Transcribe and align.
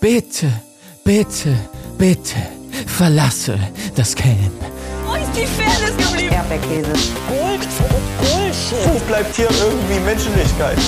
Bitte, 0.00 0.50
bitte, 1.04 1.54
bitte, 1.98 2.36
verlasse 2.86 3.58
das 3.94 4.14
Camp. 4.14 4.50
Wo 5.06 5.14
ist 5.14 5.30
die 5.36 5.44
Fairness 5.44 5.94
geblieben? 5.94 6.32
Erdbeerkäse. 6.32 6.92
Gold, 7.28 7.68
Bullshit. 8.18 8.94
Wo 8.94 8.98
bleibt 9.06 9.36
hier 9.36 9.50
irgendwie 9.50 10.00
Menschlichkeit? 10.00 10.78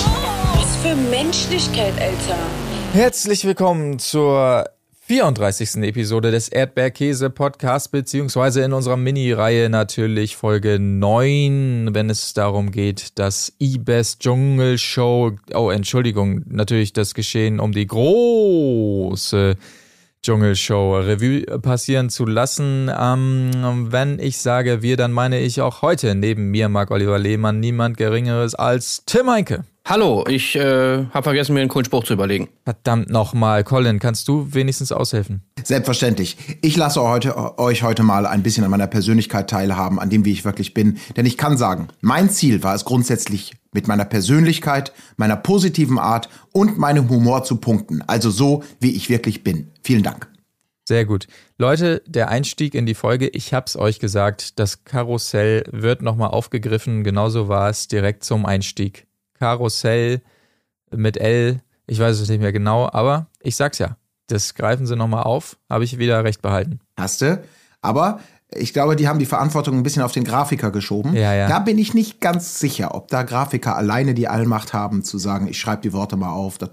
Was 0.55 0.75
für 0.77 0.95
Menschlichkeit, 0.95 1.93
Alter. 2.01 2.39
Herzlich 2.93 3.45
willkommen 3.45 3.99
zur 3.99 4.65
34. 5.13 5.75
Episode 5.83 6.31
des 6.31 6.49
Erdbeerkäse 6.49 7.29
Podcasts, 7.29 7.87
beziehungsweise 7.87 8.63
in 8.63 8.73
unserer 8.73 8.97
Mini-Reihe 8.97 9.69
natürlich 9.69 10.35
Folge 10.35 10.79
9, 10.79 11.89
wenn 11.91 12.09
es 12.09 12.33
darum 12.33 12.71
geht, 12.71 13.19
das 13.19 13.53
E-Best 13.59 14.21
Dschungel 14.21 14.79
Show, 14.79 15.33
oh 15.53 15.69
Entschuldigung, 15.69 16.41
natürlich 16.47 16.93
das 16.93 17.13
Geschehen 17.13 17.59
um 17.59 17.73
die 17.73 17.85
große 17.85 19.55
Dschungelshow 20.23 20.97
Revue 20.97 21.41
passieren 21.59 22.09
zu 22.09 22.25
lassen. 22.25 22.89
Ähm, 22.99 23.91
wenn 23.91 24.17
ich 24.17 24.39
sage 24.39 24.81
wir, 24.81 24.97
dann 24.97 25.11
meine 25.11 25.39
ich 25.41 25.61
auch 25.61 25.83
heute 25.83 26.15
neben 26.15 26.49
mir, 26.49 26.69
Marc-Oliver 26.69 27.19
Lehmann, 27.19 27.59
niemand 27.59 27.97
Geringeres 27.97 28.55
als 28.55 29.03
Tim 29.05 29.29
Heinke. 29.29 29.63
Hallo, 29.85 30.23
ich 30.29 30.55
äh, 30.55 31.07
habe 31.07 31.23
vergessen, 31.23 31.53
mir 31.53 31.59
einen 31.59 31.69
coolen 31.69 31.83
Spruch 31.83 32.05
zu 32.05 32.13
überlegen. 32.13 32.47
Verdammt 32.63 33.09
nochmal, 33.09 33.65
Colin, 33.65 33.99
kannst 33.99 34.29
du 34.29 34.47
wenigstens 34.53 34.93
aushelfen? 34.93 35.43
Selbstverständlich. 35.61 36.37
Ich 36.61 36.77
lasse 36.77 37.01
heute, 37.01 37.59
euch 37.59 37.83
heute 37.83 38.01
mal 38.01 38.25
ein 38.25 38.43
bisschen 38.43 38.63
an 38.63 38.71
meiner 38.71 38.87
Persönlichkeit 38.87 39.49
teilhaben, 39.49 39.99
an 39.99 40.09
dem, 40.09 40.23
wie 40.23 40.31
ich 40.31 40.45
wirklich 40.45 40.73
bin. 40.73 40.99
Denn 41.17 41.25
ich 41.25 41.37
kann 41.37 41.57
sagen, 41.57 41.89
mein 41.99 42.29
Ziel 42.29 42.63
war 42.63 42.73
es 42.75 42.85
grundsätzlich, 42.85 43.55
mit 43.73 43.89
meiner 43.89 44.05
Persönlichkeit, 44.05 44.93
meiner 45.17 45.35
positiven 45.35 45.99
Art 45.99 46.29
und 46.53 46.77
meinem 46.77 47.09
Humor 47.09 47.43
zu 47.43 47.57
punkten. 47.57 48.01
Also 48.07 48.29
so, 48.31 48.63
wie 48.79 48.95
ich 48.95 49.09
wirklich 49.09 49.43
bin. 49.43 49.69
Vielen 49.83 50.03
Dank. 50.03 50.29
Sehr 50.87 51.03
gut. 51.03 51.27
Leute, 51.57 52.01
der 52.07 52.29
Einstieg 52.29 52.73
in 52.73 52.85
die 52.85 52.93
Folge, 52.93 53.27
ich 53.27 53.53
hab's 53.53 53.75
euch 53.75 53.99
gesagt, 53.99 54.59
das 54.59 54.85
Karussell 54.85 55.65
wird 55.71 56.01
nochmal 56.01 56.29
aufgegriffen. 56.29 57.03
Genauso 57.03 57.49
war 57.49 57.69
es 57.69 57.89
direkt 57.89 58.23
zum 58.23 58.45
Einstieg. 58.45 59.07
Karussell 59.43 60.21
mit 60.89 61.17
L, 61.17 61.59
ich 61.85 61.99
weiß 61.99 62.17
es 62.17 62.29
nicht 62.29 62.39
mehr 62.39 62.53
genau, 62.53 62.89
aber 62.89 63.27
ich 63.41 63.57
sag's 63.57 63.77
ja. 63.77 63.97
Das 64.27 64.55
greifen 64.55 64.87
sie 64.87 64.95
nochmal 64.95 65.23
auf, 65.23 65.57
habe 65.69 65.83
ich 65.83 65.97
wieder 65.97 66.23
recht 66.23 66.41
behalten. 66.41 66.79
Hast 66.97 67.21
du? 67.21 67.43
Aber 67.81 68.21
ich 68.55 68.71
glaube, 68.71 68.95
die 68.95 69.09
haben 69.09 69.19
die 69.19 69.25
Verantwortung 69.25 69.75
ein 69.75 69.83
bisschen 69.83 70.01
auf 70.01 70.13
den 70.13 70.23
Grafiker 70.23 70.71
geschoben. 70.71 71.13
Ja, 71.13 71.33
ja. 71.33 71.49
Da 71.49 71.59
bin 71.59 71.77
ich 71.77 71.93
nicht 71.93 72.21
ganz 72.21 72.57
sicher, 72.57 72.95
ob 72.95 73.09
da 73.09 73.23
Grafiker 73.23 73.75
alleine 73.75 74.13
die 74.13 74.29
Allmacht 74.29 74.71
haben, 74.71 75.03
zu 75.03 75.17
sagen, 75.17 75.47
ich 75.47 75.59
schreibe 75.59 75.81
die 75.81 75.91
Worte 75.91 76.15
mal 76.15 76.31
auf. 76.31 76.57
Das 76.57 76.69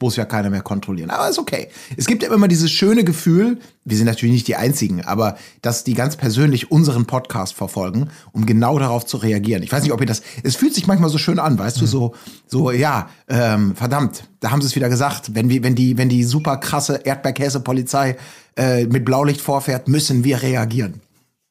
muss 0.00 0.16
ja 0.16 0.24
keiner 0.24 0.50
mehr 0.50 0.62
kontrollieren. 0.62 1.10
Aber 1.10 1.28
ist 1.28 1.38
okay. 1.38 1.68
Es 1.96 2.06
gibt 2.06 2.22
ja 2.22 2.32
immer 2.32 2.48
dieses 2.48 2.70
schöne 2.70 3.04
Gefühl, 3.04 3.58
wir 3.84 3.96
sind 3.96 4.06
natürlich 4.06 4.32
nicht 4.32 4.48
die 4.48 4.56
Einzigen, 4.56 5.04
aber 5.04 5.36
dass 5.62 5.84
die 5.84 5.94
ganz 5.94 6.16
persönlich 6.16 6.70
unseren 6.70 7.06
Podcast 7.06 7.54
verfolgen, 7.54 8.08
um 8.32 8.46
genau 8.46 8.78
darauf 8.78 9.04
zu 9.04 9.18
reagieren. 9.18 9.62
Ich 9.62 9.70
weiß 9.70 9.82
nicht, 9.82 9.92
ob 9.92 10.00
ihr 10.00 10.06
das, 10.06 10.22
es 10.42 10.56
fühlt 10.56 10.74
sich 10.74 10.86
manchmal 10.86 11.10
so 11.10 11.18
schön 11.18 11.38
an, 11.38 11.58
weißt 11.58 11.80
du, 11.80 11.86
so, 11.86 12.14
so, 12.46 12.70
ja, 12.70 13.10
ähm, 13.28 13.76
verdammt, 13.76 14.24
da 14.40 14.50
haben 14.50 14.62
sie 14.62 14.68
es 14.68 14.76
wieder 14.76 14.88
gesagt, 14.88 15.34
wenn, 15.34 15.48
wir, 15.48 15.62
wenn 15.62 15.74
die, 15.74 15.98
wenn 15.98 16.08
die 16.08 16.24
super 16.24 16.56
krasse 16.56 17.00
Erdbeerkäse-Polizei 17.04 18.16
äh, 18.56 18.86
mit 18.86 19.04
Blaulicht 19.04 19.40
vorfährt, 19.40 19.88
müssen 19.88 20.24
wir 20.24 20.42
reagieren. 20.42 21.00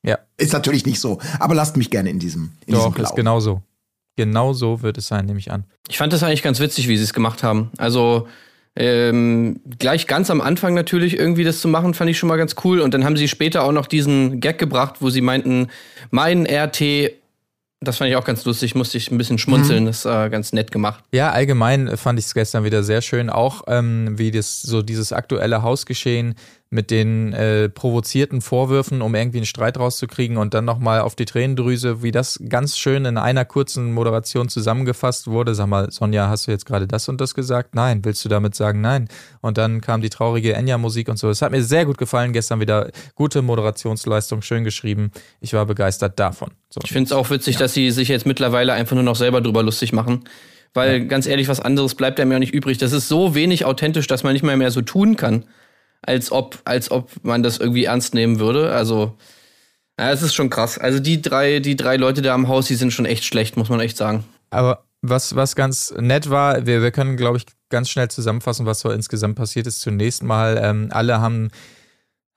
Ja. 0.04 0.18
Ist 0.38 0.54
natürlich 0.54 0.86
nicht 0.86 1.00
so, 1.00 1.20
aber 1.40 1.56
lasst 1.56 1.78
mich 1.78 1.90
gerne 1.90 2.10
in 2.10 2.20
diesem, 2.20 2.52
in 2.66 2.74
Doch, 2.74 2.88
diesem 2.88 2.92
ist 2.92 2.96
Glauben. 2.96 3.16
genau 3.16 3.40
so. 3.40 3.62
Genau 4.20 4.52
so 4.52 4.82
wird 4.82 4.98
es 4.98 5.08
sein, 5.08 5.28
nehme 5.28 5.40
ich 5.40 5.50
an. 5.50 5.64
Ich 5.88 5.98
fand 5.98 6.12
das 6.12 6.24
eigentlich 6.24 6.44
ganz 6.44 6.60
witzig, 6.60 6.90
wie 6.90 6.98
sie 6.98 7.06
es 7.06 7.14
gemacht 7.14 7.42
haben. 7.42 7.72
Also 7.78 8.28
ähm, 8.76 9.62
gleich 9.80 10.08
ganz 10.08 10.30
am 10.30 10.42
Anfang 10.42 10.74
natürlich 10.74 11.18
irgendwie 11.18 11.46
das 11.46 11.62
zu 11.62 11.70
machen, 11.70 11.94
fand 11.94 12.10
ich 12.10 12.18
schon 12.18 12.28
mal 12.28 12.36
ganz 12.36 12.56
cool. 12.66 12.82
Und 12.82 12.94
dann 12.94 13.06
haben 13.06 13.16
sie 13.16 13.30
später 13.30 13.64
auch 13.64 13.72
noch 13.72 13.88
diesen 13.88 14.42
Gag 14.42 14.58
gebracht, 14.58 14.96
wo 15.00 15.10
sie 15.10 15.22
meinten, 15.22 15.70
mein 16.12 16.46
RT, 16.46 17.14
das 17.80 17.96
fand 17.96 18.10
ich 18.10 18.18
auch 18.18 18.26
ganz 18.26 18.44
lustig, 18.44 18.76
musste 18.76 18.98
ich 18.98 19.10
ein 19.10 19.18
bisschen 19.18 19.38
schmunzeln, 19.38 19.86
das 19.86 20.04
äh, 20.04 20.30
ganz 20.30 20.52
nett 20.52 20.74
gemacht. 20.74 21.02
Ja, 21.14 21.32
allgemein 21.32 21.96
fand 21.96 22.20
ich 22.20 22.26
es 22.26 22.34
gestern 22.34 22.66
wieder 22.66 22.84
sehr 22.84 23.02
schön, 23.02 23.30
auch 23.30 23.64
ähm, 23.68 24.20
wie 24.20 24.32
das 24.32 24.62
so 24.62 24.82
dieses 24.82 25.14
aktuelle 25.14 25.64
Hausgeschehen 25.64 26.36
mit 26.72 26.92
den 26.92 27.34
äh, 27.34 27.68
provozierten 27.68 28.42
Vorwürfen, 28.42 29.02
um 29.02 29.16
irgendwie 29.16 29.40
einen 29.40 29.48
Streit 29.48 29.80
rauszukriegen 29.80 30.38
und 30.38 30.54
dann 30.54 30.66
nochmal 30.66 31.02
auf 31.02 31.16
die 31.16 31.26
Tränendrüse, 31.26 32.04
wie 32.04 32.12
das 32.12 32.40
ganz 32.48 32.78
schön 32.78 33.06
in 33.06 33.18
einer 33.18 33.44
kurzen 33.44 33.92
Moderation 33.92 34.50
zusammengefasst 34.50 35.28
wurde. 35.28 35.56
Sag 35.56 35.66
mal, 35.66 35.92
Sonja, 35.92 36.30
hast 36.30 36.46
du 36.46 36.52
jetzt 36.52 36.68
gerade 36.68 36.86
das 36.86 37.10
und 37.10 37.20
das 37.20 37.34
gesagt? 37.34 37.74
Nein. 37.74 38.06
Willst 38.06 38.24
du 38.24 38.30
damit 38.30 38.54
sagen 38.54 38.82
nein? 38.82 39.08
Und 39.42 39.58
dann 39.58 39.82
kam 39.82 40.02
die 40.02 40.12
traurige 40.12 40.54
Enya-Musik 40.54 41.10
und 41.10 41.18
so. 41.18 41.30
Es 41.30 41.42
hat 41.42 41.52
mir 41.52 41.64
sehr 41.64 41.86
gut 41.86 41.98
gefallen 41.98 42.34
gestern 42.34 42.60
wieder. 42.60 42.92
Gute 43.16 43.42
Moderationsleistung, 43.42 44.44
schön 44.44 44.64
geschrieben. 44.64 45.12
Ich 45.42 45.54
war 45.54 45.66
begeistert 45.66 46.20
davon. 46.20 46.52
So. 46.70 46.82
Ich 46.84 46.92
finde 46.92 47.08
es 47.08 47.12
auch 47.14 47.32
witzig, 47.32 47.58
dass 47.58 47.74
sie 47.74 47.90
sich 47.90 48.10
jetzt 48.10 48.28
mittlerweile 48.28 48.74
einfach 48.74 48.94
nur 48.94 49.04
noch 49.04 49.16
selber 49.16 49.42
drüber 49.42 49.64
lustig 49.64 49.92
machen. 49.92 50.26
Weil 50.76 51.08
ganz 51.08 51.26
ehrlich, 51.26 51.48
was 51.48 51.60
anderes 51.60 51.96
bleibt 51.96 52.20
ja 52.20 52.26
nicht 52.26 52.54
übrig. 52.54 52.78
Das 52.78 52.92
ist 52.92 53.08
so 53.08 53.34
wenig 53.34 53.66
authentisch, 53.66 54.06
dass 54.06 54.24
man 54.24 54.34
nicht 54.34 54.44
mal 54.44 54.56
mehr 54.56 54.70
so 54.70 54.84
tun 54.84 55.16
kann, 55.16 55.46
als 56.02 56.32
ob, 56.32 56.60
als 56.66 56.92
ob 56.92 57.12
man 57.24 57.44
das 57.44 57.58
irgendwie 57.58 57.86
ernst 57.86 58.14
nehmen 58.14 58.40
würde. 58.40 58.72
Also, 58.72 59.18
ja, 60.00 60.12
es 60.12 60.22
ist 60.22 60.34
schon 60.34 60.50
krass. 60.50 60.78
Also 60.78 61.00
die 61.00 61.22
drei, 61.22 61.60
die 61.60 61.76
drei 61.76 61.98
Leute 61.98 62.22
da 62.22 62.34
am 62.34 62.48
Haus, 62.48 62.68
die 62.68 62.76
sind 62.76 62.94
schon 62.94 63.06
echt 63.06 63.26
schlecht, 63.26 63.58
muss 63.58 63.70
man 63.70 63.82
echt 63.82 63.98
sagen. 63.98 64.24
Aber 64.50 64.86
was, 65.02 65.36
was 65.36 65.56
ganz 65.56 65.94
nett 65.98 66.30
war, 66.30 66.66
wir, 66.66 66.82
wir 66.82 66.92
können, 66.92 67.18
glaube 67.18 67.38
ich, 67.38 67.46
ganz 67.70 67.90
schnell 67.90 68.10
zusammenfassen, 68.10 68.66
was 68.66 68.80
so 68.80 68.92
insgesamt 68.92 69.36
passiert 69.36 69.68
ist. 69.68 69.82
Zunächst 69.82 70.24
mal, 70.24 70.60
ähm, 70.62 70.90
alle 70.92 71.22
haben, 71.22 71.50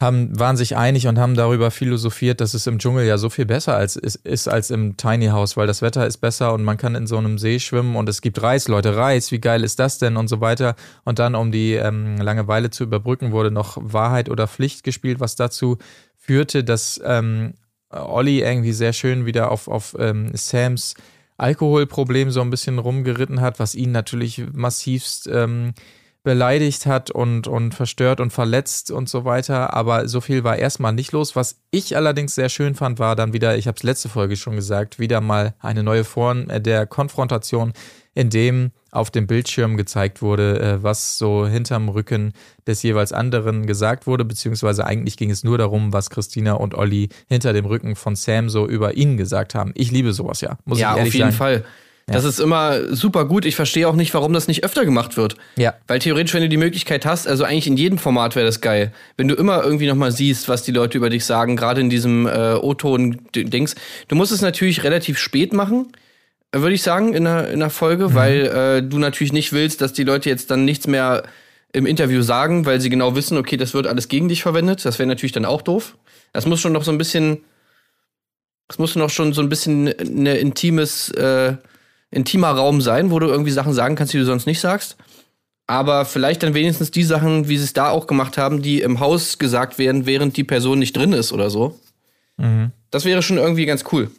haben, 0.03 0.39
waren 0.39 0.59
sich 0.59 0.77
einig 0.77 1.07
und 1.07 1.19
haben 1.19 1.35
darüber 1.35 1.71
philosophiert, 1.71 2.43
dass 2.43 2.53
es 2.53 2.67
im 2.67 2.79
Dschungel 2.79 3.07
ja 3.07 3.17
so 3.17 3.31
viel 3.31 3.47
besser 3.47 3.75
als, 3.75 3.97
ist, 3.97 4.17
ist 4.17 4.49
als 4.49 4.71
im 4.71 4.99
Tiny 4.99 5.29
House, 5.29 5.57
weil 5.57 5.67
das 5.67 5.81
Wetter 5.81 6.07
ist 6.07 6.19
besser 6.19 6.53
und 6.53 6.63
man 6.65 6.77
kann 6.77 6.95
in 6.95 7.07
so 7.07 7.17
einem 7.17 7.39
See 7.39 7.59
schwimmen 7.59 7.97
und 7.97 8.09
es 8.09 8.21
gibt 8.21 8.43
Reis, 8.43 8.69
Leute, 8.69 8.97
Reis, 8.97 9.33
wie 9.33 9.41
geil 9.41 9.65
ist 9.65 9.79
das 9.79 9.99
denn 9.99 10.19
und 10.19 10.29
so 10.29 10.43
weiter. 10.43 10.75
Und 11.05 11.19
dann, 11.19 11.35
um 11.35 11.51
die 11.51 11.73
ähm, 11.75 12.19
Langeweile 12.19 12.69
zu 12.69 12.85
überbrücken, 12.85 13.33
wurde 13.33 13.51
noch 13.51 13.79
Wahrheit 13.81 14.29
oder 14.29 14.47
Pflicht 14.47 14.85
gespielt, 14.85 15.21
was 15.21 15.37
dazu 15.37 15.79
führte, 16.19 16.65
dass 16.65 17.01
ähm, 17.05 17.55
Olli 17.89 18.41
irgendwie 18.41 18.73
sehr 18.73 18.93
schön 18.93 19.25
wieder 19.25 19.51
auf, 19.51 19.69
auf 19.69 19.97
ähm, 19.99 20.31
Sams 20.35 20.95
Alkoholproblem 21.39 22.31
so 22.31 22.41
ein 22.41 22.51
bisschen 22.51 22.79
rumgeritten 22.79 23.41
hat, 23.41 23.59
was 23.59 23.75
ihn 23.75 23.91
natürlich 23.91 24.43
massivst 24.53 25.29
ähm, 25.33 25.75
beleidigt 26.23 26.87
hat 26.87 27.11
und, 27.11 27.49
und 27.49 27.75
verstört 27.75 28.21
und 28.21 28.33
verletzt 28.33 28.91
und 28.91 29.09
so 29.09 29.25
weiter. 29.25 29.75
Aber 29.75 30.09
so 30.09 30.21
viel 30.21 30.45
war 30.45 30.57
erstmal 30.57 30.93
nicht 30.93 31.13
los. 31.13 31.35
Was 31.35 31.61
ich 31.71 31.97
allerdings 31.97 32.35
sehr 32.35 32.49
schön 32.49 32.75
fand, 32.75 32.99
war 32.99 33.17
dann 33.17 33.33
wieder, 33.33 33.57
ich 33.57 33.67
habe 33.67 33.77
es 33.77 33.83
letzte 33.83 34.09
Folge 34.09 34.37
schon 34.37 34.55
gesagt, 34.55 34.99
wieder 34.99 35.21
mal 35.21 35.55
eine 35.61 35.83
neue 35.83 36.05
Form 36.05 36.47
der 36.63 36.87
Konfrontation, 36.87 37.73
in 38.15 38.31
dem 38.31 38.71
auf 38.93 39.11
dem 39.11 39.27
Bildschirm 39.27 39.79
gezeigt 39.79 40.21
wurde, 40.21 40.61
äh, 40.61 40.83
was 40.83 41.17
so 41.17 41.47
hinterm 41.47 41.89
Rücken 41.89 42.35
des 42.67 42.83
jeweils 42.83 43.13
anderen 43.13 43.67
gesagt 43.67 44.07
wurde, 44.07 44.25
beziehungsweise 44.25 44.85
eigentlich 44.85 45.17
ging 45.17 45.31
es 45.31 45.45
nur 45.45 45.57
darum, 45.57 45.95
was 45.95 46.11
Christina 46.11 46.53
und 46.53 46.75
Olli 46.75 47.09
hinter 47.27 47.55
dem 47.55 47.65
Rücken 47.65 47.97
von 47.97 48.17
Sam 48.17 48.51
so 48.51 48.69
über 48.69 48.95
ihn 48.95 49.17
gesagt 49.17 49.55
haben. 49.55 49.73
Ich 49.75 49.91
liebe 49.91 50.13
sowas 50.13 50.43
ja, 50.43 50.59
muss 50.67 50.79
ja, 50.79 50.93
ich 50.93 50.99
ehrlich 50.99 51.11
auf 51.11 51.15
jeden 51.15 51.33
sagen. 51.33 51.37
Fall. 51.37 51.65
Das 52.07 52.25
ist 52.25 52.41
immer 52.41 52.95
super 52.95 53.25
gut. 53.27 53.45
Ich 53.45 53.57
verstehe 53.57 53.89
auch 53.89 53.95
nicht, 53.95 54.13
warum 54.13 54.33
das 54.33 54.49
nicht 54.49 54.65
öfter 54.65 54.85
gemacht 54.85 55.17
wird. 55.17 55.37
Ja. 55.57 55.75
Weil 55.87 56.01
theoretisch, 56.01 56.35
wenn 56.35 56.43
du 56.43 56.49
die 56.49 56.57
Möglichkeit 56.57 57.07
hast, 57.07 57.29
also 57.29 57.45
eigentlich 57.45 57.67
in 57.67 57.77
jedem 57.77 57.99
Format 57.99 58.35
wäre 58.35 58.45
das 58.45 58.61
geil. 58.61 58.93
Wenn 59.17 59.29
du 59.29 59.35
immer 59.35 59.63
irgendwie 59.63 59.87
nochmal 59.87 60.13
siehst, 60.13 60.49
was 60.49 60.63
die 60.63 60.73
Leute 60.73 60.99
über 60.99 61.11
dich 61.11 61.25
sagen, 61.25 61.57
gerade 61.57 61.81
in 61.81 61.91
diesem 61.91 62.27
äh, 62.27 62.55
O-Ton-Dings. 62.55 63.75
Du 64.09 64.17
musst 64.17 64.33
es 64.33 64.41
natürlich 64.41 64.83
relativ 64.85 65.19
spät 65.19 65.53
machen, 65.53 65.93
würde 66.55 66.75
ich 66.75 66.83
sagen, 66.83 67.15
in 67.15 67.25
der, 67.25 67.49
in 67.49 67.61
der 67.61 67.71
Folge, 67.71 68.15
weil 68.15 68.47
äh, 68.47 68.83
du 68.83 68.99
natürlich 68.99 69.33
nicht 69.33 69.53
willst, 69.53 69.81
dass 69.81 69.93
die 69.93 70.05
Leute 70.05 70.29
jetzt 70.29 70.51
dann 70.51 70.65
nichts 70.65 70.87
mehr 70.87 71.23
im 71.73 71.87
Interview 71.87 72.21
sagen, 72.23 72.67
weil 72.67 72.81
sie 72.81 72.91
genau 72.91 73.17
wissen, 73.17 73.39
okay, 73.39 73.57
das 73.57 73.73
wird 73.73 73.87
alles 73.87 74.09
gegen 74.09 74.29
dich 74.29 74.43
verwendet. 74.43 74.85
Das 74.85 74.99
wäre 74.99 75.07
natürlich 75.07 75.33
dann 75.33 75.47
auch 75.47 75.63
doof. 75.63 75.97
Das 76.33 76.47
muss 76.47 76.61
schon 76.61 76.73
noch 76.73 76.85
so 76.85 76.91
ein 76.91 76.99
bisschen, 76.99 77.45
das 78.69 78.79
muss 78.79 78.95
noch 78.95 79.09
schon 79.09 79.33
so 79.33 79.41
ein 79.41 79.49
bisschen 79.49 79.89
ein 79.89 80.27
intimes, 80.27 81.11
äh, 81.13 81.55
intimer 82.13 82.51
Raum 82.51 82.81
sein, 82.81 83.11
wo 83.11 83.19
du 83.19 83.27
irgendwie 83.27 83.51
Sachen 83.51 83.73
sagen 83.73 83.97
kannst, 83.97 84.13
die 84.13 84.19
du 84.19 84.25
sonst 84.25 84.47
nicht 84.47 84.61
sagst. 84.61 84.97
Aber 85.67 86.05
vielleicht 86.05 86.43
dann 86.43 86.55
wenigstens 86.55 86.91
die 86.91 87.03
Sachen, 87.03 87.49
wie 87.49 87.57
sie 87.57 87.65
es 87.65 87.73
da 87.73 87.89
auch 87.89 88.07
gemacht 88.07 88.39
haben, 88.39 88.63
die 88.63 88.81
im 88.81 89.01
Haus 89.01 89.39
gesagt 89.39 89.79
werden, 89.79 90.07
während 90.07 90.37
die 90.37 90.45
Person 90.45 90.79
nicht 90.79 90.97
drin 90.97 91.13
ist 91.13 91.33
oder 91.33 91.51
so. 91.51 91.79
Das 92.91 93.05
wäre 93.05 93.23
schon 93.23 93.39
irgendwie 93.39 93.67
ganz 93.67 93.85
cool. 93.93 94.11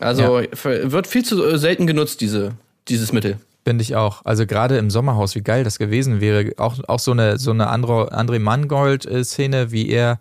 Also 0.00 0.42
wird 0.62 1.06
viel 1.06 1.24
zu 1.24 1.44
äh, 1.44 1.58
selten 1.58 1.86
genutzt, 1.86 2.20
diese, 2.20 2.52
dieses 2.88 3.12
Mittel. 3.12 3.38
Finde 3.64 3.82
ich 3.82 3.94
auch. 3.94 4.24
Also 4.24 4.46
gerade 4.46 4.78
im 4.78 4.90
Sommerhaus, 4.90 5.34
wie 5.34 5.42
geil 5.42 5.62
das 5.62 5.78
gewesen 5.78 6.20
wäre. 6.20 6.52
Auch, 6.56 6.78
auch 6.88 6.98
so 6.98 7.12
eine, 7.12 7.38
so 7.38 7.52
eine 7.52 7.68
andere, 7.68 8.12
André 8.12 8.40
Mangold-Szene, 8.40 9.70
wie 9.70 9.88
er, 9.88 10.18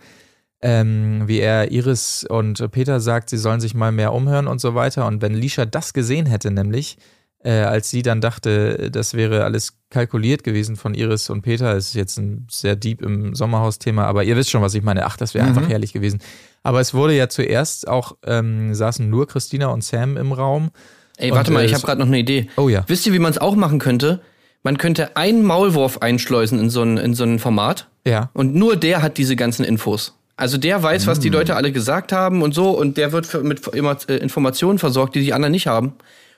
ähm, 0.62 1.24
wie 1.28 1.40
er 1.40 1.72
Iris 1.72 2.24
und 2.28 2.72
Peter 2.72 3.00
sagt, 3.00 3.30
sie 3.30 3.38
sollen 3.38 3.62
sich 3.62 3.74
mal 3.74 3.92
mehr 3.92 4.14
umhören 4.14 4.48
und 4.48 4.62
so 4.62 4.76
weiter. 4.76 5.08
Und 5.08 5.22
wenn 5.22 5.34
Lisha 5.34 5.66
das 5.66 5.94
gesehen 5.94 6.26
hätte, 6.28 6.52
nämlich, 6.52 6.98
äh, 7.44 7.52
als 7.62 7.90
sie 7.90 8.04
dann 8.04 8.22
dachte, 8.22 8.92
das 8.92 9.16
wäre 9.16 9.44
alles 9.44 9.74
kalkuliert 9.90 10.44
gewesen 10.44 10.76
von 10.76 10.94
Iris 10.94 11.30
und 11.32 11.42
Peter. 11.42 11.76
Ist 11.76 11.96
jetzt 11.96 12.18
ein 12.20 12.46
sehr 12.52 12.76
deep 12.76 13.02
im 13.02 13.34
Sommerhaus-Thema, 13.34 14.06
aber 14.06 14.24
ihr 14.24 14.36
wisst 14.38 14.52
schon, 14.52 14.62
was 14.62 14.76
ich 14.76 14.84
meine. 14.84 15.06
Ach, 15.08 15.18
das 15.18 15.34
wäre 15.34 15.46
Mhm. 15.50 15.58
einfach 15.58 15.70
herrlich 15.70 15.94
gewesen. 15.94 16.20
Aber 16.64 16.80
es 16.80 16.94
wurde 16.94 17.16
ja 17.18 17.28
zuerst 17.30 17.88
auch, 17.88 18.16
ähm, 18.28 18.76
saßen 18.76 19.10
nur 19.10 19.28
Christina 19.28 19.68
und 19.68 19.84
Sam 19.84 20.16
im 20.18 20.32
Raum. 20.32 20.70
Ey, 21.18 21.32
Und, 21.32 21.38
warte 21.38 21.52
mal, 21.52 21.62
äh, 21.64 21.66
ich 21.66 21.74
habe 21.74 21.84
gerade 21.84 22.00
noch 22.00 22.08
eine 22.08 22.20
Idee. 22.20 22.48
Oh 22.58 22.70
ja. 22.70 22.84
Wisst 22.88 23.08
ihr, 23.08 23.14
wie 23.14 23.20
man 23.20 23.32
es 23.32 23.40
auch 23.40 23.56
machen 23.56 23.80
könnte? 23.80 24.22
Man 24.62 24.78
könnte 24.78 25.18
einen 25.18 25.44
Maulwurf 25.44 25.98
einschleusen 26.04 26.60
in 26.60 26.70
so 26.70 26.84
ein, 26.84 26.98
in 26.98 27.16
so 27.16 27.24
ein 27.24 27.40
Format 27.40 27.88
Ja. 28.06 28.30
und 28.34 28.54
nur 28.54 28.76
der 28.76 29.02
hat 29.02 29.18
diese 29.18 29.36
ganzen 29.36 29.66
Infos. 29.66 30.16
Also 30.42 30.58
der 30.58 30.82
weiß, 30.82 31.06
was 31.06 31.20
die 31.20 31.30
Leute 31.30 31.56
alle 31.56 31.72
gesagt 31.72 32.12
haben 32.12 32.42
und 32.42 32.54
so 32.56 32.72
und 32.72 32.98
der 32.98 33.12
wird 33.12 33.28
für, 33.28 33.44
mit 33.44 33.66
immer, 33.68 33.96
äh, 34.10 34.18
Informationen 34.18 34.80
versorgt, 34.80 35.14
die 35.16 35.22
die 35.22 35.34
anderen 35.34 35.52
nicht 35.52 35.68
haben 35.68 35.94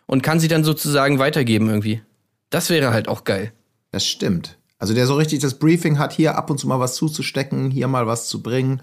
und 0.07 0.21
kann 0.23 0.39
sie 0.41 0.49
dann 0.49 0.63
sozusagen 0.65 1.19
weitergeben 1.19 1.69
irgendwie. 1.69 2.01
Das 2.49 2.69
wäre 2.69 2.91
halt 2.91 3.07
auch 3.07 3.23
geil. 3.23 3.53
Das 3.91 4.05
stimmt. 4.05 4.57
Also 4.77 4.93
der 4.93 5.07
so 5.07 5.15
richtig 5.15 5.39
das 5.39 5.53
Briefing 5.53 5.99
hat, 5.99 6.11
hier 6.11 6.35
ab 6.35 6.49
und 6.49 6.59
zu 6.59 6.67
mal 6.67 6.79
was 6.81 6.95
zuzustecken, 6.95 7.71
hier 7.71 7.87
mal 7.87 8.05
was 8.05 8.27
zu 8.27 8.41
bringen. 8.43 8.81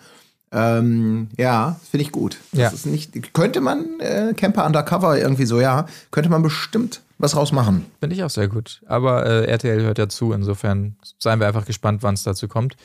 Ähm, 0.53 1.29
ja, 1.37 1.79
finde 1.91 2.03
ich 2.05 2.13
gut. 2.13 2.39
Das 2.53 2.61
Ja. 2.61 2.69
ist 2.71 2.87
nicht, 2.87 3.35
könnte 3.35 3.61
man 3.61 4.01
äh, 4.01 4.33
Camper 4.37 4.65
Undercover 4.67 5.19
irgendwie 5.19 5.45
so, 5.47 5.61
ja, 5.61 5.87
könnte 6.11 6.31
man 6.31 6.43
bestimmt 6.43 7.03
was 7.19 7.37
rausmachen. 7.37 7.85
Finde 8.01 8.17
ich 8.17 8.25
auch 8.25 8.31
sehr 8.31 8.49
gut. 8.49 8.81
Aber 8.87 9.27
äh, 9.27 9.45
RTL 9.45 9.83
hört 9.83 9.99
ja 9.99 10.09
zu, 10.09 10.33
insofern 10.33 10.97
seien 11.19 11.39
wir 11.39 11.47
einfach 11.47 11.67
gespannt, 11.67 12.03
wann 12.03 12.15
es 12.15 12.23
dazu 12.23 12.49
kommt. 12.49 12.77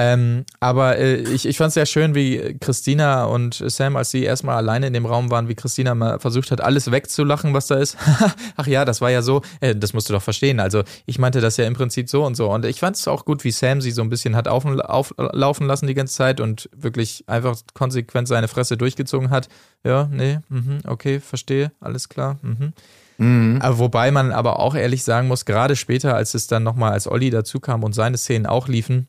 Ähm, 0.00 0.44
aber 0.60 0.96
äh, 0.96 1.16
ich, 1.16 1.44
ich 1.44 1.56
fand 1.56 1.68
es 1.68 1.74
sehr 1.74 1.86
schön, 1.86 2.14
wie 2.14 2.56
Christina 2.60 3.24
und 3.24 3.54
Sam, 3.66 3.96
als 3.96 4.12
sie 4.12 4.22
erstmal 4.22 4.56
alleine 4.56 4.86
in 4.86 4.92
dem 4.92 5.06
Raum 5.06 5.32
waren, 5.32 5.48
wie 5.48 5.56
Christina 5.56 5.92
mal 5.96 6.20
versucht 6.20 6.52
hat, 6.52 6.60
alles 6.60 6.92
wegzulachen, 6.92 7.52
was 7.52 7.66
da 7.66 7.74
ist. 7.74 7.96
Ach 8.56 8.66
ja, 8.68 8.84
das 8.84 9.00
war 9.00 9.10
ja 9.10 9.22
so, 9.22 9.42
äh, 9.60 9.74
das 9.74 9.94
musst 9.94 10.08
du 10.08 10.12
doch 10.12 10.22
verstehen. 10.22 10.60
Also 10.60 10.84
ich 11.06 11.18
meinte 11.18 11.40
das 11.40 11.56
ja 11.56 11.66
im 11.66 11.74
Prinzip 11.74 12.08
so 12.08 12.24
und 12.24 12.36
so. 12.36 12.48
Und 12.48 12.64
ich 12.64 12.78
fand 12.78 12.94
es 12.94 13.08
auch 13.08 13.24
gut, 13.24 13.42
wie 13.42 13.50
Sam 13.50 13.80
sie 13.80 13.90
so 13.90 14.02
ein 14.02 14.08
bisschen 14.08 14.36
hat 14.36 14.46
auf, 14.46 14.64
auflaufen 14.64 15.66
lassen 15.66 15.88
die 15.88 15.94
ganze 15.94 16.14
Zeit 16.14 16.40
und 16.40 16.70
wirklich 16.76 17.24
einfach 17.26 17.56
konsequent 17.74 18.28
seine 18.28 18.46
Fresse 18.46 18.76
durchgezogen 18.76 19.30
hat. 19.30 19.48
Ja, 19.82 20.08
nee, 20.12 20.38
mhm, 20.48 20.78
okay, 20.86 21.18
verstehe, 21.18 21.72
alles 21.80 22.08
klar. 22.08 22.38
Mhm. 22.42 23.58
Aber 23.60 23.78
wobei 23.78 24.12
man 24.12 24.30
aber 24.30 24.60
auch 24.60 24.76
ehrlich 24.76 25.02
sagen 25.02 25.26
muss, 25.26 25.44
gerade 25.44 25.74
später, 25.74 26.14
als 26.14 26.34
es 26.34 26.46
dann 26.46 26.62
nochmal, 26.62 26.92
als 26.92 27.08
Olli 27.08 27.30
dazu 27.30 27.58
kam 27.58 27.82
und 27.82 27.92
seine 27.92 28.16
Szenen 28.16 28.46
auch 28.46 28.68
liefen, 28.68 29.08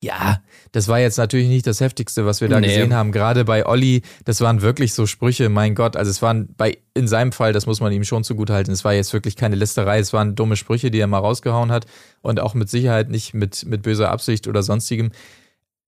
ja, 0.00 0.40
das 0.72 0.86
war 0.86 1.00
jetzt 1.00 1.18
natürlich 1.18 1.48
nicht 1.48 1.66
das 1.66 1.80
Heftigste, 1.80 2.24
was 2.24 2.40
wir 2.40 2.48
da 2.48 2.60
Nee. 2.60 2.68
gesehen 2.68 2.94
haben. 2.94 3.10
Gerade 3.10 3.44
bei 3.44 3.66
Olli, 3.66 4.02
das 4.24 4.40
waren 4.40 4.62
wirklich 4.62 4.94
so 4.94 5.06
Sprüche, 5.06 5.48
mein 5.48 5.74
Gott, 5.74 5.96
also 5.96 6.08
es 6.10 6.22
waren 6.22 6.54
bei, 6.56 6.78
in 6.94 7.08
seinem 7.08 7.32
Fall, 7.32 7.52
das 7.52 7.66
muss 7.66 7.80
man 7.80 7.90
ihm 7.92 8.04
schon 8.04 8.22
zugutehalten, 8.22 8.72
es 8.72 8.84
war 8.84 8.92
jetzt 8.94 9.12
wirklich 9.12 9.34
keine 9.34 9.56
Lästerei, 9.56 9.98
es 9.98 10.12
waren 10.12 10.36
dumme 10.36 10.54
Sprüche, 10.56 10.90
die 10.92 11.00
er 11.00 11.08
mal 11.08 11.18
rausgehauen 11.18 11.72
hat 11.72 11.86
und 12.22 12.38
auch 12.38 12.54
mit 12.54 12.68
Sicherheit 12.70 13.08
nicht 13.10 13.34
mit, 13.34 13.64
mit 13.66 13.82
böser 13.82 14.10
Absicht 14.10 14.46
oder 14.46 14.62
sonstigem. 14.62 15.10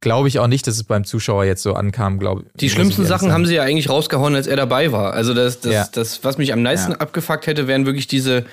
Glaube 0.03 0.29
ich 0.29 0.39
auch 0.39 0.47
nicht, 0.47 0.67
dass 0.67 0.77
es 0.77 0.85
beim 0.85 1.05
Zuschauer 1.05 1.45
jetzt 1.45 1.63
so 1.63 1.75
ankam, 1.75 2.19
glaube 2.19 2.47
Die 2.55 2.71
schlimmsten 2.71 3.05
Sachen 3.05 3.33
haben 3.33 3.45
sie 3.47 3.55
ja 3.57 3.63
eigentlich 3.65 3.91
rausgehauen, 3.91 4.35
als 4.35 4.47
er 4.47 4.57
dabei 4.57 4.93
war. 4.93 5.13
Also 5.13 5.35
das, 5.35 5.61
das, 5.61 5.73
Ja. 5.73 5.89
das 5.93 6.25
was 6.25 6.39
mich 6.39 6.53
am 6.55 6.63
meisten 6.63 6.93
Ja. 6.93 6.99
abgefuckt 6.99 7.47
hätte, 7.47 7.69
wären 7.69 7.85
wirklich 7.87 8.07
diese, 8.07 8.47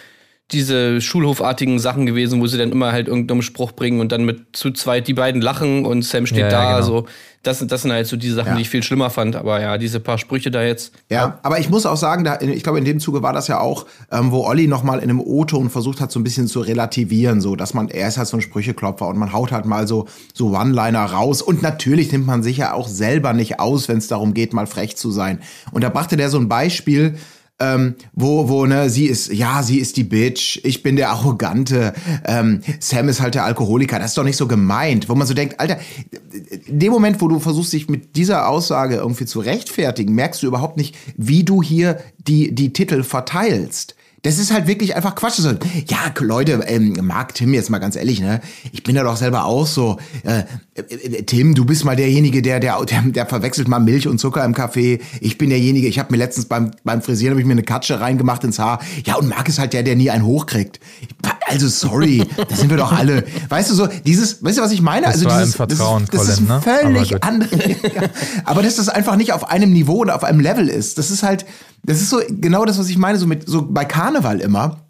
diese 0.52 1.02
Schulhofartigen 1.02 1.78
Sachen 1.78 2.06
gewesen, 2.06 2.40
wo 2.40 2.48
sie 2.48 2.58
dann 2.58 2.72
immer 2.72 2.94
halt 2.94 3.08
irgendeinen 3.10 3.42
Spruch 3.42 3.74
bringen 3.74 4.00
und 4.00 4.14
dann 4.14 4.24
mit 4.24 4.56
zu 4.56 4.72
zweit 4.72 5.08
die 5.10 5.14
beiden 5.14 5.42
lachen 5.42 5.86
und 5.86 6.04
Sam 6.04 6.26
steht 6.26 6.40
Ja, 6.40 6.46
ja, 6.46 6.52
da. 6.52 6.74
genau. 6.76 6.86
So, 6.88 7.06
das, 7.44 7.60
sind- 7.60 7.70
das 7.72 7.82
sind 7.82 7.92
halt 7.92 8.08
so 8.08 8.16
die 8.16 8.30
Sachen, 8.30 8.50
Ja. 8.52 8.56
die 8.56 8.62
ich 8.62 8.70
viel 8.70 8.82
schlimmer 8.82 9.10
fand. 9.10 9.36
Aber 9.36 9.60
ja, 9.62 9.78
diese 9.78 10.00
paar 10.00 10.18
Sprüche 10.18 10.50
da 10.50 10.64
jetzt. 10.64 10.94
Ja, 11.10 11.40
aber 11.44 11.60
ich 11.60 11.70
muss 11.70 11.86
auch 11.86 11.98
sagen, 11.98 12.24
da, 12.24 12.40
ich 12.40 12.64
glaube, 12.64 12.80
in 12.80 12.86
dem 12.86 13.02
Zuge 13.02 13.22
war 13.22 13.34
das 13.34 13.50
ja 13.50 13.60
auch, 13.60 13.88
ähm, 14.10 14.32
wo 14.32 14.46
Olli 14.46 14.68
noch 14.68 14.84
mal 14.84 14.98
in 15.00 15.10
einem 15.10 15.20
O-Ton 15.20 15.70
versucht 15.70 16.00
hat, 16.00 16.14
so 16.14 16.20
ein 16.20 16.24
bisschen 16.24 16.48
zu 16.48 16.62
relativieren, 16.62 17.42
so, 17.42 17.58
dass 17.58 17.74
man, 17.74 17.90
er 17.90 18.08
ist 18.08 18.18
halt 18.18 18.30
so 18.30 18.38
ein 18.38 18.42
Sprücheklopfer 18.42 19.06
und 19.08 19.18
man 19.18 19.34
haut 19.34 19.52
halt 19.52 19.66
mal 19.66 19.86
so, 19.86 20.08
so 20.34 20.56
One-Liner 20.58 21.04
raus. 21.06 21.42
Und 21.42 21.62
natürlich 21.62 22.12
nimmt 22.14 22.26
man 22.26 22.42
sich 22.42 22.56
ja 22.58 22.72
auch 22.74 22.88
selber 22.88 23.34
nicht 23.34 23.60
aus, 23.60 23.90
wenn 23.90 23.98
es 23.98 24.08
darum 24.08 24.34
geht, 24.34 24.54
mal 24.54 24.66
frech 24.66 24.96
zu 24.96 25.12
sein. 25.12 25.40
Und 25.74 25.84
da 25.84 25.90
brachte 25.90 26.16
der 26.16 26.30
so 26.30 26.38
ein 26.40 26.48
Beispiel, 26.48 27.16
ähm, 27.60 27.96
wo, 28.14 28.50
wo, 28.50 28.66
ne, 28.66 28.90
sie 28.90 29.08
ist, 29.08 29.34
ja, 29.34 29.64
sie 29.64 29.80
ist 29.80 29.98
die 29.98 30.04
Bitch, 30.04 30.60
ich 30.64 30.84
bin 30.84 30.96
der 30.96 31.10
Arrogante, 31.10 31.94
ähm, 32.26 32.62
Sam 32.80 33.10
ist 33.10 33.20
halt 33.20 33.36
der 33.36 33.46
Alkoholiker, 33.46 33.98
das 33.98 34.12
ist 34.12 34.18
doch 34.18 34.24
nicht 34.24 34.38
so 34.38 34.48
gemeint, 34.48 35.10
wo 35.10 35.16
man 35.16 35.26
so 35.26 35.34
denkt, 35.34 35.60
Alter, 35.60 35.80
in 36.68 36.80
dem 36.80 36.92
Moment, 36.92 37.20
wo 37.22 37.28
du 37.28 37.40
versuchst, 37.40 37.74
dich 37.74 37.90
mit 37.90 38.16
dieser 38.16 38.48
Aussage 38.48 38.96
irgendwie 38.96 39.26
zu 39.26 39.40
rechtfertigen, 39.40 40.14
merkst 40.14 40.44
du 40.44 40.48
überhaupt 40.48 40.78
nicht, 40.78 40.96
wie 41.16 41.44
du 41.44 41.64
hier 41.64 42.00
die, 42.20 42.54
die 42.54 42.74
Titel 42.74 43.04
verteilst. 43.04 43.96
Das 44.24 44.40
ist 44.40 44.52
halt 44.52 44.68
wirklich 44.68 44.96
einfach 44.96 45.16
Quatsch. 45.16 45.40
Ja, 45.88 46.14
Leute, 46.20 46.64
ähm, 46.68 46.98
Marc, 47.02 47.36
Tim, 47.36 47.54
jetzt 47.54 47.70
mal 47.70 47.78
ganz 47.78 47.96
ehrlich, 47.96 48.20
ne? 48.20 48.42
Ich 48.72 48.84
bin 48.84 48.96
ja 48.96 49.04
doch 49.04 49.16
selber 49.16 49.46
auch 49.46 49.68
so. 49.68 50.00
Äh, 50.24 50.44
Tim, 51.26 51.56
du 51.56 51.66
bist 51.66 51.86
mal 51.86 51.96
derjenige, 51.96 52.44
der, 52.44 52.60
der, 52.60 52.78
der, 52.86 53.26
verwechselt 53.26 53.68
mal 53.68 53.80
Milch 53.80 54.08
und 54.08 54.20
Zucker 54.20 54.46
im 54.46 54.54
Kaffee. 54.54 55.00
Ich 55.22 55.40
bin 55.40 55.50
derjenige, 55.50 55.88
ich 55.88 55.98
habe 55.98 56.12
mir 56.12 56.18
letztens 56.18 56.46
beim, 56.46 56.72
beim 56.84 57.02
Frisieren 57.02 57.34
hab 57.34 57.40
ich 57.40 57.46
mir 57.46 57.54
eine 57.54 57.64
Katsche 57.64 58.00
reingemacht 58.00 58.44
ins 58.44 58.60
Haar. 58.60 58.80
Ja, 59.04 59.16
und 59.16 59.28
Marc 59.28 59.50
ist 59.50 59.58
halt 59.58 59.74
der, 59.74 59.82
der 59.82 59.96
nie 59.96 60.12
einen 60.12 60.24
hochkriegt. 60.24 60.80
Also 61.48 61.68
sorry, 61.68 62.24
da 62.36 62.56
sind 62.56 62.70
wir 62.70 62.78
doch 62.78 62.92
alle. 62.92 63.24
Weißt 63.50 63.72
du 63.72 63.74
so, 63.74 63.88
dieses, 64.06 64.44
weißt 64.44 64.60
du, 64.60 64.62
was 64.62 64.72
ich 64.72 64.82
meine? 64.82 65.08
Das 65.08 65.16
also 65.16 65.26
war 65.26 65.40
dieses, 65.40 65.56
im 65.56 65.58
Vertrauen, 65.58 66.06
das 66.12 66.22
ist, 66.22 66.30
das 66.30 66.40
ist 66.40 66.48
Colin, 66.48 66.48
ne? 66.48 66.54
Aber 66.54 66.94
völlig 66.94 67.12
gut. 67.12 67.24
andere. 67.24 67.76
Aber 68.44 68.62
dass 68.62 68.76
das 68.76 68.90
einfach 68.90 69.16
nicht 69.16 69.34
auf 69.34 69.50
einem 69.50 69.72
Niveau 69.72 69.96
oder 69.96 70.16
auf 70.16 70.24
einem 70.24 70.42
Level 70.42 70.68
ist. 70.68 70.98
Das 71.00 71.10
ist 71.10 71.24
halt, 71.24 71.46
das 71.84 72.02
ist 72.02 72.10
so 72.10 72.20
genau 72.30 72.66
das, 72.66 72.78
was 72.78 72.90
ich 72.90 72.98
meine, 72.98 73.18
so 73.18 73.26
mit 73.26 73.48
so 73.48 73.66
bei 73.68 73.86
Karneval 73.86 74.42
immer. 74.42 74.87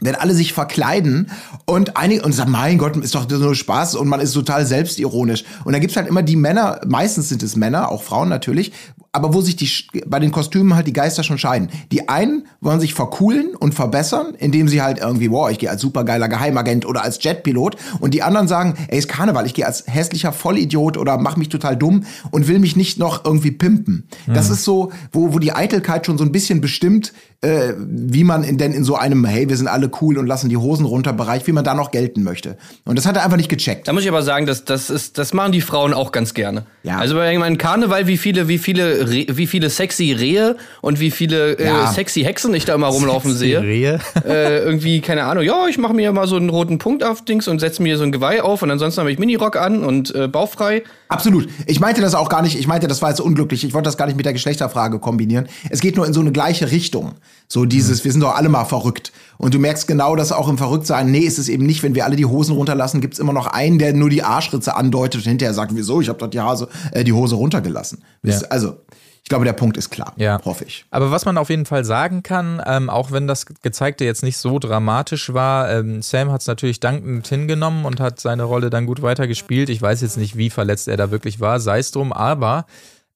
Wenn 0.00 0.16
alle 0.16 0.34
sich 0.34 0.52
verkleiden 0.52 1.30
und 1.66 1.96
einige 1.96 2.22
und 2.22 2.32
sagen, 2.32 2.50
mein 2.50 2.78
Gott, 2.78 2.96
ist 2.96 3.14
doch 3.14 3.28
nur 3.28 3.54
Spaß 3.54 3.94
und 3.94 4.08
man 4.08 4.20
ist 4.20 4.32
total 4.32 4.66
selbstironisch. 4.66 5.44
Und 5.64 5.72
dann 5.72 5.80
gibt's 5.80 5.96
halt 5.96 6.08
immer 6.08 6.22
die 6.22 6.36
Männer, 6.36 6.80
meistens 6.86 7.28
sind 7.28 7.42
es 7.42 7.54
Männer, 7.54 7.92
auch 7.92 8.02
Frauen 8.02 8.28
natürlich, 8.28 8.72
aber 9.12 9.32
wo 9.32 9.40
sich 9.40 9.54
die 9.54 9.70
bei 10.06 10.18
den 10.18 10.32
Kostümen 10.32 10.74
halt 10.74 10.88
die 10.88 10.92
Geister 10.92 11.22
schon 11.22 11.38
scheiden. 11.38 11.68
Die 11.92 12.08
einen 12.08 12.48
wollen 12.60 12.80
sich 12.80 12.94
vercoolen 12.94 13.54
und 13.54 13.72
verbessern, 13.72 14.34
indem 14.36 14.66
sie 14.66 14.82
halt 14.82 14.98
irgendwie, 14.98 15.30
wow, 15.30 15.48
ich 15.48 15.60
gehe 15.60 15.70
als 15.70 15.80
supergeiler 15.80 16.28
Geheimagent 16.28 16.84
oder 16.84 17.02
als 17.04 17.22
Jetpilot 17.22 17.76
und 18.00 18.12
die 18.12 18.24
anderen 18.24 18.48
sagen, 18.48 18.74
ey, 18.88 18.98
ist 18.98 19.08
Karneval, 19.08 19.46
ich 19.46 19.54
gehe 19.54 19.66
als 19.66 19.84
hässlicher 19.86 20.32
Vollidiot 20.32 20.96
oder 20.96 21.16
mach 21.18 21.36
mich 21.36 21.48
total 21.48 21.76
dumm 21.76 22.04
und 22.32 22.48
will 22.48 22.58
mich 22.58 22.74
nicht 22.74 22.98
noch 22.98 23.24
irgendwie 23.24 23.52
pimpen. 23.52 24.08
Das 24.26 24.50
ist 24.50 24.64
so, 24.64 24.90
wo, 25.12 25.32
wo 25.32 25.38
die 25.38 25.52
Eitelkeit 25.52 26.06
schon 26.06 26.18
so 26.18 26.24
ein 26.24 26.32
bisschen 26.32 26.60
bestimmt, 26.60 27.12
äh, 27.40 27.74
wie 27.78 28.24
man 28.24 28.42
in, 28.44 28.58
denn 28.58 28.72
in 28.72 28.84
so 28.84 28.96
einem, 28.96 29.24
hey, 29.24 29.48
wir 29.48 29.56
sind 29.56 29.68
alle 29.68 29.90
cool 30.00 30.18
und 30.18 30.26
lassen 30.26 30.48
die 30.48 30.56
Hosen 30.56 30.86
runter 30.86 31.12
Bereich, 31.12 31.46
wie 31.46 31.52
man 31.52 31.64
da 31.64 31.74
noch 31.74 31.90
gelten 31.90 32.22
möchte. 32.22 32.56
Und 32.84 32.96
das 32.98 33.06
hat 33.06 33.16
er 33.16 33.24
einfach 33.24 33.36
nicht 33.36 33.48
gecheckt. 33.50 33.86
Da 33.86 33.92
muss 33.92 34.02
ich 34.02 34.08
aber 34.08 34.22
sagen, 34.22 34.46
das, 34.46 34.64
das, 34.64 34.90
ist, 34.90 35.18
das 35.18 35.34
machen 35.34 35.52
die 35.52 35.60
Frauen 35.60 35.92
auch 35.94 36.10
ganz 36.12 36.34
gerne. 36.34 36.64
Ja. 36.82 36.98
Also 36.98 37.14
bei 37.16 37.36
meinem 37.38 37.58
Karneval, 37.58 38.06
wie 38.06 38.16
viele, 38.16 38.48
wie 38.48 38.58
viele, 38.58 39.10
wie 39.10 39.46
viele 39.46 39.70
sexy 39.70 40.12
Rehe 40.12 40.56
und 40.80 41.00
wie 41.00 41.10
viele 41.10 41.58
äh, 41.58 41.66
Ja. 41.66 41.92
sexy 41.92 42.22
Hexen 42.22 42.54
ich 42.54 42.64
da 42.64 42.74
immer 42.74 42.88
rumlaufen 42.88 43.32
Die 43.32 43.36
sehe. 43.36 43.60
Rehe. 43.62 43.98
äh, 44.26 44.58
irgendwie, 44.58 45.00
keine 45.00 45.24
Ahnung, 45.24 45.44
ja, 45.44 45.66
ich 45.68 45.78
mache 45.78 45.94
mir 45.94 46.12
mal 46.12 46.26
so 46.26 46.36
einen 46.36 46.48
roten 46.48 46.78
Punkt 46.78 47.04
auf 47.04 47.24
Dings 47.24 47.48
und 47.48 47.58
setze 47.60 47.82
mir 47.82 47.98
so 47.98 48.04
ein 48.04 48.12
Geweih 48.12 48.42
auf 48.42 48.62
und 48.62 48.70
ansonsten 48.70 49.00
habe 49.00 49.12
ich 49.12 49.18
Minirock 49.18 49.56
an 49.56 49.84
und 49.84 50.14
äh, 50.14 50.28
bauchfrei. 50.28 50.82
Absolut. 51.08 51.48
Ich 51.66 51.80
meinte 51.80 52.00
das 52.00 52.14
auch 52.14 52.28
gar 52.28 52.42
nicht, 52.42 52.58
ich 52.58 52.66
meinte, 52.66 52.88
das 52.88 53.02
war 53.02 53.10
jetzt 53.10 53.20
unglücklich. 53.20 53.64
Ich 53.64 53.74
wollte 53.74 53.86
das 53.86 53.96
gar 53.96 54.06
nicht 54.06 54.16
mit 54.16 54.26
der 54.26 54.32
Geschlechterfrage 54.32 54.98
kombinieren. 54.98 55.46
Es 55.70 55.80
geht 55.80 55.96
nur 55.96 56.06
in 56.06 56.12
so 56.12 56.20
eine 56.20 56.32
gleiche 56.32 56.70
Richtung. 56.70 57.12
So 57.48 57.64
dieses, 57.66 58.04
wir 58.04 58.12
sind 58.12 58.20
doch 58.20 58.34
alle 58.34 58.48
mal 58.48 58.64
verrückt. 58.64 59.12
Und 59.38 59.54
du 59.54 59.58
merkst 59.58 59.86
genau, 59.86 60.16
dass 60.16 60.32
auch 60.32 60.48
im 60.48 60.58
Verrücktsein, 60.58 61.10
nee, 61.10 61.20
ist 61.20 61.38
es 61.38 61.48
eben 61.48 61.66
nicht, 61.66 61.82
wenn 61.82 61.94
wir 61.94 62.04
alle 62.04 62.16
die 62.16 62.26
Hosen 62.26 62.54
runterlassen, 62.56 63.00
gibt's 63.00 63.18
immer 63.18 63.32
noch 63.32 63.46
einen, 63.46 63.78
der 63.78 63.92
nur 63.92 64.10
die 64.10 64.22
Arschritze 64.22 64.76
andeutet 64.76 65.22
und 65.22 65.28
hinterher 65.28 65.54
sagt, 65.54 65.74
wieso, 65.74 66.00
ich 66.00 66.08
habe 66.08 66.18
doch 66.18 66.28
die, 66.28 66.40
Hase, 66.40 66.68
äh, 66.92 67.04
die 67.04 67.12
Hose 67.12 67.36
runtergelassen. 67.36 68.02
Ja. 68.22 68.38
Also, 68.50 68.76
ich 69.24 69.30
glaube, 69.30 69.46
der 69.46 69.54
Punkt 69.54 69.78
ist 69.78 69.88
klar. 69.88 70.12
Ja. 70.16 70.38
Hoffe 70.44 70.64
ich. 70.64 70.84
Aber 70.90 71.10
was 71.10 71.24
man 71.24 71.38
auf 71.38 71.48
jeden 71.48 71.64
Fall 71.64 71.84
sagen 71.86 72.22
kann, 72.22 72.62
ähm, 72.66 72.90
auch 72.90 73.10
wenn 73.10 73.26
das 73.26 73.46
Gezeigte 73.46 74.04
jetzt 74.04 74.22
nicht 74.22 74.36
so 74.36 74.58
dramatisch 74.58 75.32
war, 75.32 75.70
ähm, 75.70 76.02
Sam 76.02 76.30
hat 76.30 76.42
es 76.42 76.46
natürlich 76.46 76.78
dankend 76.78 77.26
hingenommen 77.26 77.86
und 77.86 78.00
hat 78.00 78.20
seine 78.20 78.42
Rolle 78.42 78.68
dann 78.68 78.84
gut 78.84 79.00
weitergespielt. 79.00 79.70
Ich 79.70 79.80
weiß 79.80 80.02
jetzt 80.02 80.18
nicht, 80.18 80.36
wie 80.36 80.50
verletzt 80.50 80.88
er 80.88 80.98
da 80.98 81.10
wirklich 81.10 81.40
war, 81.40 81.58
sei 81.58 81.78
es 81.78 81.90
drum, 81.90 82.12
aber 82.12 82.66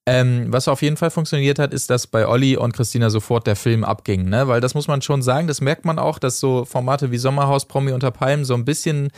ähm, 0.08 0.46
was 0.48 0.68
auf 0.68 0.80
jeden 0.80 0.96
Fall 0.96 1.10
funktioniert 1.10 1.58
hat, 1.58 1.74
ist, 1.74 1.90
dass 1.90 2.06
bei 2.06 2.26
Olli 2.26 2.56
und 2.56 2.72
Christina 2.72 3.10
sofort 3.10 3.46
der 3.46 3.56
Film 3.56 3.84
abging, 3.84 4.28
ne? 4.28 4.48
Weil 4.48 4.62
das 4.62 4.74
muss 4.74 4.88
man 4.88 5.02
schon 5.02 5.20
sagen, 5.20 5.46
das 5.46 5.60
merkt 5.60 5.84
man 5.84 5.98
auch, 5.98 6.18
dass 6.18 6.40
so 6.40 6.64
Formate 6.64 7.10
wie 7.10 7.18
Sommerhaus, 7.18 7.66
Promi 7.66 7.92
unter 7.92 8.10
Palmen 8.10 8.44
so 8.46 8.54
ein 8.54 8.64
bisschen 8.64 9.10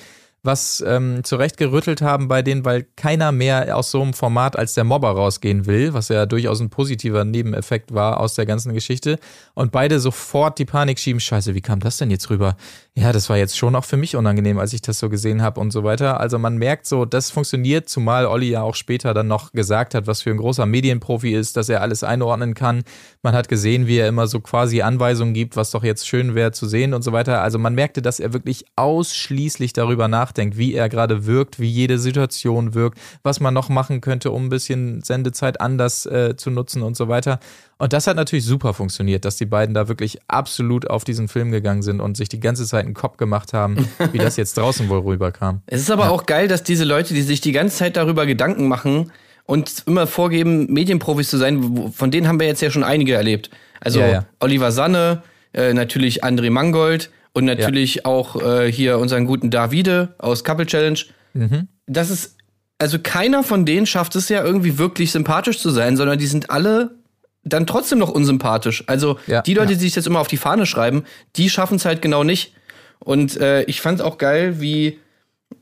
was 0.42 0.82
ähm, 0.86 1.22
zurechtgerüttelt 1.22 2.00
haben 2.00 2.26
bei 2.26 2.42
denen, 2.42 2.64
weil 2.64 2.86
keiner 2.96 3.30
mehr 3.30 3.76
aus 3.76 3.90
so 3.90 4.00
einem 4.00 4.14
Format 4.14 4.58
als 4.58 4.74
der 4.74 4.84
Mobber 4.84 5.10
rausgehen 5.10 5.66
will, 5.66 5.92
was 5.92 6.08
ja 6.08 6.24
durchaus 6.24 6.60
ein 6.60 6.70
positiver 6.70 7.24
Nebeneffekt 7.24 7.92
war 7.92 8.18
aus 8.20 8.34
der 8.34 8.46
ganzen 8.46 8.72
Geschichte. 8.72 9.18
Und 9.54 9.70
beide 9.70 10.00
sofort 10.00 10.58
die 10.58 10.64
Panik 10.64 10.98
schieben, 10.98 11.20
scheiße, 11.20 11.54
wie 11.54 11.60
kam 11.60 11.80
das 11.80 11.98
denn 11.98 12.10
jetzt 12.10 12.30
rüber? 12.30 12.56
Ja, 12.96 13.12
das 13.12 13.30
war 13.30 13.36
jetzt 13.36 13.56
schon 13.56 13.76
auch 13.76 13.84
für 13.84 13.96
mich 13.96 14.16
unangenehm, 14.16 14.58
als 14.58 14.72
ich 14.72 14.82
das 14.82 14.98
so 14.98 15.08
gesehen 15.08 15.42
habe 15.42 15.60
und 15.60 15.70
so 15.70 15.84
weiter. 15.84 16.18
Also 16.18 16.40
man 16.40 16.56
merkt 16.56 16.86
so, 16.86 17.04
das 17.04 17.30
funktioniert, 17.30 17.88
zumal 17.88 18.26
Olli 18.26 18.50
ja 18.50 18.62
auch 18.62 18.74
später 18.74 19.14
dann 19.14 19.28
noch 19.28 19.52
gesagt 19.52 19.94
hat, 19.94 20.08
was 20.08 20.22
für 20.22 20.30
ein 20.30 20.38
großer 20.38 20.66
Medienprofi 20.66 21.32
ist, 21.32 21.56
dass 21.56 21.68
er 21.68 21.82
alles 21.82 22.02
einordnen 22.02 22.54
kann. 22.54 22.82
Man 23.22 23.32
hat 23.32 23.48
gesehen, 23.48 23.86
wie 23.86 23.98
er 23.98 24.08
immer 24.08 24.26
so 24.26 24.40
quasi 24.40 24.82
Anweisungen 24.82 25.34
gibt, 25.34 25.54
was 25.54 25.70
doch 25.70 25.84
jetzt 25.84 26.08
schön 26.08 26.34
wäre 26.34 26.50
zu 26.50 26.66
sehen 26.66 26.92
und 26.92 27.02
so 27.02 27.12
weiter. 27.12 27.40
Also 27.42 27.60
man 27.60 27.76
merkte, 27.76 28.02
dass 28.02 28.18
er 28.18 28.32
wirklich 28.32 28.64
ausschließlich 28.74 29.72
darüber 29.72 30.08
nachdenkt, 30.08 30.58
wie 30.58 30.74
er 30.74 30.88
gerade 30.88 31.26
wirkt, 31.26 31.60
wie 31.60 31.70
jede 31.70 31.96
Situation 31.96 32.74
wirkt, 32.74 32.98
was 33.22 33.38
man 33.38 33.54
noch 33.54 33.68
machen 33.68 34.00
könnte, 34.00 34.32
um 34.32 34.46
ein 34.46 34.50
bisschen 34.50 35.00
Sendezeit 35.02 35.60
anders 35.60 36.06
äh, 36.06 36.34
zu 36.36 36.50
nutzen 36.50 36.82
und 36.82 36.96
so 36.96 37.06
weiter. 37.06 37.38
Und 37.80 37.94
das 37.94 38.06
hat 38.06 38.16
natürlich 38.16 38.44
super 38.44 38.74
funktioniert, 38.74 39.24
dass 39.24 39.36
die 39.36 39.46
beiden 39.46 39.74
da 39.74 39.88
wirklich 39.88 40.18
absolut 40.28 40.90
auf 40.90 41.04
diesen 41.04 41.28
Film 41.28 41.50
gegangen 41.50 41.80
sind 41.80 42.00
und 42.00 42.14
sich 42.14 42.28
die 42.28 42.38
ganze 42.38 42.66
Zeit 42.66 42.79
einen 42.86 42.94
Kopf 42.94 43.16
gemacht 43.16 43.52
haben, 43.52 43.88
wie 44.12 44.18
das 44.18 44.36
jetzt 44.36 44.56
draußen 44.56 44.88
wohl 44.88 45.00
rüberkam. 45.00 45.62
Es 45.66 45.80
ist 45.80 45.90
aber 45.90 46.04
ja. 46.04 46.10
auch 46.10 46.26
geil, 46.26 46.48
dass 46.48 46.62
diese 46.62 46.84
Leute, 46.84 47.14
die 47.14 47.22
sich 47.22 47.40
die 47.40 47.52
ganze 47.52 47.76
Zeit 47.76 47.96
darüber 47.96 48.26
Gedanken 48.26 48.68
machen 48.68 49.12
und 49.46 49.84
immer 49.86 50.06
vorgeben, 50.06 50.72
Medienprofis 50.72 51.30
zu 51.30 51.36
sein, 51.36 51.92
von 51.92 52.10
denen 52.10 52.28
haben 52.28 52.40
wir 52.40 52.46
jetzt 52.46 52.62
ja 52.62 52.70
schon 52.70 52.84
einige 52.84 53.14
erlebt. 53.14 53.50
Also 53.80 54.00
ja, 54.00 54.08
ja. 54.08 54.26
Oliver 54.40 54.72
Sanne, 54.72 55.22
äh, 55.52 55.72
natürlich 55.74 56.24
André 56.24 56.50
Mangold 56.50 57.10
und 57.32 57.44
natürlich 57.44 58.06
auch 58.06 58.40
äh, 58.42 58.70
hier 58.70 58.98
unseren 58.98 59.26
guten 59.26 59.50
Davide 59.50 60.14
aus 60.18 60.44
Couple 60.44 60.66
Challenge. 60.66 60.98
Mhm. 61.34 61.68
Das 61.86 62.10
ist, 62.10 62.36
also 62.78 62.98
keiner 63.02 63.42
von 63.42 63.64
denen 63.64 63.86
schafft 63.86 64.16
es 64.16 64.28
ja 64.28 64.44
irgendwie 64.44 64.78
wirklich 64.78 65.12
sympathisch 65.12 65.58
zu 65.58 65.70
sein, 65.70 65.96
sondern 65.96 66.18
die 66.18 66.26
sind 66.26 66.50
alle 66.50 66.96
dann 67.42 67.66
trotzdem 67.66 67.98
noch 67.98 68.10
unsympathisch. 68.10 68.84
Also 68.86 69.18
ja, 69.26 69.42
die 69.42 69.54
Leute, 69.54 69.72
ja. 69.72 69.78
die 69.78 69.84
sich 69.84 69.96
jetzt 69.96 70.06
immer 70.06 70.20
auf 70.20 70.28
die 70.28 70.36
Fahne 70.36 70.66
schreiben, 70.66 71.04
die 71.36 71.48
schaffen 71.48 71.76
es 71.76 71.84
halt 71.84 72.02
genau 72.02 72.24
nicht. 72.24 72.54
Und 73.00 73.38
äh, 73.38 73.62
ich 73.64 73.80
fand 73.80 74.02
auch 74.02 74.18
geil, 74.18 74.60
wie, 74.60 74.98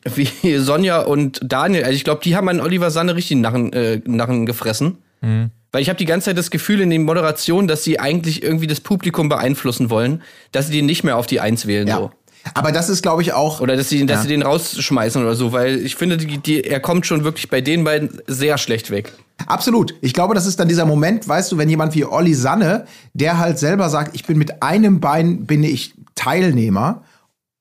wie 0.04 0.56
Sonja 0.58 1.00
und 1.00 1.40
Daniel, 1.42 1.84
also 1.84 1.94
ich 1.94 2.04
glaube, 2.04 2.20
die 2.22 2.36
haben 2.36 2.48
an 2.48 2.60
Oliver 2.60 2.90
Sanne 2.90 3.14
richtig 3.14 3.38
Narren, 3.38 3.72
äh, 3.72 4.00
Narren 4.04 4.46
gefressen. 4.46 4.98
Mhm. 5.20 5.50
Weil 5.70 5.82
ich 5.82 5.88
habe 5.88 5.98
die 5.98 6.06
ganze 6.06 6.26
Zeit 6.26 6.38
das 6.38 6.50
Gefühl 6.50 6.80
in 6.80 6.90
den 6.90 7.02
Moderationen, 7.02 7.68
dass 7.68 7.84
sie 7.84 8.00
eigentlich 8.00 8.42
irgendwie 8.42 8.66
das 8.66 8.80
Publikum 8.80 9.28
beeinflussen 9.28 9.90
wollen, 9.90 10.22
dass 10.50 10.68
sie 10.68 10.72
den 10.72 10.86
nicht 10.86 11.04
mehr 11.04 11.16
auf 11.16 11.26
die 11.26 11.40
Eins 11.40 11.66
wählen. 11.66 11.86
Ja. 11.86 11.96
So. 11.96 12.10
Aber 12.54 12.72
das 12.72 12.88
ist, 12.88 13.02
glaube 13.02 13.20
ich, 13.22 13.32
auch. 13.32 13.60
Oder 13.60 13.76
dass 13.76 13.90
sie, 13.90 14.06
dass 14.06 14.18
ja. 14.18 14.22
sie 14.22 14.28
den 14.28 14.42
rausschmeißen 14.42 15.20
oder 15.20 15.34
so, 15.34 15.52
weil 15.52 15.78
ich 15.84 15.96
finde, 15.96 16.16
die, 16.16 16.38
die, 16.38 16.64
er 16.64 16.80
kommt 16.80 17.06
schon 17.06 17.24
wirklich 17.24 17.50
bei 17.50 17.60
den 17.60 17.84
beiden 17.84 18.20
sehr 18.26 18.56
schlecht 18.56 18.90
weg. 18.90 19.12
Absolut. 19.46 19.94
Ich 20.00 20.14
glaube, 20.14 20.34
das 20.34 20.46
ist 20.46 20.58
dann 20.58 20.68
dieser 20.68 20.86
Moment, 20.86 21.28
weißt 21.28 21.52
du, 21.52 21.58
wenn 21.58 21.68
jemand 21.68 21.94
wie 21.94 22.04
Olli 22.04 22.34
Sanne, 22.34 22.86
der 23.12 23.38
halt 23.38 23.58
selber 23.58 23.88
sagt, 23.90 24.14
ich 24.14 24.24
bin 24.24 24.38
mit 24.38 24.62
einem 24.62 25.00
Bein 25.00 25.44
bin 25.44 25.62
ich 25.62 25.94
Teilnehmer, 26.14 27.02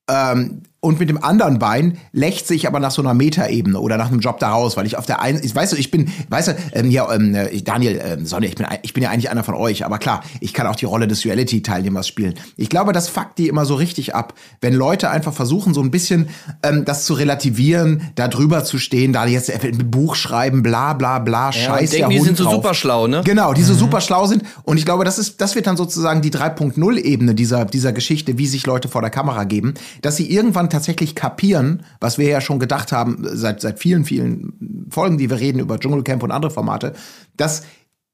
ähm, 0.08 0.62
und 0.80 1.00
mit 1.00 1.08
dem 1.08 1.22
anderen 1.22 1.58
Bein 1.58 1.98
lächze 2.12 2.54
ich 2.54 2.68
aber 2.68 2.78
nach 2.78 2.92
so 2.92 3.02
einer 3.02 3.12
Metaebene 3.12 3.80
oder 3.80 3.96
nach 3.96 4.08
einem 4.08 4.20
Job 4.20 4.38
daraus, 4.38 4.76
weil 4.76 4.86
ich 4.86 4.96
auf 4.96 5.06
der 5.06 5.20
einen, 5.20 5.42
ich 5.42 5.52
weiß 5.52 5.70
du, 5.70 5.76
ich 5.76 5.90
bin, 5.90 6.12
weißt 6.28 6.48
du, 6.48 6.56
ähm, 6.72 6.90
ja, 6.90 7.12
ähm, 7.12 7.34
äh, 7.34 7.60
Daniel, 7.62 8.00
ähm, 8.04 8.26
Sonja, 8.26 8.48
ich 8.48 8.54
bin, 8.54 8.64
ich 8.82 8.94
bin 8.94 9.02
ja 9.02 9.10
eigentlich 9.10 9.28
einer 9.28 9.42
von 9.42 9.54
euch, 9.54 9.84
aber 9.84 9.98
klar, 9.98 10.22
ich 10.40 10.54
kann 10.54 10.68
auch 10.68 10.76
die 10.76 10.84
Rolle 10.84 11.08
des 11.08 11.24
Reality-Teilnehmers 11.24 12.06
spielen. 12.06 12.34
Ich 12.56 12.68
glaube, 12.68 12.92
das 12.92 13.08
fuckt 13.08 13.38
die 13.38 13.48
immer 13.48 13.64
so 13.64 13.74
richtig 13.74 14.14
ab, 14.14 14.34
wenn 14.60 14.72
Leute 14.72 15.10
einfach 15.10 15.32
versuchen, 15.32 15.74
so 15.74 15.82
ein 15.82 15.90
bisschen 15.90 16.28
ähm, 16.62 16.84
das 16.84 17.06
zu 17.06 17.14
relativieren, 17.14 18.12
da 18.14 18.28
drüber 18.28 18.62
zu 18.62 18.78
stehen, 18.78 19.12
da 19.12 19.26
jetzt 19.26 19.50
ein 19.50 19.90
Buch 19.90 20.14
schreiben, 20.14 20.62
bla 20.62 20.92
bla 20.92 21.18
bla, 21.18 21.46
ja, 21.46 21.52
scheiße. 21.52 21.96
Denken, 21.96 22.10
die 22.10 22.20
sind 22.20 22.36
so 22.36 22.48
super 22.48 22.74
schlau, 22.74 23.08
ne? 23.08 23.22
Genau, 23.24 23.52
die 23.52 23.64
so 23.64 23.72
mhm. 23.72 23.78
super 23.78 24.00
schlau 24.00 24.26
sind. 24.26 24.44
Und 24.62 24.76
ich 24.76 24.84
glaube, 24.84 25.04
das 25.04 25.18
ist, 25.18 25.40
das 25.40 25.56
wird 25.56 25.66
dann 25.66 25.76
sozusagen 25.76 26.22
die 26.22 26.30
3.0-Ebene 26.30 27.34
dieser, 27.34 27.64
dieser 27.64 27.92
Geschichte, 27.92 28.38
wie 28.38 28.46
sich 28.46 28.64
Leute 28.64 28.86
vor 28.88 29.00
der 29.00 29.10
Kamera 29.10 29.42
geben, 29.42 29.74
dass 30.02 30.14
sie 30.14 30.30
irgendwann 30.30 30.67
tatsächlich 30.68 31.14
kapieren, 31.14 31.84
was 32.00 32.18
wir 32.18 32.28
ja 32.28 32.40
schon 32.40 32.58
gedacht 32.58 32.92
haben 32.92 33.18
seit, 33.22 33.60
seit 33.60 33.78
vielen, 33.78 34.04
vielen 34.04 34.86
Folgen, 34.90 35.18
die 35.18 35.30
wir 35.30 35.38
reden 35.38 35.58
über 35.58 35.78
Dschungelcamp 35.78 36.22
und 36.22 36.30
andere 36.30 36.50
Formate, 36.50 36.94
dass 37.36 37.62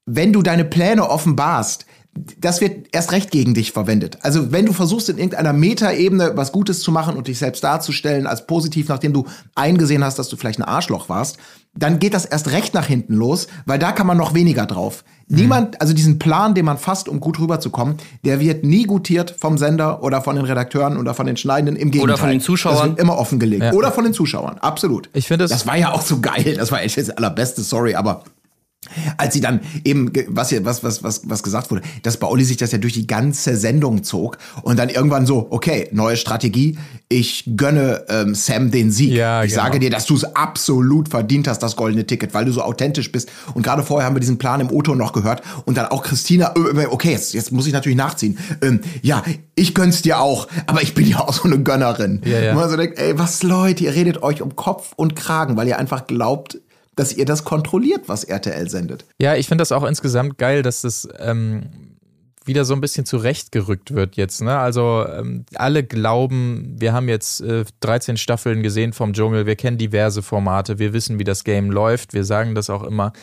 wenn 0.05 0.33
du 0.33 0.41
deine 0.41 0.65
Pläne 0.65 1.09
offenbarst, 1.09 1.85
das 2.15 2.61
wird 2.61 2.87
erst 2.93 3.11
recht 3.11 3.29
gegen 3.29 3.53
dich 3.53 3.73
verwendet. 3.73 4.19
Also 4.21 4.51
wenn 4.53 4.65
du 4.65 4.71
versuchst 4.71 5.09
in 5.09 5.17
irgendeiner 5.17 5.51
Metaebene 5.51 6.31
was 6.35 6.53
Gutes 6.53 6.79
zu 6.79 6.91
machen 6.91 7.17
und 7.17 7.27
dich 7.27 7.37
selbst 7.37 7.63
darzustellen 7.63 8.25
als 8.25 8.47
positiv, 8.47 8.87
nachdem 8.87 9.11
du 9.11 9.25
eingesehen 9.53 10.03
hast, 10.03 10.17
dass 10.17 10.29
du 10.29 10.37
vielleicht 10.37 10.59
ein 10.59 10.63
Arschloch 10.63 11.09
warst, 11.09 11.37
dann 11.77 11.99
geht 11.99 12.13
das 12.13 12.23
erst 12.23 12.51
recht 12.51 12.73
nach 12.73 12.85
hinten 12.85 13.15
los, 13.15 13.47
weil 13.65 13.79
da 13.79 13.91
kann 13.91 14.07
man 14.07 14.15
noch 14.15 14.33
weniger 14.33 14.65
drauf. 14.65 15.03
Mhm. 15.27 15.35
Niemand, 15.35 15.81
also 15.81 15.93
diesen 15.93 16.17
Plan, 16.17 16.53
den 16.53 16.63
man 16.63 16.77
fasst, 16.77 17.09
um 17.09 17.19
gut 17.19 17.37
rüberzukommen, 17.37 17.97
der 18.23 18.39
wird 18.39 18.63
nie 18.63 18.83
gutiert 18.83 19.35
vom 19.37 19.57
Sender 19.57 20.01
oder 20.01 20.21
von 20.21 20.37
den 20.37 20.45
Redakteuren 20.45 20.97
oder 20.97 21.13
von 21.13 21.25
den 21.25 21.35
Schneidenden. 21.35 21.75
Im 21.75 21.91
Gegenteil. 21.91 22.13
Oder 22.13 22.17
von 22.17 22.29
den 22.29 22.39
Zuschauern. 22.39 22.77
Das 22.77 22.87
wird 22.91 22.99
immer 22.99 23.17
offengelegt. 23.17 23.63
Ja. 23.63 23.73
Oder 23.73 23.91
von 23.91 24.05
den 24.05 24.13
Zuschauern, 24.13 24.57
absolut. 24.59 25.09
Ich 25.11 25.27
finde 25.27 25.43
das. 25.43 25.51
Das 25.51 25.67
war 25.67 25.75
ja 25.75 25.91
auch 25.91 26.01
so 26.01 26.21
geil. 26.21 26.55
Das 26.57 26.71
war 26.71 26.81
echt 26.81 26.97
das 26.97 27.09
allerbeste, 27.09 27.61
sorry, 27.61 27.95
aber 27.95 28.23
als 29.17 29.33
sie 29.33 29.41
dann 29.41 29.61
eben, 29.83 30.11
was 30.27 30.49
hier, 30.49 30.65
was, 30.65 30.83
was, 30.83 31.03
was, 31.03 31.29
was 31.29 31.43
gesagt 31.43 31.71
wurde, 31.71 31.81
dass 32.03 32.17
bei 32.17 32.27
Olli 32.27 32.43
sich 32.43 32.57
das 32.57 32.71
ja 32.71 32.77
durch 32.77 32.93
die 32.93 33.07
ganze 33.07 33.55
Sendung 33.55 34.03
zog 34.03 34.37
und 34.63 34.77
dann 34.77 34.89
irgendwann 34.89 35.25
so, 35.25 35.47
okay, 35.49 35.89
neue 35.91 36.17
Strategie, 36.17 36.77
ich 37.09 37.43
gönne 37.55 38.03
ähm, 38.09 38.33
Sam 38.35 38.71
den 38.71 38.91
Sieg. 38.91 39.11
Ja, 39.11 39.43
ich 39.43 39.51
genau. 39.51 39.63
sage 39.63 39.79
dir, 39.79 39.89
dass 39.89 40.05
du 40.05 40.15
es 40.15 40.23
absolut 40.35 41.09
verdient 41.09 41.47
hast, 41.47 41.59
das 41.59 41.75
goldene 41.75 42.05
Ticket, 42.05 42.33
weil 42.33 42.45
du 42.45 42.51
so 42.51 42.61
authentisch 42.61 43.11
bist. 43.11 43.29
Und 43.53 43.63
gerade 43.63 43.83
vorher 43.83 44.07
haben 44.07 44.15
wir 44.15 44.19
diesen 44.19 44.37
Plan 44.37 44.59
im 44.59 44.69
Auto 44.69 44.95
noch 44.95 45.13
gehört 45.13 45.41
und 45.65 45.77
dann 45.77 45.85
auch 45.87 46.03
Christina, 46.03 46.53
äh, 46.55 46.83
äh, 46.83 46.85
okay, 46.87 47.11
jetzt, 47.11 47.33
jetzt 47.33 47.51
muss 47.51 47.67
ich 47.67 47.73
natürlich 47.73 47.97
nachziehen. 47.97 48.37
Ähm, 48.61 48.81
ja, 49.01 49.23
ich 49.55 49.73
gönn's 49.73 50.01
dir 50.01 50.19
auch, 50.19 50.47
aber 50.67 50.81
ich 50.81 50.93
bin 50.93 51.07
ja 51.07 51.19
auch 51.19 51.33
so 51.33 51.43
eine 51.43 51.59
Gönnerin. 51.59 52.21
Ja, 52.25 52.39
ja. 52.39 52.51
Und 52.51 52.57
man 52.57 52.69
so 52.69 52.77
denkt, 52.77 52.97
ey, 52.97 53.17
was 53.17 53.43
Leute, 53.43 53.83
ihr 53.83 53.93
redet 53.93 54.23
euch 54.23 54.41
um 54.41 54.55
Kopf 54.55 54.93
und 54.95 55.15
Kragen, 55.15 55.57
weil 55.57 55.67
ihr 55.67 55.77
einfach 55.77 56.07
glaubt, 56.07 56.59
dass 56.95 57.13
ihr 57.13 57.25
das 57.25 57.43
kontrolliert, 57.43 58.07
was 58.07 58.23
RTL 58.23 58.69
sendet. 58.69 59.05
Ja, 59.19 59.35
ich 59.35 59.47
finde 59.47 59.61
das 59.61 59.71
auch 59.71 59.83
insgesamt 59.83 60.37
geil, 60.37 60.61
dass 60.61 60.81
das 60.81 61.07
ähm, 61.19 61.95
wieder 62.45 62.63
so 62.63 62.73
ein 62.73 62.81
bisschen 62.81 63.05
zurechtgerückt 63.05 63.93
wird 63.93 64.15
jetzt. 64.15 64.41
Ne? 64.41 64.57
Also 64.57 65.05
ähm, 65.07 65.45
alle 65.55 65.83
glauben, 65.83 66.75
wir 66.77 66.93
haben 66.93 67.09
jetzt 67.09 67.41
äh, 67.41 67.65
13 67.79 68.17
Staffeln 68.17 68.63
gesehen 68.63 68.93
vom 68.93 69.13
Dschungel, 69.13 69.45
wir 69.45 69.55
kennen 69.55 69.77
diverse 69.77 70.21
Formate, 70.21 70.79
wir 70.79 70.93
wissen, 70.93 71.19
wie 71.19 71.23
das 71.23 71.43
Game 71.43 71.71
läuft, 71.71 72.13
wir 72.13 72.23
sagen 72.23 72.55
das 72.55 72.69
auch 72.69 72.83
immer. 72.83 73.13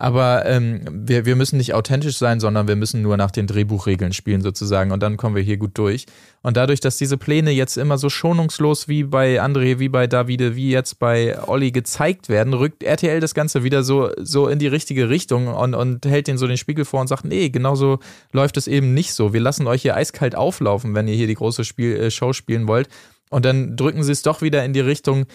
Aber 0.00 0.46
ähm, 0.46 0.82
wir, 0.92 1.26
wir 1.26 1.34
müssen 1.34 1.56
nicht 1.56 1.74
authentisch 1.74 2.18
sein, 2.18 2.38
sondern 2.38 2.68
wir 2.68 2.76
müssen 2.76 3.02
nur 3.02 3.16
nach 3.16 3.32
den 3.32 3.48
Drehbuchregeln 3.48 4.12
spielen 4.12 4.42
sozusagen 4.42 4.92
und 4.92 5.02
dann 5.02 5.16
kommen 5.16 5.34
wir 5.34 5.42
hier 5.42 5.56
gut 5.56 5.72
durch. 5.74 6.06
Und 6.40 6.56
dadurch, 6.56 6.78
dass 6.78 6.98
diese 6.98 7.18
Pläne 7.18 7.50
jetzt 7.50 7.76
immer 7.76 7.98
so 7.98 8.08
schonungslos 8.08 8.86
wie 8.86 9.02
bei 9.02 9.42
André, 9.42 9.80
wie 9.80 9.88
bei 9.88 10.06
Davide, 10.06 10.54
wie 10.54 10.70
jetzt 10.70 11.00
bei 11.00 11.36
Olli 11.48 11.72
gezeigt 11.72 12.28
werden, 12.28 12.54
rückt 12.54 12.84
RTL 12.84 13.18
das 13.18 13.34
Ganze 13.34 13.64
wieder 13.64 13.82
so, 13.82 14.10
so 14.18 14.46
in 14.46 14.60
die 14.60 14.68
richtige 14.68 15.08
Richtung 15.08 15.48
und, 15.48 15.74
und 15.74 16.06
hält 16.06 16.28
den 16.28 16.38
so 16.38 16.46
den 16.46 16.58
Spiegel 16.58 16.84
vor 16.84 17.00
und 17.00 17.08
sagt, 17.08 17.24
nee, 17.24 17.48
genauso 17.48 17.98
läuft 18.30 18.56
es 18.56 18.68
eben 18.68 18.94
nicht 18.94 19.12
so. 19.14 19.32
Wir 19.32 19.40
lassen 19.40 19.66
euch 19.66 19.82
hier 19.82 19.96
eiskalt 19.96 20.36
auflaufen, 20.36 20.94
wenn 20.94 21.08
ihr 21.08 21.16
hier 21.16 21.26
die 21.26 21.34
große 21.34 21.64
Spiel, 21.64 21.96
äh, 21.96 22.10
Show 22.12 22.32
spielen 22.32 22.68
wollt. 22.68 22.88
Und 23.30 23.44
dann 23.44 23.76
drücken 23.76 24.04
sie 24.04 24.12
es 24.12 24.22
doch 24.22 24.42
wieder 24.42 24.64
in 24.64 24.72
die 24.72 24.80
Richtung, 24.80 25.26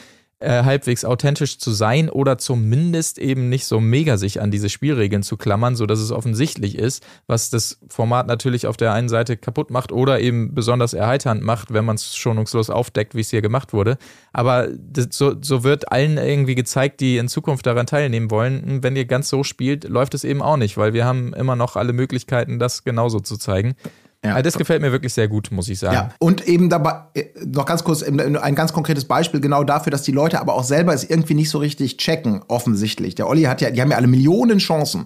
äh, 0.44 0.64
halbwegs 0.64 1.06
authentisch 1.06 1.58
zu 1.58 1.72
sein 1.72 2.10
oder 2.10 2.38
zumindest 2.38 3.18
eben 3.18 3.50
nicht 3.50 3.66
so 3.66 3.80
mega 3.80 4.18
sich 4.18 4.42
an 4.42 4.52
diese 4.52 4.70
Spielregeln 4.70 5.24
zu 5.24 5.38
klammern, 5.38 5.76
so 5.76 5.86
dass 5.86 6.00
es 6.00 6.12
offensichtlich 6.12 6.78
ist, 6.78 7.06
was 7.28 7.50
das 7.50 7.80
Format 7.88 8.28
natürlich 8.28 8.68
auf 8.68 8.78
der 8.78 8.94
einen 8.94 9.10
Seite 9.10 9.38
kaputt 9.38 9.72
macht 9.72 9.92
oder 9.92 10.20
eben 10.20 10.54
besonders 10.54 10.94
erheiternd 10.94 11.42
macht, 11.42 11.74
wenn 11.74 11.86
man 11.86 11.96
es 11.96 12.16
schonungslos 12.16 12.70
aufdeckt, 12.70 13.16
wie 13.16 13.22
es 13.22 13.30
hier 13.30 13.42
gemacht 13.42 13.74
wurde. 13.74 13.98
Aber 14.34 14.68
das, 14.78 15.08
so, 15.12 15.36
so 15.42 15.64
wird 15.64 15.92
allen 15.92 16.18
irgendwie 16.18 16.56
gezeigt, 16.56 17.00
die 17.00 17.18
in 17.18 17.28
Zukunft 17.28 17.66
daran 17.66 17.86
teilnehmen 17.86 18.30
wollen, 18.30 18.84
wenn 18.84 18.96
ihr 18.96 19.06
ganz 19.06 19.30
so 19.30 19.44
spielt, 19.44 19.86
läuft 19.86 20.14
es 20.14 20.24
eben 20.24 20.42
auch 20.42 20.58
nicht, 20.58 20.78
weil 20.78 20.94
wir 20.94 21.06
haben 21.06 21.34
immer 21.34 21.56
noch 21.56 21.76
alle 21.76 21.94
Möglichkeiten, 21.94 22.60
das 22.60 22.84
genauso 22.84 23.20
zu 23.20 23.38
zeigen. 23.38 23.76
Ja. 24.24 24.32
Also 24.36 24.44
das 24.44 24.58
gefällt 24.58 24.82
mir 24.82 24.92
wirklich 24.92 25.14
sehr 25.14 25.28
gut, 25.28 25.52
muss 25.52 25.68
ich 25.68 25.80
sagen. 25.80 25.96
Ja. 25.96 26.10
Und 26.20 26.48
eben 26.48 26.70
dabei, 26.70 27.02
äh, 27.14 27.26
noch 27.46 27.66
ganz 27.66 27.84
kurz, 27.84 28.04
ein 28.04 28.56
ganz 28.56 28.72
konkretes 28.72 29.06
Beispiel 29.06 29.42
genau 29.42 29.64
dafür, 29.66 29.92
dass 29.92 30.04
die 30.04 30.14
Leute 30.14 30.40
aber 30.40 30.54
auch 30.54 30.64
selber 30.64 30.94
es 30.94 31.04
irgendwie 31.04 31.34
nicht 31.34 31.50
so 31.50 31.58
richtig 31.58 31.98
checken, 31.98 32.42
offensichtlich. 32.48 33.16
Der 33.16 33.28
Olli 33.28 33.44
hat 33.44 33.60
ja, 33.60 33.70
die 33.70 33.82
haben 33.82 33.92
ja 33.92 33.98
alle 33.98 34.08
Millionen 34.08 34.60
Chancen, 34.60 35.02
äh, 35.02 35.06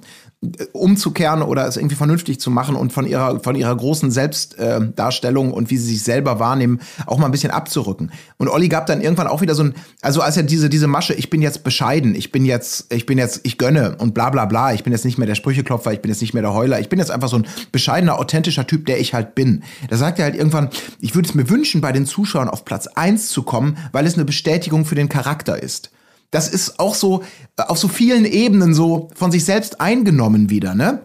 umzukehren 0.73 1.41
oder 1.41 1.67
es 1.67 1.77
irgendwie 1.77 1.95
vernünftig 1.95 2.39
zu 2.39 2.51
machen 2.51 2.75
und 2.75 2.93
von 2.93 3.05
ihrer, 3.05 3.39
von 3.39 3.55
ihrer 3.55 3.75
großen 3.75 4.11
Selbstdarstellung 4.11 5.51
und 5.51 5.69
wie 5.69 5.77
sie 5.77 5.93
sich 5.93 6.03
selber 6.03 6.39
wahrnehmen, 6.39 6.79
auch 7.05 7.17
mal 7.17 7.25
ein 7.25 7.31
bisschen 7.31 7.51
abzurücken. 7.51 8.11
Und 8.37 8.49
Olli 8.49 8.69
gab 8.69 8.85
dann 8.85 9.01
irgendwann 9.01 9.27
auch 9.27 9.41
wieder 9.41 9.55
so 9.55 9.63
ein, 9.63 9.75
also 10.01 10.21
als 10.21 10.37
er 10.37 10.43
diese, 10.43 10.69
diese 10.69 10.87
Masche, 10.87 11.13
ich 11.13 11.29
bin 11.29 11.41
jetzt 11.41 11.63
bescheiden, 11.63 12.15
ich 12.15 12.31
bin 12.31 12.45
jetzt, 12.45 12.93
ich 12.93 13.05
bin 13.05 13.17
jetzt, 13.17 13.41
ich 13.43 13.57
gönne 13.57 13.95
und 13.97 14.13
bla 14.13 14.29
bla 14.29 14.45
bla, 14.45 14.73
ich 14.73 14.83
bin 14.83 14.93
jetzt 14.93 15.05
nicht 15.05 15.17
mehr 15.17 15.27
der 15.27 15.35
Sprücheklopfer, 15.35 15.93
ich 15.93 16.01
bin 16.01 16.11
jetzt 16.11 16.21
nicht 16.21 16.33
mehr 16.33 16.43
der 16.43 16.53
Heuler, 16.53 16.79
ich 16.79 16.89
bin 16.89 16.99
jetzt 16.99 17.11
einfach 17.11 17.29
so 17.29 17.37
ein 17.37 17.47
bescheidener, 17.71 18.19
authentischer 18.19 18.67
Typ, 18.67 18.85
der 18.85 18.99
ich 18.99 19.13
halt 19.13 19.35
bin. 19.35 19.63
Da 19.89 19.97
sagt 19.97 20.19
er 20.19 20.25
halt 20.25 20.35
irgendwann, 20.35 20.69
ich 20.99 21.15
würde 21.15 21.27
es 21.27 21.35
mir 21.35 21.49
wünschen, 21.49 21.81
bei 21.81 21.91
den 21.91 22.05
Zuschauern 22.05 22.49
auf 22.49 22.65
Platz 22.65 22.87
eins 22.87 23.29
zu 23.29 23.43
kommen, 23.43 23.77
weil 23.91 24.05
es 24.05 24.15
eine 24.15 24.25
Bestätigung 24.25 24.85
für 24.85 24.95
den 24.95 25.09
Charakter 25.09 25.61
ist. 25.61 25.91
Das 26.31 26.47
ist 26.49 26.79
auch 26.79 26.95
so 26.95 27.23
äh, 27.57 27.63
auf 27.63 27.77
so 27.77 27.87
vielen 27.87 28.25
Ebenen 28.25 28.73
so 28.73 29.09
von 29.15 29.31
sich 29.31 29.45
selbst 29.45 29.79
eingenommen 29.81 30.49
wieder, 30.49 30.75
ne? 30.75 31.03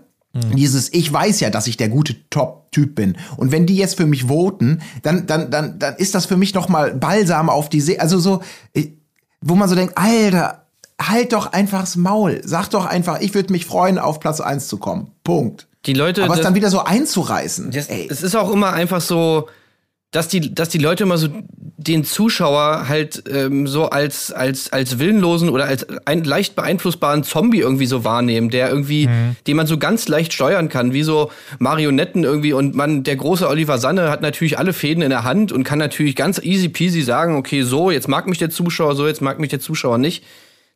Dieses, 0.56 0.90
ich 0.94 1.12
weiß 1.12 1.40
ja, 1.40 1.50
dass 1.50 1.66
ich 1.66 1.76
der 1.76 1.90
gute 1.90 2.16
Top-Typ 2.30 2.94
bin. 2.94 3.18
Und 3.36 3.52
wenn 3.52 3.66
die 3.66 3.76
jetzt 3.76 3.98
für 3.98 4.06
mich 4.06 4.28
voten, 4.28 4.80
dann, 5.02 5.26
dann, 5.26 5.50
dann, 5.50 5.78
dann 5.78 5.96
ist 5.96 6.14
das 6.14 6.24
für 6.24 6.38
mich 6.38 6.54
noch 6.54 6.70
mal 6.70 6.94
Balsam 6.94 7.50
auf 7.50 7.68
die 7.68 7.82
See. 7.82 7.98
Also 7.98 8.18
so, 8.18 8.40
ich- 8.72 8.92
wo 9.42 9.56
man 9.56 9.68
so 9.68 9.74
denkt, 9.74 9.98
Alter, 9.98 10.64
halt 10.98 11.34
doch 11.34 11.52
einfach 11.52 11.80
das 11.80 11.96
Maul. 11.96 12.40
Sag 12.46 12.68
doch 12.70 12.86
einfach, 12.86 13.20
ich 13.20 13.34
würde 13.34 13.52
mich 13.52 13.66
freuen, 13.66 13.98
auf 13.98 14.20
Platz 14.20 14.40
eins 14.40 14.68
zu 14.68 14.78
kommen. 14.78 15.10
Punkt. 15.22 15.68
Die 15.84 15.92
Leute, 15.92 16.24
Aber 16.24 16.32
es 16.36 16.40
dann 16.40 16.54
wieder 16.54 16.70
so 16.70 16.78
einzureißen. 16.82 17.70
Das, 17.70 17.88
es 17.90 18.22
ist 18.22 18.34
auch 18.34 18.50
immer 18.50 18.72
einfach 18.72 19.02
so, 19.02 19.48
dass 20.12 20.28
die, 20.28 20.54
dass 20.54 20.68
die 20.68 20.78
Leute 20.78 21.02
immer 21.04 21.18
so 21.18 21.28
den 21.56 22.04
Zuschauer 22.04 22.86
halt 22.88 23.24
ähm, 23.28 23.66
so 23.66 23.86
als, 23.88 24.30
als, 24.30 24.72
als 24.72 24.98
willenlosen 24.98 25.48
oder 25.48 25.64
als 25.64 25.86
ein 26.04 26.22
leicht 26.22 26.54
beeinflussbaren 26.54 27.24
Zombie 27.24 27.58
irgendwie 27.60 27.86
so 27.86 28.04
wahrnehmen, 28.04 28.50
der 28.50 28.68
irgendwie, 28.68 29.08
den 29.46 29.56
man 29.56 29.66
so 29.66 29.78
ganz 29.78 30.06
leicht 30.08 30.32
steuern 30.32 30.68
kann, 30.68 30.92
wie 30.92 31.02
so 31.02 31.32
Marionetten 31.58 32.24
irgendwie 32.24 32.52
und 32.52 32.74
man, 32.76 33.02
der 33.02 33.16
große 33.16 33.48
Oliver 33.48 33.78
Sanne 33.78 34.10
hat 34.10 34.20
natürlich 34.22 34.58
alle 34.58 34.72
Fäden 34.74 35.02
in 35.02 35.10
der 35.10 35.24
Hand 35.24 35.50
und 35.50 35.64
kann 35.64 35.78
natürlich 35.78 36.14
ganz 36.14 36.38
easy 36.38 36.68
peasy 36.68 37.02
sagen, 37.02 37.36
okay, 37.36 37.62
so, 37.62 37.90
jetzt 37.90 38.06
mag 38.06 38.28
mich 38.28 38.38
der 38.38 38.50
Zuschauer, 38.50 38.94
so, 38.94 39.06
jetzt 39.06 39.22
mag 39.22 39.40
mich 39.40 39.50
der 39.50 39.60
Zuschauer 39.60 39.98
nicht. 39.98 40.24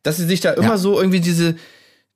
Dass 0.02 0.16
sie 0.16 0.24
sich 0.24 0.40
da 0.40 0.52
immer 0.52 0.68
Ja. 0.70 0.78
so 0.78 0.98
irgendwie 0.98 1.20
diese, 1.20 1.56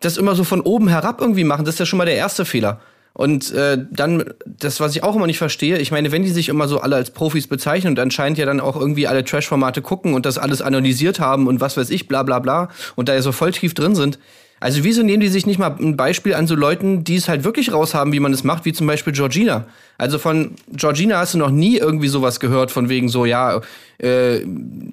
das 0.00 0.16
immer 0.16 0.34
so 0.34 0.42
von 0.42 0.62
oben 0.62 0.88
herab 0.88 1.20
irgendwie 1.20 1.44
machen, 1.44 1.64
das 1.64 1.74
ist 1.74 1.80
ja 1.80 1.86
schon 1.86 1.98
mal 1.98 2.06
der 2.06 2.16
erste 2.16 2.44
Fehler. 2.44 2.80
Und 3.20 3.52
äh, 3.52 3.76
dann, 3.90 4.24
das, 4.46 4.80
was 4.80 4.96
ich 4.96 5.02
auch 5.02 5.14
immer 5.14 5.26
nicht 5.26 5.36
verstehe, 5.36 5.76
ich 5.76 5.90
meine, 5.90 6.10
wenn 6.10 6.22
die 6.22 6.30
sich 6.30 6.48
immer 6.48 6.68
so 6.68 6.80
alle 6.80 6.96
als 6.96 7.10
Profis 7.10 7.48
bezeichnen 7.48 7.92
und 7.92 7.98
anscheinend 7.98 8.38
ja 8.38 8.46
dann 8.46 8.60
auch 8.60 8.80
irgendwie 8.80 9.06
alle 9.06 9.22
Trash-Formate 9.22 9.82
gucken 9.82 10.14
und 10.14 10.24
das 10.24 10.38
alles 10.38 10.62
analysiert 10.62 11.20
haben 11.20 11.46
und 11.46 11.60
was 11.60 11.76
weiß 11.76 11.90
ich, 11.90 12.08
bla 12.08 12.22
bla 12.22 12.38
bla, 12.38 12.70
und 12.96 13.10
da 13.10 13.14
ja 13.14 13.20
so 13.20 13.30
voll 13.30 13.52
tief 13.52 13.74
drin 13.74 13.94
sind, 13.94 14.18
also 14.58 14.84
wieso 14.84 15.02
nehmen 15.02 15.20
die 15.20 15.28
sich 15.28 15.44
nicht 15.44 15.58
mal 15.58 15.76
ein 15.78 15.98
Beispiel 15.98 16.32
an 16.32 16.46
so 16.46 16.54
Leuten, 16.54 17.04
die 17.04 17.16
es 17.16 17.28
halt 17.28 17.44
wirklich 17.44 17.74
raushaben, 17.74 18.14
wie 18.14 18.20
man 18.20 18.32
es 18.32 18.42
macht, 18.42 18.64
wie 18.64 18.72
zum 18.72 18.86
Beispiel 18.86 19.12
Georgina? 19.12 19.66
Also 19.98 20.18
von 20.18 20.52
Georgina 20.72 21.18
hast 21.18 21.34
du 21.34 21.38
noch 21.38 21.50
nie 21.50 21.76
irgendwie 21.76 22.08
sowas 22.08 22.40
gehört, 22.40 22.70
von 22.70 22.88
wegen 22.88 23.10
so, 23.10 23.26
ja, 23.26 23.60
äh, 24.02 24.38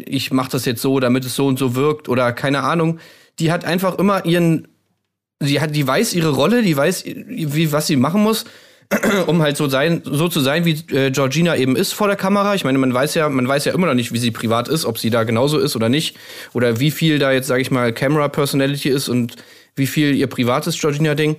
ich 0.05 0.31
mach 0.31 0.49
das 0.49 0.65
jetzt 0.65 0.81
so, 0.81 0.99
damit 0.99 1.23
es 1.23 1.33
so 1.33 1.47
und 1.47 1.57
so 1.57 1.75
wirkt 1.75 2.09
oder 2.09 2.33
keine 2.33 2.63
Ahnung. 2.63 2.99
Die 3.39 3.53
hat 3.53 3.63
einfach 3.63 3.97
immer 3.97 4.25
ihren 4.25 4.67
sie 5.39 5.61
hat, 5.61 5.75
die 5.75 5.85
weiß 5.87 6.13
ihre 6.13 6.29
Rolle, 6.29 6.63
die 6.63 6.75
weiß, 6.75 7.05
wie, 7.05 7.71
was 7.71 7.87
sie 7.87 7.95
machen 7.95 8.21
muss, 8.21 8.45
um 9.27 9.41
halt 9.41 9.57
so 9.57 9.67
sein, 9.67 10.01
so 10.05 10.29
zu 10.29 10.39
sein, 10.39 10.65
wie 10.65 10.95
äh, 10.95 11.11
Georgina 11.11 11.55
eben 11.55 11.75
ist 11.75 11.93
vor 11.93 12.07
der 12.07 12.15
Kamera. 12.15 12.55
Ich 12.55 12.63
meine, 12.63 12.77
man 12.77 12.93
weiß 12.93 13.15
ja, 13.15 13.27
man 13.29 13.47
weiß 13.47 13.65
ja 13.65 13.73
immer 13.73 13.87
noch 13.87 13.93
nicht, 13.93 14.13
wie 14.13 14.17
sie 14.17 14.31
privat 14.31 14.67
ist, 14.69 14.85
ob 14.85 14.97
sie 14.97 15.09
da 15.09 15.23
genauso 15.23 15.59
ist 15.59 15.75
oder 15.75 15.89
nicht, 15.89 16.17
oder 16.53 16.79
wie 16.79 16.91
viel 16.91 17.19
da 17.19 17.31
jetzt, 17.31 17.47
sage 17.47 17.61
ich 17.61 17.71
mal, 17.71 17.91
Camera 17.91 18.29
Personality 18.29 18.89
ist 18.89 19.09
und 19.09 19.35
wie 19.75 19.87
viel 19.87 20.15
ihr 20.15 20.27
privates 20.27 20.79
Georgina-Ding. 20.79 21.37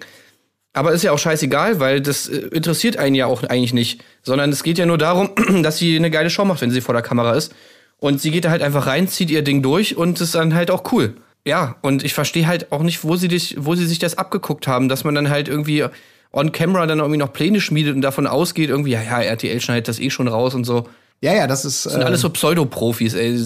Aber 0.75 0.93
ist 0.93 1.03
ja 1.03 1.13
auch 1.13 1.19
scheißegal, 1.19 1.81
weil 1.81 2.01
das 2.01 2.29
äh, 2.29 2.37
interessiert 2.53 2.99
einen 2.99 3.15
ja 3.15 3.27
auch 3.27 3.43
eigentlich 3.45 3.73
nicht, 3.73 4.05
sondern 4.23 4.51
es 4.51 4.63
geht 4.63 4.79
ja 4.79 4.87
nur 4.87 4.99
darum, 4.99 5.31
dass 5.63 5.79
sie 5.79 5.97
eine 5.97 6.11
geile 6.11 6.31
Show 6.31 6.45
macht, 6.45 6.61
wenn 6.61 6.71
sie 6.71 6.83
vor 6.83 6.95
der 6.95 7.03
Kamera 7.03 7.33
ist. 7.33 7.55
Und 7.97 8.21
sie 8.21 8.31
geht 8.31 8.45
da 8.45 8.51
halt 8.51 8.63
einfach 8.63 8.87
rein, 8.87 9.09
zieht 9.09 9.31
ihr 9.31 9.43
Ding 9.43 9.63
durch 9.63 9.97
und 9.97 10.21
ist 10.21 10.35
dann 10.35 10.55
halt 10.55 10.71
auch 10.71 10.93
cool. 10.93 11.15
Ja, 11.47 11.77
und 11.83 12.05
ich 12.05 12.15
verstehe 12.15 12.47
halt 12.47 12.73
auch 12.73 12.83
nicht, 12.83 13.05
wo 13.05 13.17
sie, 13.17 13.29
dich, 13.29 13.57
wo 13.59 13.75
sie 13.75 13.87
sich 13.87 13.99
das 13.99 14.19
abgeguckt 14.19 14.67
haben, 14.67 14.89
dass 14.89 15.05
man 15.05 15.15
dann 15.15 15.31
halt 15.31 15.49
irgendwie 15.49 15.85
on 16.33 16.53
camera 16.53 16.87
dann 16.87 16.99
irgendwie 16.99 17.19
noch 17.19 17.33
Pläne 17.33 17.61
schmiedet 17.61 17.95
und 17.95 18.03
davon 18.03 18.27
ausgeht, 18.27 18.69
irgendwie, 18.69 18.91
ja, 18.91 19.03
ja, 19.03 19.23
RTL 19.23 19.61
schneidet 19.61 19.89
das 19.89 19.99
eh 19.99 20.11
schon 20.11 20.29
raus 20.29 20.55
und 20.55 20.65
so. 20.65 20.87
ja, 21.23 21.33
ja, 21.35 21.47
das 21.47 21.65
ist. 21.65 21.87
Das 21.87 21.93
sind 21.95 22.03
äh, 22.03 22.05
alles 22.05 22.21
so 22.21 22.29
Pseudoprofis, 22.29 23.15
ey. 23.15 23.39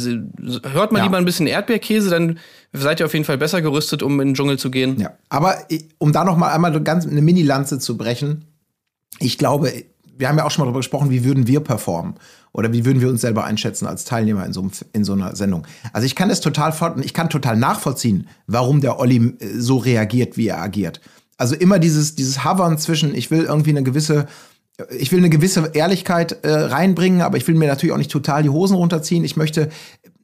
Hört 0.72 0.90
mal 0.92 0.98
Ja. 0.98 1.04
lieber 1.04 1.16
ein 1.16 1.24
bisschen 1.24 1.46
Erdbeerkäse, 1.46 2.10
dann 2.10 2.38
seid 2.72 2.98
ihr 3.00 3.06
auf 3.06 3.12
jeden 3.12 3.24
Fall 3.24 3.38
besser 3.38 3.62
gerüstet, 3.62 4.02
um 4.02 4.20
in 4.20 4.28
den 4.30 4.34
Dschungel 4.34 4.58
zu 4.58 4.70
gehen. 4.70 4.98
Ja, 4.98 5.12
aber 5.28 5.56
um 5.98 6.12
da 6.12 6.24
noch 6.24 6.36
mal 6.36 6.52
einmal 6.52 6.78
ganz 6.82 7.06
eine 7.06 7.22
Mini-Lanze 7.22 7.78
zu 7.78 7.96
brechen, 7.96 8.46
ich 9.20 9.38
glaube, 9.38 9.72
wir 10.22 10.28
haben 10.28 10.38
ja 10.38 10.44
auch 10.44 10.52
schon 10.52 10.62
mal 10.62 10.66
darüber 10.66 10.78
gesprochen, 10.78 11.10
wie 11.10 11.24
würden 11.24 11.48
wir 11.48 11.58
performen 11.58 12.14
oder 12.52 12.72
wie 12.72 12.84
würden 12.84 13.00
wir 13.00 13.08
uns 13.08 13.22
selber 13.22 13.42
einschätzen 13.42 13.88
als 13.88 14.04
Teilnehmer 14.04 14.46
in 14.46 14.52
so, 14.52 14.70
in 14.92 15.02
so 15.02 15.14
einer 15.14 15.34
Sendung. 15.34 15.66
Also 15.92 16.06
ich 16.06 16.14
kann 16.14 16.28
das 16.28 16.40
total 16.40 16.72
ich 17.02 17.12
kann 17.12 17.28
total 17.28 17.56
nachvollziehen, 17.56 18.28
warum 18.46 18.80
der 18.80 19.00
Olli 19.00 19.16
äh, 19.16 19.58
so 19.58 19.78
reagiert, 19.78 20.36
wie 20.36 20.46
er 20.46 20.62
agiert. 20.62 21.00
Also 21.38 21.56
immer 21.56 21.80
dieses 21.80 22.14
dieses 22.14 22.44
Hovern 22.44 22.78
zwischen, 22.78 23.16
ich 23.16 23.32
will 23.32 23.42
irgendwie 23.42 23.70
eine 23.70 23.82
gewisse 23.82 24.28
ich 24.96 25.10
will 25.10 25.18
eine 25.18 25.28
gewisse 25.28 25.72
Ehrlichkeit 25.74 26.44
äh, 26.44 26.50
reinbringen, 26.50 27.20
aber 27.20 27.36
ich 27.36 27.48
will 27.48 27.56
mir 27.56 27.66
natürlich 27.66 27.92
auch 27.92 27.98
nicht 27.98 28.12
total 28.12 28.44
die 28.44 28.48
Hosen 28.48 28.76
runterziehen. 28.76 29.24
Ich 29.24 29.36
möchte 29.36 29.70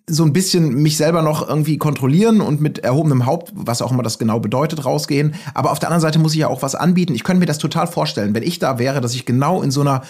so 0.08 0.24
ein 0.24 0.32
bisschen 0.32 0.74
mich 0.74 0.96
selber 0.96 1.22
noch 1.22 1.46
irgendwie 1.46 1.78
kontrollieren 1.78 2.40
und 2.40 2.60
mit 2.60 2.78
erhobenem 2.78 3.26
Haupt, 3.26 3.52
was 3.54 3.82
auch 3.82 3.92
immer 3.92 4.02
das 4.02 4.18
genau 4.18 4.40
bedeutet, 4.40 4.84
rausgehen. 4.84 5.34
Aber 5.54 5.70
auf 5.70 5.78
der 5.78 5.88
anderen 5.88 6.02
Seite 6.02 6.18
muss 6.18 6.32
ich 6.32 6.40
ja 6.40 6.48
auch 6.48 6.62
was 6.62 6.74
anbieten. 6.74 7.14
Ich 7.14 7.24
könnte 7.24 7.40
mir 7.40 7.46
das 7.46 7.58
total 7.58 7.86
vorstellen, 7.86 8.34
wenn 8.34 8.42
ich 8.42 8.58
da 8.58 8.78
wäre, 8.78 9.00
dass 9.00 9.14
ich 9.14 9.26
genau 9.26 9.62
in 9.62 9.70
so 9.70 9.80
einer 9.80 10.02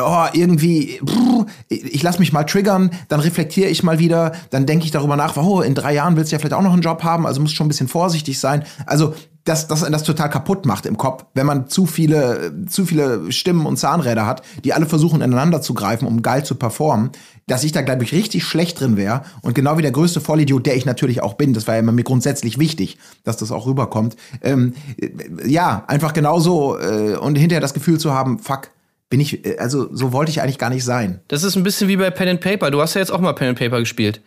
Oh, 0.00 0.24
irgendwie, 0.32 0.98
brr, 1.02 1.44
ich 1.68 2.02
lasse 2.02 2.18
mich 2.18 2.32
mal 2.32 2.44
triggern, 2.44 2.90
dann 3.08 3.20
reflektiere 3.20 3.68
ich 3.68 3.82
mal 3.82 3.98
wieder, 3.98 4.32
dann 4.48 4.64
denke 4.64 4.86
ich 4.86 4.90
darüber 4.90 5.16
nach, 5.16 5.36
oh, 5.36 5.60
in 5.60 5.74
drei 5.74 5.92
Jahren 5.92 6.16
willst 6.16 6.32
du 6.32 6.36
ja 6.36 6.38
vielleicht 6.38 6.54
auch 6.54 6.62
noch 6.62 6.72
einen 6.72 6.80
Job 6.80 7.04
haben, 7.04 7.26
also 7.26 7.42
musst 7.42 7.54
schon 7.54 7.66
ein 7.66 7.68
bisschen 7.68 7.88
vorsichtig 7.88 8.40
sein. 8.40 8.64
Also, 8.86 9.14
dass, 9.44 9.82
einen 9.82 9.92
das 9.92 10.04
total 10.04 10.30
kaputt 10.30 10.66
macht 10.66 10.86
im 10.86 10.96
Kopf, 10.96 11.24
wenn 11.34 11.46
man 11.46 11.68
zu 11.68 11.86
viele, 11.86 12.52
zu 12.68 12.86
viele 12.86 13.32
Stimmen 13.32 13.66
und 13.66 13.76
Zahnräder 13.76 14.24
hat, 14.24 14.42
die 14.64 14.72
alle 14.72 14.86
versuchen, 14.86 15.20
ineinander 15.20 15.60
zu 15.60 15.74
greifen, 15.74 16.06
um 16.06 16.22
geil 16.22 16.44
zu 16.44 16.54
performen, 16.54 17.10
dass 17.48 17.64
ich 17.64 17.72
da, 17.72 17.82
glaube 17.82 18.04
ich, 18.04 18.12
richtig 18.12 18.44
schlecht 18.44 18.80
drin 18.80 18.96
wäre. 18.96 19.22
Und 19.42 19.54
genau 19.54 19.76
wie 19.78 19.82
der 19.82 19.90
größte 19.90 20.20
Vollidiot, 20.20 20.64
der 20.66 20.76
ich 20.76 20.86
natürlich 20.86 21.22
auch 21.22 21.34
bin, 21.34 21.54
das 21.54 21.66
war 21.66 21.74
ja 21.74 21.80
immer 21.80 21.92
mir 21.92 22.04
grundsätzlich 22.04 22.58
wichtig, 22.58 22.98
dass 23.24 23.36
das 23.36 23.50
auch 23.50 23.66
rüberkommt. 23.66 24.16
Ähm, 24.42 24.74
äh, 24.96 25.10
ja, 25.48 25.84
einfach 25.88 26.12
genauso 26.12 26.78
äh, 26.78 27.16
und 27.16 27.36
hinterher 27.36 27.60
das 27.60 27.74
Gefühl 27.74 27.98
zu 27.98 28.12
haben, 28.12 28.38
fuck, 28.38 28.70
bin 29.10 29.18
ich, 29.18 29.44
äh, 29.44 29.58
also 29.58 29.88
so 29.92 30.12
wollte 30.12 30.30
ich 30.30 30.40
eigentlich 30.40 30.58
gar 30.58 30.70
nicht 30.70 30.84
sein. 30.84 31.20
Das 31.26 31.42
ist 31.42 31.56
ein 31.56 31.64
bisschen 31.64 31.88
wie 31.88 31.96
bei 31.96 32.10
Pen 32.10 32.28
and 32.28 32.40
Paper. 32.40 32.70
Du 32.70 32.80
hast 32.80 32.94
ja 32.94 33.00
jetzt 33.00 33.10
auch 33.10 33.20
mal 33.20 33.32
Pen 33.32 33.48
and 33.48 33.58
Paper 33.58 33.80
gespielt. 33.80 34.22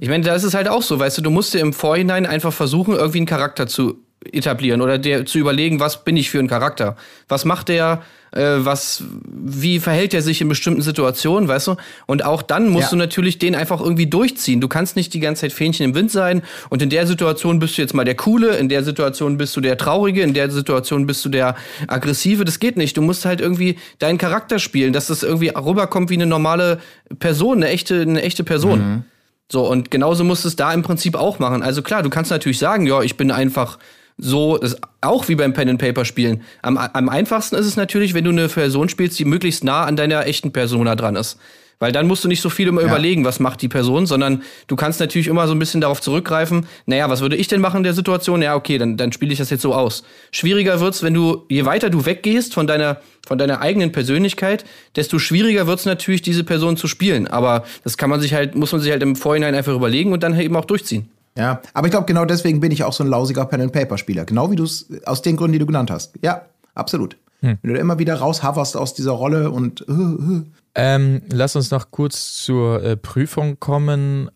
Ich 0.00 0.08
meine, 0.08 0.24
da 0.24 0.34
ist 0.34 0.42
es 0.42 0.54
halt 0.54 0.66
auch 0.66 0.82
so, 0.82 0.98
weißt 0.98 1.18
du, 1.18 1.22
du 1.22 1.30
musst 1.30 1.54
dir 1.54 1.60
im 1.60 1.72
Vorhinein 1.72 2.26
einfach 2.26 2.52
versuchen, 2.52 2.94
irgendwie 2.94 3.18
einen 3.18 3.26
Charakter 3.26 3.68
zu 3.68 4.05
etablieren 4.32 4.80
oder 4.82 4.98
dir 4.98 5.26
zu 5.26 5.38
überlegen, 5.38 5.80
was 5.80 6.04
bin 6.04 6.16
ich 6.16 6.30
für 6.30 6.38
ein 6.38 6.48
Charakter? 6.48 6.96
Was 7.28 7.44
macht 7.44 7.68
der? 7.68 8.02
Äh, 8.32 8.64
was, 8.66 9.04
wie 9.24 9.78
verhält 9.78 10.12
er 10.12 10.20
sich 10.20 10.40
in 10.40 10.48
bestimmten 10.48 10.82
Situationen, 10.82 11.48
weißt 11.48 11.68
du? 11.68 11.76
Und 12.06 12.24
auch 12.24 12.42
dann 12.42 12.68
musst 12.68 12.86
Ja. 12.86 12.90
du 12.90 12.96
natürlich 12.96 13.38
den 13.38 13.54
einfach 13.54 13.80
irgendwie 13.80 14.08
durchziehen. 14.08 14.60
Du 14.60 14.68
kannst 14.68 14.96
nicht 14.96 15.14
die 15.14 15.20
ganze 15.20 15.42
Zeit 15.42 15.52
Fähnchen 15.52 15.86
im 15.86 15.94
Wind 15.94 16.10
sein 16.10 16.42
und 16.68 16.82
in 16.82 16.90
der 16.90 17.06
Situation 17.06 17.60
bist 17.60 17.78
du 17.78 17.82
jetzt 17.82 17.94
mal 17.94 18.04
der 18.04 18.16
Coole, 18.16 18.56
in 18.56 18.68
der 18.68 18.82
Situation 18.82 19.38
bist 19.38 19.56
du 19.56 19.60
der 19.60 19.78
Traurige, 19.78 20.22
in 20.22 20.34
der 20.34 20.50
Situation 20.50 21.06
bist 21.06 21.24
du 21.24 21.28
der 21.28 21.54
Aggressive. 21.86 22.44
Das 22.44 22.58
geht 22.58 22.76
nicht. 22.76 22.96
Du 22.96 23.00
musst 23.02 23.24
halt 23.24 23.40
irgendwie 23.40 23.78
deinen 24.00 24.18
Charakter 24.18 24.58
spielen, 24.58 24.92
dass 24.92 25.06
das 25.06 25.22
irgendwie 25.22 25.48
rüberkommt 25.50 26.10
wie 26.10 26.14
eine 26.14 26.26
normale 26.26 26.80
Person, 27.20 27.58
eine 27.58 27.68
echte, 27.68 28.02
eine 28.02 28.22
echte 28.22 28.42
Person. 28.44 29.04
So, 29.50 29.66
und 29.66 29.92
genauso 29.92 30.24
musst 30.24 30.44
du 30.44 30.48
es 30.48 30.56
da 30.56 30.74
im 30.74 30.82
Prinzip 30.82 31.14
auch 31.14 31.38
machen. 31.38 31.62
Also 31.62 31.80
klar, 31.80 32.02
du 32.02 32.10
kannst 32.10 32.32
natürlich 32.32 32.58
sagen, 32.58 32.84
ja, 32.86 33.00
ich 33.02 33.16
bin 33.16 33.30
einfach 33.30 33.78
so, 34.18 34.56
das 34.56 34.76
auch 35.00 35.28
wie 35.28 35.34
beim 35.34 35.52
Pen 35.52 35.68
and 35.68 35.80
Paper 35.80 36.04
Spielen. 36.04 36.42
Am, 36.62 36.78
am 36.78 37.08
einfachsten 37.08 37.56
ist 37.56 37.66
es 37.66 37.76
natürlich, 37.76 38.14
wenn 38.14 38.24
du 38.24 38.30
eine 38.30 38.48
Person 38.48 38.88
spielst, 38.88 39.18
die 39.18 39.24
möglichst 39.24 39.62
nah 39.62 39.84
an 39.84 39.96
deiner 39.96 40.26
echten 40.26 40.52
Persona 40.52 40.96
dran 40.96 41.16
ist. 41.16 41.38
Weil 41.78 41.92
dann 41.92 42.06
musst 42.06 42.24
du 42.24 42.28
nicht 42.28 42.40
so 42.40 42.48
viel 42.48 42.68
immer 42.68 42.80
überlegen, 42.80 43.26
was 43.26 43.38
macht 43.38 43.60
die 43.60 43.68
Person, 43.68 44.06
sondern 44.06 44.42
du 44.66 44.76
kannst 44.76 44.98
natürlich 44.98 45.26
immer 45.26 45.46
so 45.46 45.54
ein 45.54 45.58
bisschen 45.58 45.82
darauf 45.82 46.00
zurückgreifen, 46.00 46.66
naja, 46.86 47.10
was 47.10 47.20
würde 47.20 47.36
ich 47.36 47.48
denn 47.48 47.60
machen 47.60 47.78
in 47.78 47.82
der 47.82 47.92
Situation? 47.92 48.40
Ja, 48.40 48.54
okay, 48.54 48.78
dann, 48.78 48.96
dann 48.96 49.12
spiele 49.12 49.32
ich 49.32 49.38
das 49.38 49.50
jetzt 49.50 49.60
so 49.60 49.74
aus. 49.74 50.02
Schwieriger 50.32 50.80
wird's, 50.80 51.02
wenn 51.02 51.12
du, 51.12 51.44
je 51.50 51.66
weiter 51.66 51.90
du 51.90 52.06
weggehst 52.06 52.54
von 52.54 52.66
deiner, 52.66 53.02
von 53.26 53.36
deiner 53.36 53.60
eigenen 53.60 53.92
Persönlichkeit, 53.92 54.64
desto 54.96 55.18
schwieriger 55.18 55.66
wird's 55.66 55.84
natürlich, 55.84 56.22
diese 56.22 56.44
Person 56.44 56.78
zu 56.78 56.88
spielen. 56.88 57.26
Aber 57.26 57.64
das 57.84 57.98
kann 57.98 58.08
man 58.08 58.20
sich 58.22 58.32
halt, 58.32 58.54
muss 58.54 58.72
man 58.72 58.80
sich 58.80 58.90
halt 58.90 59.02
im 59.02 59.14
Vorhinein 59.14 59.54
einfach 59.54 59.74
überlegen 59.74 60.14
und 60.14 60.22
dann 60.22 60.34
halt 60.34 60.46
eben 60.46 60.56
auch 60.56 60.64
durchziehen. 60.64 61.10
Ja, 61.36 61.60
aber 61.74 61.86
ich 61.86 61.90
glaube, 61.90 62.06
genau 62.06 62.24
deswegen 62.24 62.60
bin 62.60 62.72
ich 62.72 62.84
auch 62.84 62.92
so 62.92 63.04
ein 63.04 63.10
lausiger 63.10 63.44
Pen-and-Paper-Spieler. 63.44 64.24
Genau 64.24 64.50
wie 64.50 64.56
du 64.56 64.64
es 64.64 64.88
aus 65.04 65.22
den 65.22 65.36
Gründen, 65.36 65.52
die 65.52 65.58
du 65.58 65.66
genannt 65.66 65.90
hast. 65.90 66.14
Ja, 66.22 66.46
absolut. 66.74 67.18
Wenn 67.40 67.74
du 67.74 67.78
immer 67.78 67.98
wieder 67.98 68.16
raushoverst 68.16 68.76
aus 68.76 68.94
dieser 68.94 69.12
Rolle 69.12 69.50
und 69.50 69.86
äh, 69.88 69.92
äh. 69.92 70.42
Ähm, 70.74 71.22
lass 71.30 71.56
uns 71.56 71.70
noch 71.70 71.90
kurz 71.90 72.42
zur 72.42 72.82
äh, 72.82 72.96
Prüfung 72.96 73.60
kommen. 73.60 74.30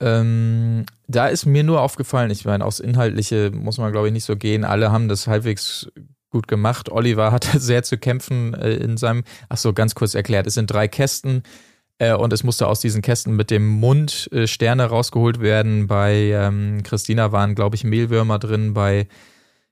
Ähm, 0.00 0.86
da 1.08 1.26
ist 1.26 1.46
mir 1.46 1.64
nur 1.64 1.80
aufgefallen, 1.82 2.30
ich 2.30 2.44
meine, 2.44 2.64
aufs 2.64 2.80
Inhaltliche 2.80 3.50
muss 3.52 3.78
man, 3.78 3.92
glaube 3.92 4.06
ich, 4.08 4.12
nicht 4.12 4.24
so 4.24 4.36
gehen. 4.36 4.64
Alle 4.64 4.92
haben 4.92 5.08
das 5.08 5.26
halbwegs 5.26 5.90
gut 6.30 6.48
gemacht. 6.48 6.90
Oliver 6.90 7.32
hatte 7.32 7.58
sehr 7.60 7.82
zu 7.82 7.98
kämpfen 7.98 8.54
äh, 8.54 8.74
in 8.74 8.96
seinem, 8.96 9.24
ach 9.48 9.58
so, 9.58 9.72
ganz 9.72 9.94
kurz 9.94 10.14
erklärt, 10.14 10.46
es 10.46 10.54
sind 10.54 10.70
drei 10.70 10.88
Kästen 10.88 11.42
äh, 11.98 12.14
und 12.14 12.32
es 12.32 12.44
musste 12.44 12.66
aus 12.66 12.80
diesen 12.80 13.02
Kästen 13.02 13.34
mit 13.36 13.50
dem 13.50 13.66
Mund 13.66 14.28
äh, 14.32 14.46
Sterne 14.46 14.86
rausgeholt 14.86 15.40
werden. 15.40 15.86
Bei 15.86 16.14
ähm, 16.14 16.82
Christina 16.84 17.32
waren, 17.32 17.54
glaube 17.54 17.76
ich, 17.76 17.84
Mehlwürmer 17.84 18.38
drin, 18.38 18.74
bei 18.74 19.08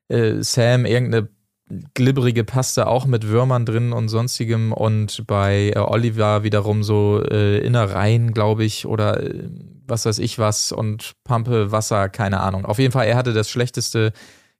äh, 0.08 0.42
Sam 0.42 0.84
irgendeine 0.84 1.28
glibberige 1.94 2.44
Paste 2.44 2.86
auch 2.86 3.06
mit 3.06 3.26
Würmern 3.26 3.66
drin 3.66 3.92
und 3.92 4.08
sonstigem 4.08 4.72
und 4.72 5.26
bei 5.26 5.72
äh, 5.74 5.78
Oliver 5.78 6.44
wiederum 6.44 6.84
so 6.84 7.22
äh, 7.22 7.58
Innereien, 7.58 8.32
glaube 8.32 8.64
ich, 8.64 8.86
oder 8.86 9.20
äh, 9.20 9.48
was 9.86 10.06
weiß 10.06 10.18
ich 10.20 10.38
was 10.38 10.72
und 10.72 11.12
Pampe, 11.24 11.72
Wasser, 11.72 12.08
keine 12.08 12.40
Ahnung. 12.40 12.64
Auf 12.64 12.78
jeden 12.78 12.92
Fall, 12.92 13.06
er 13.06 13.16
hatte 13.16 13.32
das 13.32 13.50
schlechteste 13.50 14.12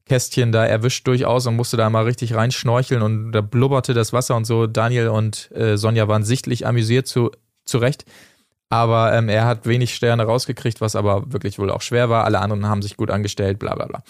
Kästchen 0.04 0.52
da 0.52 0.64
erwischt 0.64 1.06
durchaus 1.06 1.46
und 1.46 1.56
musste 1.56 1.76
da 1.76 1.90
mal 1.90 2.04
richtig 2.04 2.34
reinschnorcheln 2.34 3.02
und 3.02 3.32
da 3.32 3.40
blubberte 3.40 3.92
das 3.92 4.12
Wasser 4.12 4.36
und 4.36 4.44
so. 4.44 4.66
Daniel 4.66 5.08
und 5.08 5.50
äh, 5.52 5.76
Sonja 5.76 6.06
waren 6.08 6.24
sichtlich 6.24 6.66
amüsiert 6.66 7.06
zu, 7.06 7.30
zu 7.66 7.78
Recht. 7.78 8.04
Aber 8.68 9.12
ähm, 9.12 9.28
er 9.28 9.44
hat 9.44 9.64
wenig 9.66 9.94
Sterne 9.94 10.24
rausgekriegt, 10.24 10.80
was 10.80 10.96
aber 10.96 11.32
wirklich 11.32 11.58
wohl 11.60 11.70
auch 11.70 11.82
schwer 11.82 12.10
war. 12.10 12.24
Alle 12.24 12.40
anderen 12.40 12.66
haben 12.66 12.82
sich 12.82 12.96
gut 12.96 13.12
angestellt, 13.12 13.60
bla 13.60 13.76
bla 13.76 13.86
bla. 13.86 14.02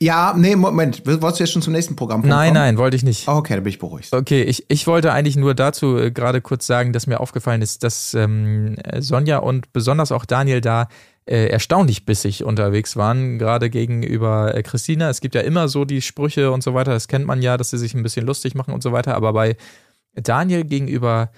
Ja, 0.00 0.34
nee, 0.36 0.56
Moment. 0.56 1.06
Wolltest 1.06 1.38
du 1.38 1.44
jetzt 1.44 1.52
schon 1.52 1.62
zum 1.62 1.74
nächsten 1.74 1.94
Programm 1.94 2.22
Nein, 2.22 2.48
kommen? 2.48 2.54
nein, 2.54 2.78
wollte 2.78 2.96
ich 2.96 3.04
nicht. 3.04 3.28
Oh, 3.28 3.32
okay, 3.32 3.54
da 3.54 3.60
bin 3.60 3.68
ich 3.68 3.78
beruhigt. 3.78 4.12
Okay, 4.12 4.42
ich, 4.42 4.64
ich 4.68 4.86
wollte 4.88 5.12
eigentlich 5.12 5.36
nur 5.36 5.54
dazu 5.54 5.96
äh, 5.96 6.10
gerade 6.10 6.40
kurz 6.40 6.66
sagen, 6.66 6.92
dass 6.92 7.06
mir 7.06 7.20
aufgefallen 7.20 7.62
ist, 7.62 7.84
dass 7.84 8.14
ähm, 8.14 8.76
Sonja 8.98 9.38
und 9.38 9.72
besonders 9.72 10.10
auch 10.10 10.24
Daniel 10.24 10.60
da 10.60 10.88
äh, 11.26 11.46
erstaunlich 11.46 12.04
bissig 12.04 12.42
unterwegs 12.42 12.96
waren, 12.96 13.38
gerade 13.38 13.70
gegenüber 13.70 14.56
äh, 14.56 14.62
Christina. 14.64 15.08
Es 15.08 15.20
gibt 15.20 15.36
ja 15.36 15.42
immer 15.42 15.68
so 15.68 15.84
die 15.84 16.02
Sprüche 16.02 16.50
und 16.50 16.64
so 16.64 16.74
weiter, 16.74 16.92
das 16.92 17.06
kennt 17.06 17.26
man 17.26 17.42
ja, 17.42 17.56
dass 17.56 17.70
sie 17.70 17.78
sich 17.78 17.94
ein 17.94 18.02
bisschen 18.02 18.26
lustig 18.26 18.56
machen 18.56 18.74
und 18.74 18.82
so 18.82 18.90
weiter, 18.90 19.14
aber 19.14 19.32
bei 19.32 19.56
Daniel 20.14 20.64
gegenüber 20.64 21.30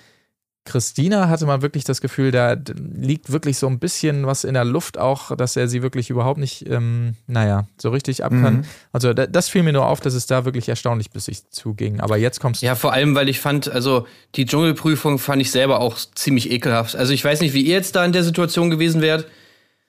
Christina 0.64 1.28
hatte 1.28 1.44
man 1.44 1.60
wirklich 1.60 1.82
das 1.82 2.00
Gefühl, 2.00 2.30
da 2.30 2.56
liegt 2.76 3.32
wirklich 3.32 3.58
so 3.58 3.66
ein 3.66 3.80
bisschen 3.80 4.26
was 4.26 4.44
in 4.44 4.54
der 4.54 4.64
Luft 4.64 4.96
auch, 4.96 5.36
dass 5.36 5.56
er 5.56 5.66
sie 5.66 5.82
wirklich 5.82 6.08
überhaupt 6.08 6.38
nicht, 6.38 6.68
ähm, 6.68 7.16
naja, 7.26 7.66
so 7.78 7.90
richtig 7.90 8.22
ab 8.22 8.30
kann. 8.30 8.58
Mhm. 8.58 8.64
Also 8.92 9.12
da, 9.12 9.26
das 9.26 9.48
fiel 9.48 9.64
mir 9.64 9.72
nur 9.72 9.86
auf, 9.86 10.00
dass 10.00 10.14
es 10.14 10.26
da 10.26 10.44
wirklich 10.44 10.68
erstaunlich 10.68 11.10
bissig 11.10 11.50
zuging. 11.50 12.00
Aber 12.00 12.16
jetzt 12.16 12.40
kommst 12.40 12.62
du. 12.62 12.66
Ja, 12.66 12.76
vor 12.76 12.92
allem, 12.92 13.16
weil 13.16 13.28
ich 13.28 13.40
fand, 13.40 13.70
also 13.70 14.06
die 14.36 14.46
Dschungelprüfung 14.46 15.18
fand 15.18 15.42
ich 15.42 15.50
selber 15.50 15.80
auch 15.80 15.96
ziemlich 16.14 16.50
ekelhaft. 16.50 16.94
Also 16.94 17.12
ich 17.12 17.24
weiß 17.24 17.40
nicht, 17.40 17.54
wie 17.54 17.62
ihr 17.62 17.74
jetzt 17.74 17.96
da 17.96 18.04
in 18.04 18.12
der 18.12 18.22
Situation 18.22 18.70
gewesen 18.70 19.00
wärt, 19.00 19.26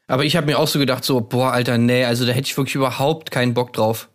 aber 0.07 0.25
ich 0.25 0.35
habe 0.35 0.47
mir 0.47 0.57
auch 0.57 0.67
so 0.67 0.79
gedacht, 0.79 1.03
so, 1.03 1.21
boah, 1.21 1.51
Alter, 1.51 1.77
nee, 1.77 2.03
also 2.03 2.25
da 2.25 2.33
hätte 2.33 2.47
ich 2.47 2.57
wirklich 2.57 2.75
überhaupt 2.75 3.29
keinen 3.29 3.53
Bock 3.53 3.73
drauf. 3.73 4.09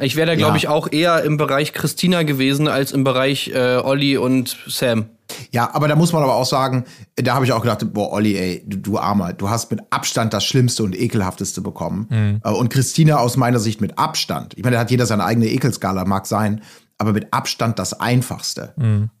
Ich 0.00 0.16
wäre 0.16 0.26
da, 0.26 0.34
glaube 0.34 0.52
Ja. 0.52 0.56
ich, 0.56 0.68
auch 0.68 0.90
eher 0.90 1.22
im 1.22 1.36
Bereich 1.36 1.72
Christina 1.72 2.24
gewesen 2.24 2.66
als 2.66 2.90
im 2.92 3.04
Bereich 3.04 3.52
äh, 3.54 3.76
Olli 3.76 4.16
und 4.16 4.56
Sam. 4.66 5.06
Ja, 5.52 5.70
aber 5.72 5.88
da 5.88 5.96
muss 5.96 6.12
man 6.12 6.22
aber 6.22 6.34
auch 6.34 6.44
sagen, 6.46 6.84
da 7.16 7.34
habe 7.34 7.44
ich 7.44 7.52
auch 7.52 7.62
gedacht, 7.62 7.92
boah, 7.94 8.12
Olli, 8.12 8.36
ey, 8.36 8.62
du, 8.66 8.76
du 8.76 8.98
Armer, 8.98 9.32
du 9.32 9.48
hast 9.48 9.70
mit 9.70 9.80
Abstand 9.90 10.34
das 10.34 10.44
Schlimmste 10.44 10.82
und 10.82 10.98
Ekelhafteste 11.00 11.60
bekommen. 11.60 12.40
Äh, 12.44 12.48
Und 12.50 12.70
Christina 12.70 13.18
aus 13.18 13.36
meiner 13.36 13.58
Sicht 13.60 13.80
mit 13.80 13.96
Abstand. 13.98 14.54
Ich 14.56 14.64
meine, 14.64 14.74
da 14.76 14.80
hat 14.80 14.90
jeder 14.90 15.06
seine 15.06 15.24
eigene 15.24 15.46
Ekelskala, 15.46 16.04
mag 16.04 16.26
sein, 16.26 16.60
aber 16.98 17.12
mit 17.12 17.32
Abstand 17.32 17.78
das 17.78 17.98
Einfachste. 18.00 18.72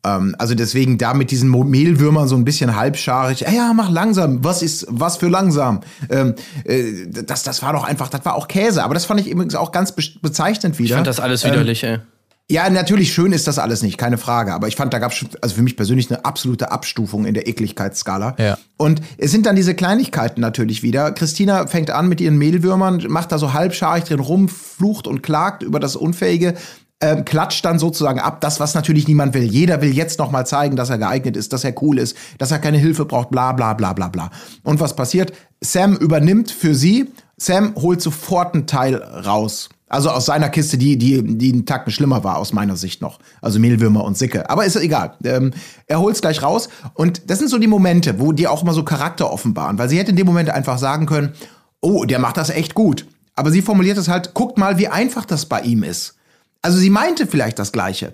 Ähm, 0.04 0.36
also 0.38 0.54
deswegen 0.54 0.98
da 0.98 1.14
mit 1.14 1.30
diesen 1.30 1.50
Mehlwürmern 1.50 2.28
so 2.28 2.36
ein 2.36 2.44
bisschen 2.44 2.76
halbscharig, 2.76 3.40
ja, 3.40 3.50
ja, 3.50 3.72
mach 3.74 3.90
langsam, 3.90 4.44
was 4.44 4.62
ist, 4.62 4.86
was 4.88 5.16
für 5.16 5.28
langsam? 5.28 5.80
Ähm, 6.08 6.34
äh, 6.64 7.06
das, 7.08 7.42
das 7.42 7.62
war 7.62 7.72
doch 7.72 7.84
einfach, 7.84 8.08
das 8.08 8.24
war 8.24 8.36
auch 8.36 8.48
Käse, 8.48 8.84
aber 8.84 8.94
das 8.94 9.04
fand 9.04 9.20
ich 9.20 9.28
übrigens 9.28 9.54
auch 9.54 9.72
ganz 9.72 9.92
be 9.92 10.02
bezeichnend 10.22 10.78
wieder. 10.78 10.90
Ich 10.90 10.94
fand 10.94 11.06
das 11.06 11.20
alles 11.20 11.44
widerlich, 11.44 11.82
ey. 11.82 11.98
Ja, 12.50 12.68
natürlich 12.68 13.14
schön 13.14 13.32
ist 13.32 13.46
das 13.46 13.58
alles 13.58 13.82
nicht, 13.82 13.96
keine 13.96 14.18
Frage. 14.18 14.52
Aber 14.52 14.68
ich 14.68 14.76
fand, 14.76 14.92
da 14.92 14.98
gab 14.98 15.12
es 15.12 15.24
also 15.40 15.54
für 15.54 15.62
mich 15.62 15.78
persönlich 15.78 16.10
eine 16.10 16.26
absolute 16.26 16.70
Abstufung 16.70 17.24
in 17.24 17.32
der 17.32 17.48
Ekligkeitsskala. 17.48 18.36
Ja. 18.38 18.58
Und 18.76 19.00
es 19.16 19.30
sind 19.30 19.46
dann 19.46 19.56
diese 19.56 19.74
Kleinigkeiten 19.74 20.42
natürlich 20.42 20.82
wieder. 20.82 21.12
Christina 21.12 21.66
fängt 21.68 21.90
an 21.90 22.06
mit 22.06 22.20
ihren 22.20 22.36
Mehlwürmern, 22.36 23.02
macht 23.08 23.32
da 23.32 23.38
so 23.38 23.54
halbscharig 23.54 24.04
drin 24.04 24.20
rum, 24.20 24.50
flucht 24.50 25.06
und 25.06 25.22
klagt 25.22 25.62
über 25.62 25.80
das 25.80 25.96
Unfähige. 25.96 26.52
Ähm, 27.04 27.26
klatscht 27.26 27.62
dann 27.66 27.78
sozusagen 27.78 28.18
ab, 28.18 28.40
das, 28.40 28.60
was 28.60 28.74
natürlich 28.74 29.06
niemand 29.06 29.34
will. 29.34 29.42
Jeder 29.42 29.82
will 29.82 29.94
jetzt 29.94 30.18
noch 30.18 30.30
mal 30.30 30.46
zeigen, 30.46 30.74
dass 30.74 30.88
er 30.88 30.96
geeignet 30.96 31.36
ist, 31.36 31.52
dass 31.52 31.62
er 31.62 31.74
cool 31.82 31.98
ist, 31.98 32.16
dass 32.38 32.50
er 32.50 32.58
keine 32.58 32.78
Hilfe 32.78 33.04
braucht, 33.04 33.30
bla 33.30 33.52
bla 33.52 33.74
bla 33.74 33.92
bla 33.92 34.08
bla. 34.08 34.30
Und 34.62 34.80
was 34.80 34.96
passiert? 34.96 35.34
Sam 35.60 35.96
übernimmt 35.96 36.50
für 36.50 36.74
sie. 36.74 37.12
Sam 37.36 37.74
holt 37.76 38.00
sofort 38.00 38.54
einen 38.54 38.66
Teil 38.66 38.94
raus. 38.94 39.68
Also 39.86 40.08
aus 40.08 40.24
seiner 40.24 40.48
Kiste, 40.48 40.78
die, 40.78 40.96
die, 40.96 41.22
die 41.36 41.52
einen 41.52 41.66
Tacken 41.66 41.92
schlimmer 41.92 42.24
war, 42.24 42.38
aus 42.38 42.54
meiner 42.54 42.76
Sicht 42.76 43.02
noch. 43.02 43.18
Also 43.42 43.58
Mehlwürmer 43.58 44.02
und 44.02 44.16
Sicke. 44.16 44.48
Aber 44.48 44.64
ist 44.64 44.76
egal. 44.76 45.14
Ähm, 45.24 45.52
er 45.86 46.00
holt's 46.00 46.22
gleich 46.22 46.42
raus. 46.42 46.70
Und 46.94 47.28
das 47.28 47.38
sind 47.38 47.50
so 47.50 47.58
die 47.58 47.66
Momente, 47.66 48.18
wo 48.18 48.32
die 48.32 48.48
auch 48.48 48.62
immer 48.62 48.72
so 48.72 48.82
Charakter 48.82 49.30
offenbaren. 49.30 49.76
Weil 49.76 49.90
sie 49.90 49.98
hätte 49.98 50.12
in 50.12 50.16
dem 50.16 50.26
Moment 50.26 50.48
einfach 50.48 50.78
sagen 50.78 51.04
können, 51.04 51.34
oh, 51.82 52.06
der 52.06 52.18
macht 52.18 52.38
das 52.38 52.48
echt 52.48 52.74
gut. 52.74 53.06
Aber 53.34 53.50
sie 53.50 53.60
formuliert 53.60 53.98
es 53.98 54.08
halt, 54.08 54.32
guckt 54.32 54.56
mal, 54.56 54.78
wie 54.78 54.88
einfach 54.88 55.26
das 55.26 55.44
bei 55.44 55.60
ihm 55.60 55.82
ist. 55.82 56.14
Also 56.64 56.78
sie 56.78 56.88
meinte 56.88 57.26
vielleicht 57.26 57.58
das 57.58 57.72
Gleiche. 57.72 58.12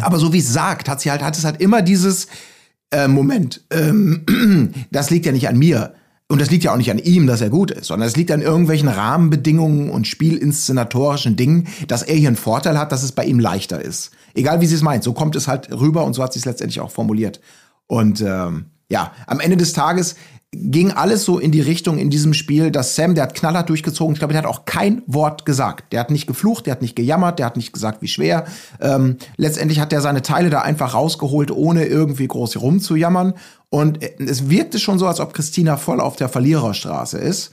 Aber 0.00 0.18
so 0.18 0.32
wie 0.32 0.38
es 0.38 0.50
sagt, 0.50 0.88
hat 0.88 1.02
sie 1.02 1.10
halt, 1.10 1.22
hat 1.22 1.36
es 1.36 1.44
halt 1.44 1.60
immer 1.60 1.82
dieses 1.82 2.26
äh, 2.90 3.06
Moment, 3.06 3.64
ähm, 3.70 4.24
das 4.90 5.10
liegt 5.10 5.26
ja 5.26 5.32
nicht 5.32 5.46
an 5.46 5.58
mir. 5.58 5.92
Und 6.28 6.40
das 6.40 6.50
liegt 6.50 6.64
ja 6.64 6.72
auch 6.72 6.76
nicht 6.78 6.90
an 6.90 6.98
ihm, 6.98 7.26
dass 7.26 7.42
er 7.42 7.50
gut 7.50 7.70
ist, 7.70 7.86
sondern 7.86 8.08
es 8.08 8.16
liegt 8.16 8.32
an 8.32 8.40
irgendwelchen 8.40 8.88
Rahmenbedingungen 8.88 9.90
und 9.90 10.08
spielinszenatorischen 10.08 11.36
Dingen, 11.36 11.68
dass 11.86 12.02
er 12.02 12.16
hier 12.16 12.28
einen 12.28 12.36
Vorteil 12.36 12.78
hat, 12.78 12.92
dass 12.92 13.02
es 13.02 13.12
bei 13.12 13.24
ihm 13.24 13.38
leichter 13.38 13.80
ist. 13.80 14.10
Egal 14.34 14.62
wie 14.62 14.66
sie 14.66 14.74
es 14.74 14.82
meint, 14.82 15.04
so 15.04 15.12
kommt 15.12 15.36
es 15.36 15.46
halt 15.46 15.70
rüber 15.70 16.04
und 16.04 16.14
so 16.14 16.22
hat 16.22 16.32
sie 16.32 16.38
es 16.38 16.46
letztendlich 16.46 16.80
auch 16.80 16.90
formuliert. 16.90 17.40
Und 17.86 18.22
ähm, 18.22 18.66
ja, 18.88 19.12
am 19.26 19.38
Ende 19.38 19.58
des 19.58 19.74
Tages 19.74 20.16
ging 20.52 20.92
alles 20.92 21.24
so 21.24 21.38
in 21.38 21.50
die 21.50 21.60
Richtung 21.60 21.98
in 21.98 22.10
diesem 22.10 22.32
Spiel, 22.32 22.70
dass 22.70 22.94
Sam, 22.94 23.14
der 23.14 23.24
hat 23.24 23.34
knallhart 23.34 23.68
durchgezogen. 23.68 24.14
Ich 24.14 24.18
glaube, 24.18 24.32
der 24.32 24.42
hat 24.42 24.48
auch 24.48 24.64
kein 24.64 25.02
Wort 25.06 25.44
gesagt. 25.44 25.92
Der 25.92 26.00
hat 26.00 26.10
nicht 26.10 26.26
geflucht, 26.26 26.66
der 26.66 26.72
hat 26.72 26.82
nicht 26.82 26.96
gejammert, 26.96 27.38
der 27.38 27.46
hat 27.46 27.56
nicht 27.56 27.72
gesagt, 27.72 28.00
wie 28.00 28.08
schwer. 28.08 28.46
Ähm, 28.80 29.16
letztendlich 29.36 29.80
hat 29.80 29.92
er 29.92 30.00
seine 30.00 30.22
Teile 30.22 30.50
da 30.50 30.60
einfach 30.62 30.94
rausgeholt, 30.94 31.50
ohne 31.50 31.86
irgendwie 31.86 32.26
groß 32.26 32.60
rumzujammern. 32.60 33.34
Und 33.70 34.02
äh, 34.02 34.14
es 34.18 34.48
wirkte 34.48 34.78
schon 34.78 34.98
so, 34.98 35.06
als 35.06 35.20
ob 35.20 35.34
Christina 35.34 35.76
voll 35.76 36.00
auf 36.00 36.16
der 36.16 36.28
Verliererstraße 36.28 37.18
ist. 37.18 37.50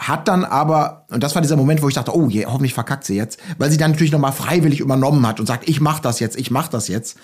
Hat 0.00 0.26
dann 0.28 0.44
aber, 0.44 1.04
und 1.10 1.22
das 1.22 1.34
war 1.34 1.42
dieser 1.42 1.56
Moment, 1.56 1.82
wo 1.82 1.88
ich 1.88 1.94
dachte, 1.94 2.16
oh 2.16 2.28
je, 2.28 2.46
hoffentlich 2.46 2.72
verkackt 2.72 3.04
sie 3.04 3.16
jetzt, 3.16 3.38
weil 3.58 3.70
sie 3.70 3.76
dann 3.76 3.90
natürlich 3.90 4.12
nochmal 4.12 4.32
freiwillig 4.32 4.80
übernommen 4.80 5.26
hat 5.26 5.40
und 5.40 5.46
sagt, 5.46 5.68
ich 5.68 5.82
mach 5.82 6.00
das 6.00 6.20
jetzt, 6.20 6.38
ich 6.38 6.50
mach 6.50 6.68
das 6.68 6.88
jetzt. 6.88 7.18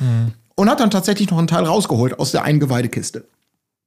Und 0.56 0.68
hat 0.68 0.80
dann 0.80 0.90
tatsächlich 0.90 1.30
noch 1.30 1.38
einen 1.38 1.46
Teil 1.46 1.64
rausgeholt 1.64 2.18
aus 2.18 2.32
der 2.32 2.44
Eingeweidekiste. 2.44 3.26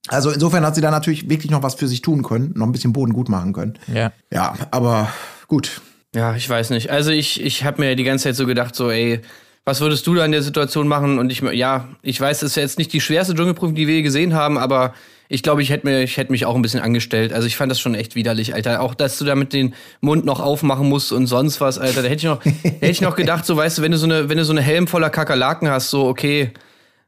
Also 0.09 0.31
insofern 0.31 0.65
hat 0.65 0.75
sie 0.75 0.81
da 0.81 0.91
natürlich 0.91 1.29
wirklich 1.29 1.51
noch 1.51 1.63
was 1.63 1.75
für 1.75 1.87
sich 1.87 2.01
tun 2.01 2.23
können, 2.23 2.51
noch 2.55 2.65
ein 2.65 2.71
bisschen 2.71 2.93
Boden 2.93 3.13
gut 3.13 3.29
machen 3.29 3.53
können. 3.53 3.79
Ja. 3.93 4.11
Ja, 4.31 4.55
aber 4.71 5.11
gut. 5.47 5.81
Ja, 6.15 6.35
ich 6.35 6.49
weiß 6.49 6.71
nicht. 6.71 6.89
Also 6.89 7.11
ich, 7.11 7.41
ich 7.43 7.63
habe 7.63 7.81
mir 7.81 7.95
die 7.95 8.03
ganze 8.03 8.23
Zeit 8.23 8.35
so 8.35 8.47
gedacht, 8.47 8.75
so, 8.75 8.89
ey, 8.89 9.21
was 9.65 9.81
würdest 9.81 10.07
du 10.07 10.15
da 10.15 10.25
in 10.25 10.31
der 10.31 10.41
Situation 10.41 10.87
machen? 10.87 11.19
Und 11.19 11.31
ich, 11.31 11.41
ja, 11.41 11.87
ich 12.01 12.19
weiß, 12.19 12.41
es 12.41 12.51
ist 12.51 12.55
jetzt 12.55 12.79
nicht 12.79 12.91
die 12.91 13.01
schwerste 13.01 13.35
Dschungelprüfung, 13.35 13.75
die 13.75 13.87
wir 13.87 13.95
je 13.95 14.01
gesehen 14.01 14.33
haben, 14.33 14.57
aber 14.57 14.93
ich 15.31 15.43
glaube, 15.43 15.61
ich 15.61 15.69
hätte 15.69 15.85
mir, 15.85 16.01
ich 16.01 16.17
hätte 16.17 16.31
mich 16.31 16.47
auch 16.47 16.55
ein 16.55 16.63
bisschen 16.63 16.79
angestellt. 16.79 17.33
Also 17.33 17.45
ich 17.45 17.55
fand 17.55 17.71
das 17.71 17.79
schon 17.79 17.93
echt 17.93 18.15
widerlich, 18.15 18.55
Alter. 18.55 18.81
Auch, 18.81 18.95
dass 18.95 19.19
du 19.19 19.25
da 19.25 19.35
mit 19.35 19.53
den 19.53 19.75
Mund 20.01 20.25
noch 20.25 20.39
aufmachen 20.39 20.89
musst 20.89 21.11
und 21.11 21.27
sonst 21.27 21.61
was, 21.61 21.77
Alter. 21.77 22.01
Da 22.01 22.07
hätte 22.07 22.15
ich 22.15 22.23
noch, 22.23 22.43
hätte 22.43 22.87
ich 22.87 23.01
noch 23.01 23.15
gedacht, 23.15 23.45
so, 23.45 23.55
weißt 23.55 23.77
du, 23.77 23.81
wenn 23.83 23.91
du 23.91 23.99
so 23.99 24.07
eine, 24.07 24.27
wenn 24.27 24.39
du 24.39 24.43
so 24.43 24.53
eine 24.53 24.61
Helm 24.61 24.87
voller 24.87 25.11
Kakerlaken 25.11 25.69
hast, 25.69 25.91
so, 25.91 26.07
okay, 26.07 26.51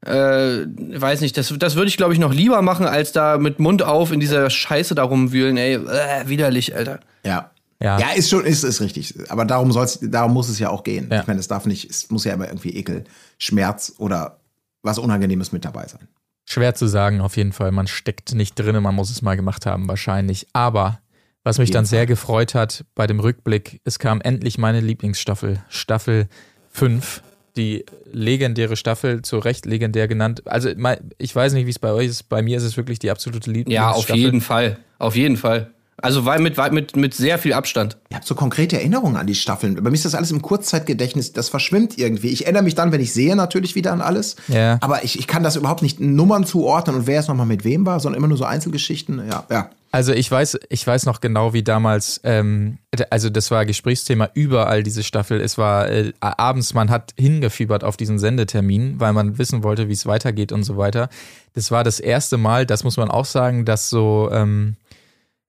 äh, 0.05 0.65
weiß 0.99 1.21
nicht, 1.21 1.37
das, 1.37 1.53
das 1.57 1.75
würde 1.75 1.89
ich, 1.89 1.97
glaube 1.97 2.13
ich, 2.13 2.19
noch 2.19 2.33
lieber 2.33 2.61
machen, 2.61 2.85
als 2.85 3.11
da 3.11 3.37
mit 3.37 3.59
Mund 3.59 3.83
auf 3.83 4.11
in 4.11 4.19
dieser 4.19 4.49
Scheiße 4.49 4.95
da 4.95 5.03
rumwühlen, 5.03 5.57
ey. 5.57 5.75
Äh, 5.75 6.27
widerlich, 6.27 6.75
Alter. 6.75 6.99
Ja. 7.23 7.51
Ja. 7.81 7.99
Ja, 7.99 8.11
ist 8.11 8.29
schon, 8.29 8.45
ist, 8.45 8.63
ist 8.63 8.79
richtig. 8.79 9.15
Aber 9.29 9.43
darum 9.43 9.71
soll's, 9.71 9.99
darum 10.01 10.33
muss 10.33 10.49
es 10.49 10.59
ja 10.59 10.69
auch 10.69 10.83
gehen. 10.83 11.09
Ja. 11.11 11.21
Ich 11.21 11.27
meine, 11.27 11.39
es 11.39 11.47
darf 11.47 11.65
nicht, 11.65 11.89
es 11.89 12.11
muss 12.11 12.25
ja 12.25 12.33
immer 12.33 12.47
irgendwie 12.47 12.75
Ekel, 12.75 13.05
Schmerz 13.39 13.93
oder 13.97 14.39
was 14.83 14.99
Unangenehmes 14.99 15.51
mit 15.51 15.65
dabei 15.65 15.87
sein. 15.87 16.07
Schwer 16.45 16.75
zu 16.75 16.87
sagen, 16.87 17.21
auf 17.21 17.37
jeden 17.37 17.53
Fall. 17.53 17.71
Man 17.71 17.87
steckt 17.87 18.35
nicht 18.35 18.55
drin, 18.59 18.81
man 18.81 18.93
muss 18.93 19.09
es 19.09 19.21
mal 19.21 19.35
gemacht 19.35 19.65
haben, 19.65 19.87
wahrscheinlich. 19.87 20.47
Aber 20.53 20.99
was 21.43 21.57
mich 21.57 21.71
dann 21.71 21.85
Fall. 21.85 21.89
sehr 21.89 22.05
gefreut 22.05 22.53
hat 22.53 22.85
bei 22.93 23.07
dem 23.07 23.19
Rückblick, 23.19 23.81
es 23.83 23.97
kam 23.97 24.21
endlich 24.21 24.57
meine 24.59 24.79
Lieblingsstaffel, 24.79 25.63
Staffel 25.69 26.27
5. 26.69 27.23
Die 27.57 27.85
legendäre 28.11 28.77
Staffel, 28.77 29.21
zu 29.23 29.37
Recht 29.37 29.65
legendär 29.65 30.07
genannt. 30.07 30.43
Also, 30.45 30.69
ich 31.17 31.35
weiß 31.35 31.53
nicht, 31.53 31.65
wie 31.65 31.71
es 31.71 31.79
bei 31.79 31.91
euch 31.91 32.07
ist. 32.07 32.29
Bei 32.29 32.41
mir 32.41 32.57
ist 32.57 32.63
es 32.63 32.77
wirklich 32.77 32.99
die 32.99 33.11
absolute 33.11 33.51
Lieblingsstaffel. 33.51 34.07
Ja, 34.07 34.13
auf 34.13 34.17
jeden 34.17 34.41
Fall. 34.41 34.77
Auf 34.99 35.15
jeden 35.15 35.37
Fall. 35.37 35.71
Also 36.01 36.25
weil 36.25 36.39
mit, 36.39 36.57
mit, 36.71 36.95
mit 36.95 37.13
sehr 37.13 37.37
viel 37.37 37.53
Abstand. 37.53 37.97
Ihr 38.09 38.17
habt 38.17 38.25
so 38.25 38.33
konkrete 38.33 38.75
Erinnerungen 38.77 39.15
an 39.17 39.27
die 39.27 39.35
Staffeln. 39.35 39.75
Bei 39.75 39.89
mir 39.89 39.93
ist 39.93 40.05
das 40.05 40.15
alles 40.15 40.31
im 40.31 40.41
Kurzzeitgedächtnis, 40.41 41.31
das 41.31 41.49
verschwimmt 41.49 41.97
irgendwie. 41.97 42.29
Ich 42.29 42.45
erinnere 42.45 42.63
mich 42.63 42.75
dann, 42.75 42.91
wenn 42.91 43.01
ich 43.01 43.13
sehe, 43.13 43.35
natürlich 43.35 43.75
wieder 43.75 43.93
an 43.93 44.01
alles. 44.01 44.35
Ja. 44.47 44.77
Aber 44.81 45.03
ich, 45.03 45.19
ich 45.19 45.27
kann 45.27 45.43
das 45.43 45.55
überhaupt 45.55 45.83
nicht 45.83 45.99
Nummern 45.99 46.45
zuordnen 46.45 46.95
und 46.95 47.07
wer 47.07 47.19
es 47.19 47.27
nochmal 47.27 47.45
mit 47.45 47.63
wem 47.63 47.85
war, 47.85 47.99
sondern 47.99 48.17
immer 48.17 48.27
nur 48.27 48.37
so 48.37 48.45
Einzelgeschichten. 48.45 49.21
Ja, 49.29 49.43
ja. 49.51 49.69
Also 49.91 50.13
ich 50.13 50.31
weiß, 50.31 50.57
ich 50.69 50.87
weiß 50.87 51.05
noch 51.05 51.19
genau, 51.19 51.51
wie 51.53 51.63
damals, 51.63 52.21
ähm, 52.23 52.77
also 53.09 53.29
das 53.29 53.51
war 53.51 53.65
Gesprächsthema 53.65 54.29
überall 54.33 54.83
diese 54.83 55.03
Staffel. 55.03 55.41
Es 55.41 55.57
war 55.57 55.89
äh, 55.89 56.13
abends, 56.21 56.73
man 56.73 56.89
hat 56.89 57.13
hingefiebert 57.19 57.83
auf 57.83 57.97
diesen 57.97 58.17
Sendetermin, 58.17 59.01
weil 59.01 59.11
man 59.11 59.37
wissen 59.37 59.63
wollte, 59.63 59.89
wie 59.89 59.93
es 59.93 60.05
weitergeht 60.05 60.53
und 60.53 60.63
so 60.63 60.77
weiter. 60.77 61.09
Das 61.53 61.71
war 61.71 61.83
das 61.83 61.99
erste 61.99 62.37
Mal, 62.37 62.65
das 62.65 62.85
muss 62.85 62.95
man 62.95 63.11
auch 63.11 63.25
sagen, 63.25 63.65
dass 63.65 63.89
so 63.89 64.29
ähm, 64.31 64.77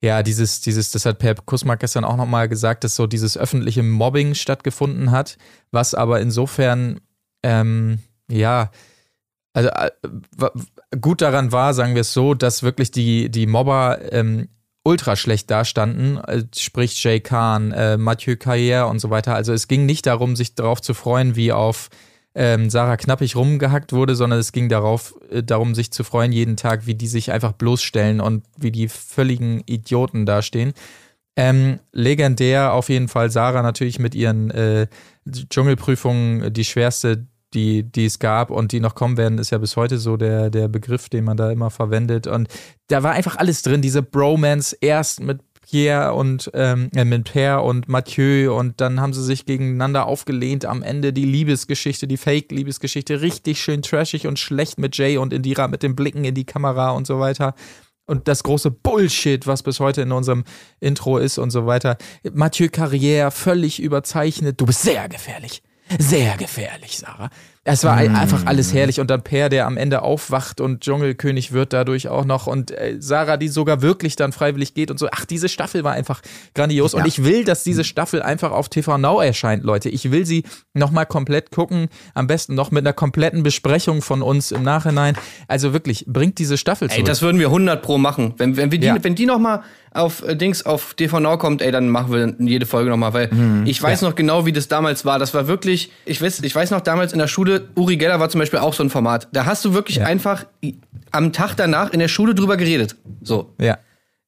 ja, 0.03 0.25
dieses, 0.25 0.61
dieses, 0.61 0.91
das 0.91 1.07
hat 1.07 1.21
Per 1.21 1.37
Kusmak 1.37 1.79
gestern 1.79 2.05
auch 2.05 2.17
nochmal 2.17 2.49
gesagt, 2.49 2.83
dass 2.83 2.97
so 2.97 3.07
dieses 3.07 3.39
öffentliche 3.39 3.85
Mobbing 3.85 4.35
stattgefunden 4.35 5.13
hat, 5.13 5.39
was 5.71 5.95
aber 5.95 6.21
insofern, 6.21 7.01
ähm, 7.45 8.01
ja, 8.29 8.73
also 9.53 9.69
äh, 9.69 9.91
gut 11.01 11.21
daran 11.21 11.53
war, 11.53 11.75
sagen 11.75 11.95
wir 11.95 12.03
es 12.03 12.13
so, 12.13 12.35
dass 12.35 12.63
wirklich 12.63 12.91
die, 12.91 13.31
die 13.31 13.47
Mobber 13.47 13.99
ähm, 14.13 14.49
ultra 14.85 15.17
schlecht 15.17 15.51
dastanden, 15.51 16.19
äh, 16.19 16.45
sprich 16.57 17.03
Jay 17.03 17.21
Kahn, 17.21 17.73
äh, 17.73 17.97
Mathieu 17.97 18.35
Carrière 18.35 18.85
und 18.85 18.99
so 18.99 19.11
weiter. 19.11 19.35
Also 19.35 19.53
es 19.53 19.69
ging 19.69 19.87
nicht 19.87 20.07
darum, 20.07 20.37
sich 20.37 20.55
darauf 20.55 20.81
zu 20.81 20.95
freuen, 20.95 21.37
wie 21.37 21.53
auf 21.53 21.91
ähm, 22.35 22.71
Sarah 22.71 22.97
Knappig 22.97 23.37
rumgehackt 23.37 23.93
wurde, 23.93 24.15
sondern 24.15 24.41
es 24.41 24.53
ging 24.53 24.69
darauf, 24.69 25.15
äh, 25.31 25.43
darum, 25.43 25.75
sich 25.75 25.93
zu 25.93 26.03
freuen 26.03 26.33
jeden 26.33 26.57
Tag, 26.57 26.87
wie 26.87 26.95
die 26.95 27.07
sich 27.07 27.31
einfach 27.31 27.53
bloßstellen 27.53 28.21
und 28.21 28.45
wie 28.57 28.73
die 28.73 28.89
völligen 28.89 29.61
Idioten 29.67 30.27
dastehen. 30.27 30.73
Ähm, 31.37 31.79
legendär 31.93 32.75
auf 32.75 32.89
jeden 32.89 33.09
Fall 33.09 33.31
Sarah 33.31 33.63
natürlich 33.63 33.99
mit 33.99 34.15
ihren 34.15 34.51
äh, 34.51 34.87
Dschungelprüfungen, 35.27 36.53
die 36.53 36.65
schwerste, 36.65 37.27
die, 37.55 37.83
die 37.83 38.07
es 38.07 38.19
gab 38.19 38.51
und 38.51 38.73
die 38.73 38.81
noch 38.81 38.95
kommen 38.95 39.17
werden, 39.17 39.39
ist 39.39 39.51
ja 39.51 39.59
bis 39.59 39.77
heute 39.77 39.99
so 39.99 40.17
der, 40.17 40.51
der 40.51 40.69
Begriff, 40.69 41.09
den 41.09 41.25
man 41.25 41.37
da 41.37 41.51
immer 41.51 41.71
verwendet. 41.71 42.27
Und 42.27 42.49
da 42.89 43.03
war 43.03 43.13
einfach 43.13 43.37
alles 43.37 43.63
drin, 43.63 43.83
diese 43.83 44.03
Bromance 44.03 44.77
erst 44.81 45.21
mit 45.21 45.41
Pierre 45.63 46.13
und 46.15 46.51
ähm, 46.55 46.91
äh, 46.95 47.05
mit 47.05 47.33
Pierre 47.33 47.63
und 47.63 47.89
Mathieu 47.89 48.55
und 48.55 48.81
dann 48.81 49.01
haben 49.01 49.13
sie 49.13 49.23
sich 49.23 49.47
gegeneinander 49.47 50.07
aufgelehnt. 50.07 50.65
Am 50.65 50.83
Ende 50.83 51.13
die 51.13 51.25
Liebesgeschichte, 51.25 52.07
die 52.07 52.17
Fake-Liebesgeschichte, 52.17 53.23
richtig 53.23 53.63
schön 53.63 53.81
trashig 53.81 54.27
und 54.27 54.39
schlecht 54.39 54.79
mit 54.79 54.97
Jay 54.97 55.17
und 55.17 55.33
Indira 55.33 55.69
mit 55.69 55.83
den 55.83 55.97
Blicken 55.97 56.25
in 56.25 56.35
die 56.35 56.45
Kamera 56.45 56.91
und 56.91 57.07
so 57.07 57.21
weiter. 57.21 57.55
Und 58.07 58.27
das 58.27 58.43
große 58.43 58.71
Bullshit, 58.71 59.47
was 59.47 59.63
bis 59.63 59.79
heute 59.79 60.03
in 60.03 60.13
unserem 60.13 60.45
Intro 60.81 61.19
ist 61.19 61.39
und 61.39 61.51
so 61.51 61.67
weiter. 61.67 61.97
Mathieu 62.33 62.67
Carrière, 62.67 63.31
völlig 63.31 63.81
überzeichnet. 63.81 64.61
Du 64.61 64.67
bist 64.67 64.83
sehr 64.83 65.09
gefährlich. 65.09 65.63
Sehr 65.99 66.37
gefährlich, 66.37 66.99
Sarah. 66.99 67.31
Es 67.65 67.85
war 67.85 68.03
mm. 68.03 68.17
einfach 68.17 68.47
alles 68.47 68.75
herrlich 68.75 68.99
und 68.99 69.09
dann 69.09 69.23
Per, 69.23 69.49
der 69.49 69.67
am 69.67 69.77
Ende 69.77 70.03
aufwacht 70.03 70.61
und 70.61 70.81
Dschungelkönig 70.81 71.53
wird 71.53 71.73
dadurch 71.73 72.09
auch 72.09 72.25
noch 72.25 72.49
und 72.49 72.73
äh, 72.73 72.97
Sarah, 72.99 73.37
die 73.37 73.47
sogar 73.47 73.83
wirklich 73.83 74.17
dann 74.17 74.33
freiwillig 74.33 74.75
geht 74.75 74.91
und 74.91 74.99
so. 74.99 75.07
Ach, 75.13 75.25
diese 75.25 75.49
Staffel 75.49 75.85
war 75.85 75.93
einfach 75.93 76.23
grandios 76.57 76.93
ja. 76.93 76.99
und 76.99 77.07
ich 77.07 77.23
will, 77.23 77.45
dass 77.45 77.63
diese 77.63 77.85
Staffel 77.85 78.21
einfach 78.21 78.51
auf 78.51 78.69
TV 78.69 78.99
Now 78.99 79.21
erscheint, 79.21 79.63
Leute. 79.63 79.91
Ich 79.91 80.11
will 80.11 80.27
sie 80.27 80.43
nochmal 80.75 81.07
komplett 81.07 81.53
gucken, 81.53 81.87
am 82.15 82.27
besten 82.27 82.57
noch 82.57 82.73
mit 82.73 82.85
einer 82.85 82.95
kompletten 82.95 83.45
Besprechung 83.45 84.03
von 84.03 84.23
uns 84.23 84.51
im 84.51 84.65
Nachhinein. 84.65 85.17
Also 85.47 85.73
wirklich, 85.73 86.05
bringt 86.09 86.41
diese 86.41 86.59
Staffel 86.59 86.89
zurück. 86.89 86.99
Ey, 86.99 87.05
das 87.05 87.23
würden 87.23 87.39
wir 87.39 87.47
100 87.47 87.81
pro 87.81 87.97
machen. 87.97 88.35
Wenn, 88.39 88.57
wenn, 88.57 88.73
wir 88.73 88.81
die, 88.81 88.89
ja. 88.89 88.97
wenn 89.01 89.15
die 89.15 89.27
nochmal 89.27 89.63
auf 89.95 90.27
äh, 90.27 90.35
Dings 90.35 90.65
auf 90.65 90.95
TV 90.95 91.21
Now 91.21 91.39
kommt, 91.39 91.63
ey, 91.63 91.71
dann 91.71 91.89
machen 91.89 92.13
wir 92.13 92.35
jede 92.49 92.67
Folge 92.67 92.91
nochmal, 92.91 93.13
weil 93.13 93.29
mhm. 93.33 93.67
ich 93.67 93.81
weiß 93.81 94.01
ja. 94.01 94.09
noch 94.09 94.17
genau, 94.17 94.47
wie 94.47 94.53
das 94.53 94.67
damals 94.67 95.05
war. 95.05 95.19
Das 95.19 95.35
war 95.35 95.47
wirklich, 95.47 95.93
ich 96.07 96.21
weiß, 96.21 96.41
ich 96.43 96.55
weiß 96.55 96.71
noch 96.71 96.81
damals 96.81 97.13
in 97.13 97.19
der 97.19 97.29
Schule 97.29 97.52
Schule, 97.53 97.69
Uri 97.77 97.97
Geller 97.97 98.21
war 98.21 98.29
zum 98.29 98.39
Beispiel 98.39 98.59
auch 98.59 98.75
so 98.75 98.83
ein 98.83 98.91
Format. 98.91 99.29
Da 99.33 99.47
hast 99.47 99.65
du 99.65 99.75
wirklich 99.75 99.99
ja. 99.99 100.07
einfach 100.07 100.47
am 101.11 101.33
Tag 101.33 101.55
danach 101.57 101.93
in 101.93 101.99
der 101.99 102.09
Schule 102.09 102.35
drüber 102.35 102.57
geredet. 102.57 102.97
So. 103.23 103.55
Ja. 103.61 103.79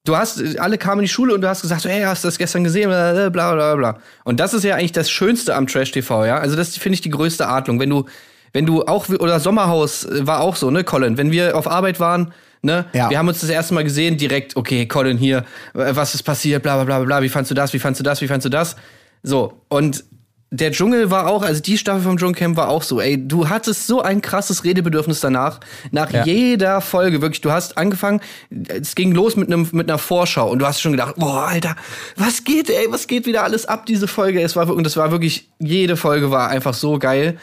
Du 0.04 0.16
hast, 0.16 0.58
alle 0.58 0.76
kamen 0.76 1.00
in 1.00 1.04
die 1.06 1.12
Schule 1.12 1.34
und 1.34 1.40
du 1.40 1.48
hast 1.48 1.62
gesagt, 1.62 1.80
so, 1.80 1.88
hey, 1.88 2.02
hast 2.02 2.24
du 2.24 2.28
das 2.28 2.36
gestern 2.36 2.62
gesehen? 2.62 2.90
Bla, 2.90 3.30
bla, 3.30 3.54
bla, 3.54 3.74
bla. 3.74 3.98
Und 4.24 4.38
das 4.38 4.52
ist 4.52 4.62
ja 4.62 4.74
eigentlich 4.74 4.92
das 4.92 5.10
Schönste 5.10 5.54
am 5.54 5.66
Trash 5.66 5.92
TV, 5.92 6.26
ja. 6.26 6.38
Also 6.38 6.56
das 6.56 6.76
finde 6.76 6.94
ich 6.94 7.00
die 7.00 7.10
größte 7.10 7.48
Adlung. 7.48 7.80
Wenn 7.80 7.88
du, 7.88 8.04
wenn 8.52 8.66
du 8.66 8.84
auch, 8.84 9.08
oder 9.08 9.40
Sommerhaus 9.40 10.04
äh, 10.04 10.26
war 10.26 10.40
auch 10.40 10.56
so, 10.56 10.70
ne, 10.70 10.84
Colin? 10.84 11.16
Wenn 11.16 11.32
wir 11.32 11.56
auf 11.56 11.66
Arbeit 11.66 12.00
waren, 12.00 12.34
ne, 12.60 12.84
ja. 12.92 13.08
wir 13.08 13.18
haben 13.18 13.28
uns 13.28 13.40
das 13.40 13.48
erste 13.48 13.72
Mal 13.72 13.84
gesehen, 13.84 14.18
direkt, 14.18 14.56
okay, 14.56 14.86
Colin 14.86 15.16
hier, 15.16 15.44
was 15.72 16.14
ist 16.14 16.22
passiert, 16.22 16.62
bla, 16.62 16.76
bla, 16.76 16.84
bla, 16.84 17.04
bla, 17.04 17.22
wie 17.22 17.30
fandst 17.30 17.50
du 17.50 17.54
das, 17.54 17.72
wie 17.72 17.78
fandst 17.78 17.98
du 17.98 18.04
das, 18.04 18.20
wie 18.20 18.28
fandst 18.28 18.44
du 18.44 18.50
das? 18.50 18.76
So. 19.22 19.62
Und 19.68 20.04
der 20.56 20.70
Dschungel 20.70 21.10
war 21.10 21.26
auch, 21.26 21.42
also 21.42 21.60
die 21.60 21.76
Staffel 21.76 22.02
vom 22.02 22.16
Dschungelcamp 22.16 22.56
war 22.56 22.68
auch 22.68 22.82
so, 22.82 23.00
ey, 23.00 23.26
du 23.26 23.48
hattest 23.48 23.86
so 23.86 24.02
ein 24.02 24.22
krasses 24.22 24.62
Redebedürfnis 24.62 25.20
danach. 25.20 25.58
Nach 25.90 26.12
ja. 26.12 26.24
jeder 26.24 26.80
Folge, 26.80 27.20
wirklich, 27.20 27.40
du 27.40 27.50
hast 27.50 27.76
angefangen, 27.76 28.20
es 28.68 28.94
ging 28.94 29.12
los 29.12 29.34
mit 29.34 29.52
einem 29.52 29.68
mit 29.72 29.90
einer 29.90 29.98
Vorschau 29.98 30.48
und 30.50 30.60
du 30.60 30.66
hast 30.66 30.80
schon 30.80 30.92
gedacht, 30.92 31.16
boah, 31.16 31.48
Alter, 31.48 31.74
was 32.16 32.44
geht, 32.44 32.70
ey, 32.70 32.86
was 32.90 33.08
geht 33.08 33.26
wieder 33.26 33.42
alles 33.42 33.66
ab, 33.66 33.86
diese 33.86 34.06
Folge? 34.06 34.40
Es 34.40 34.54
war 34.54 34.68
und 34.70 34.84
das 34.84 34.96
war 34.96 35.10
wirklich, 35.10 35.50
jede 35.58 35.96
Folge 35.96 36.30
war 36.30 36.48
einfach 36.48 36.74
so 36.74 36.98
geil. 36.98 37.38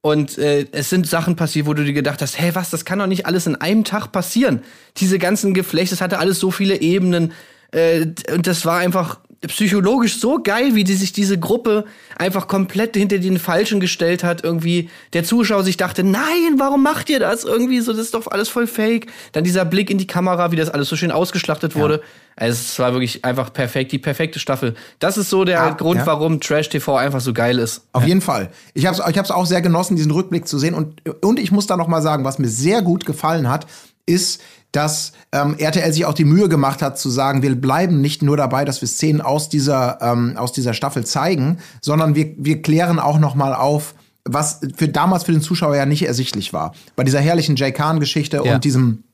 Und 0.00 0.36
äh, 0.38 0.66
es 0.72 0.90
sind 0.90 1.06
Sachen 1.06 1.36
passiert, 1.36 1.66
wo 1.66 1.74
du 1.74 1.84
dir 1.84 1.92
gedacht 1.92 2.22
hast, 2.22 2.38
hey, 2.38 2.54
was, 2.54 2.70
das 2.70 2.84
kann 2.84 2.98
doch 2.98 3.06
nicht 3.06 3.26
alles 3.26 3.46
in 3.46 3.56
einem 3.56 3.84
Tag 3.84 4.10
passieren. 4.10 4.62
Diese 4.96 5.18
ganzen 5.18 5.54
Geflechte, 5.54 5.94
das 5.94 6.00
hatte 6.00 6.18
alles 6.18 6.40
so 6.40 6.50
viele 6.50 6.80
Ebenen. 6.80 7.32
Äh, 7.70 8.06
und 8.32 8.46
das 8.46 8.66
war 8.66 8.78
einfach 8.78 9.20
psychologisch 9.48 10.20
so 10.20 10.40
geil, 10.42 10.74
wie 10.74 10.84
die 10.84 10.94
sich 10.94 11.12
diese 11.12 11.38
Gruppe 11.38 11.84
einfach 12.16 12.46
komplett 12.46 12.96
hinter 12.96 13.18
den 13.18 13.38
Falschen 13.38 13.80
gestellt 13.80 14.22
hat. 14.22 14.44
Irgendwie 14.44 14.88
der 15.12 15.24
Zuschauer 15.24 15.64
sich 15.64 15.76
dachte, 15.76 16.04
nein, 16.04 16.54
warum 16.58 16.82
macht 16.82 17.10
ihr 17.10 17.18
das? 17.18 17.44
Irgendwie 17.44 17.80
so, 17.80 17.92
das 17.92 18.02
ist 18.02 18.14
doch 18.14 18.28
alles 18.28 18.48
voll 18.48 18.66
fake. 18.68 19.08
Dann 19.32 19.42
dieser 19.42 19.64
Blick 19.64 19.90
in 19.90 19.98
die 19.98 20.06
Kamera, 20.06 20.52
wie 20.52 20.56
das 20.56 20.70
alles 20.70 20.88
so 20.88 20.96
schön 20.96 21.10
ausgeschlachtet 21.10 21.74
wurde. 21.74 21.94
Ja. 21.94 22.00
Also 22.36 22.52
es 22.52 22.78
war 22.78 22.92
wirklich 22.92 23.24
einfach 23.24 23.52
perfekt, 23.52 23.92
die 23.92 23.98
perfekte 23.98 24.38
Staffel. 24.38 24.74
Das 25.00 25.18
ist 25.18 25.28
so 25.28 25.44
der 25.44 25.60
ah, 25.60 25.70
Grund, 25.70 25.98
ja. 25.98 26.06
warum 26.06 26.40
Trash 26.40 26.68
TV 26.68 26.96
einfach 26.96 27.20
so 27.20 27.32
geil 27.32 27.58
ist. 27.58 27.82
Auf 27.92 28.02
ja. 28.02 28.08
jeden 28.08 28.20
Fall. 28.20 28.50
Ich 28.74 28.86
habe 28.86 28.96
es 28.96 29.06
ich 29.10 29.18
hab's 29.18 29.30
auch 29.30 29.44
sehr 29.44 29.60
genossen, 29.60 29.96
diesen 29.96 30.12
Rückblick 30.12 30.46
zu 30.46 30.58
sehen. 30.58 30.74
Und, 30.74 31.02
und 31.22 31.40
ich 31.40 31.50
muss 31.50 31.66
da 31.66 31.76
noch 31.76 31.88
mal 31.88 32.00
sagen, 32.00 32.24
was 32.24 32.38
mir 32.38 32.48
sehr 32.48 32.80
gut 32.80 33.06
gefallen 33.06 33.50
hat, 33.50 33.66
ist, 34.06 34.40
dass 34.72 35.12
ähm, 35.32 35.54
RTL 35.58 35.92
sich 35.92 36.06
auch 36.06 36.14
die 36.14 36.24
Mühe 36.24 36.48
gemacht 36.48 36.82
hat 36.82 36.98
zu 36.98 37.10
sagen, 37.10 37.42
wir 37.42 37.54
bleiben 37.54 38.00
nicht 38.00 38.22
nur 38.22 38.36
dabei, 38.36 38.64
dass 38.64 38.80
wir 38.80 38.88
Szenen 38.88 39.20
aus 39.20 39.48
dieser, 39.48 39.98
ähm, 40.00 40.36
aus 40.36 40.52
dieser 40.52 40.74
Staffel 40.74 41.04
zeigen, 41.04 41.58
sondern 41.82 42.14
wir, 42.14 42.34
wir 42.38 42.62
klären 42.62 42.98
auch 42.98 43.18
noch 43.18 43.34
mal 43.34 43.54
auf, 43.54 43.94
was 44.24 44.60
für 44.76 44.88
damals 44.88 45.24
für 45.24 45.32
den 45.32 45.42
Zuschauer 45.42 45.76
ja 45.76 45.86
nicht 45.86 46.06
ersichtlich 46.06 46.52
war. 46.52 46.74
Bei 46.96 47.04
dieser 47.04 47.20
herrlichen 47.20 47.56
Jay 47.56 47.72
Kahn-Geschichte 47.72 48.42
ja. 48.44 48.54
und 48.54 48.64
diesem 48.64 49.04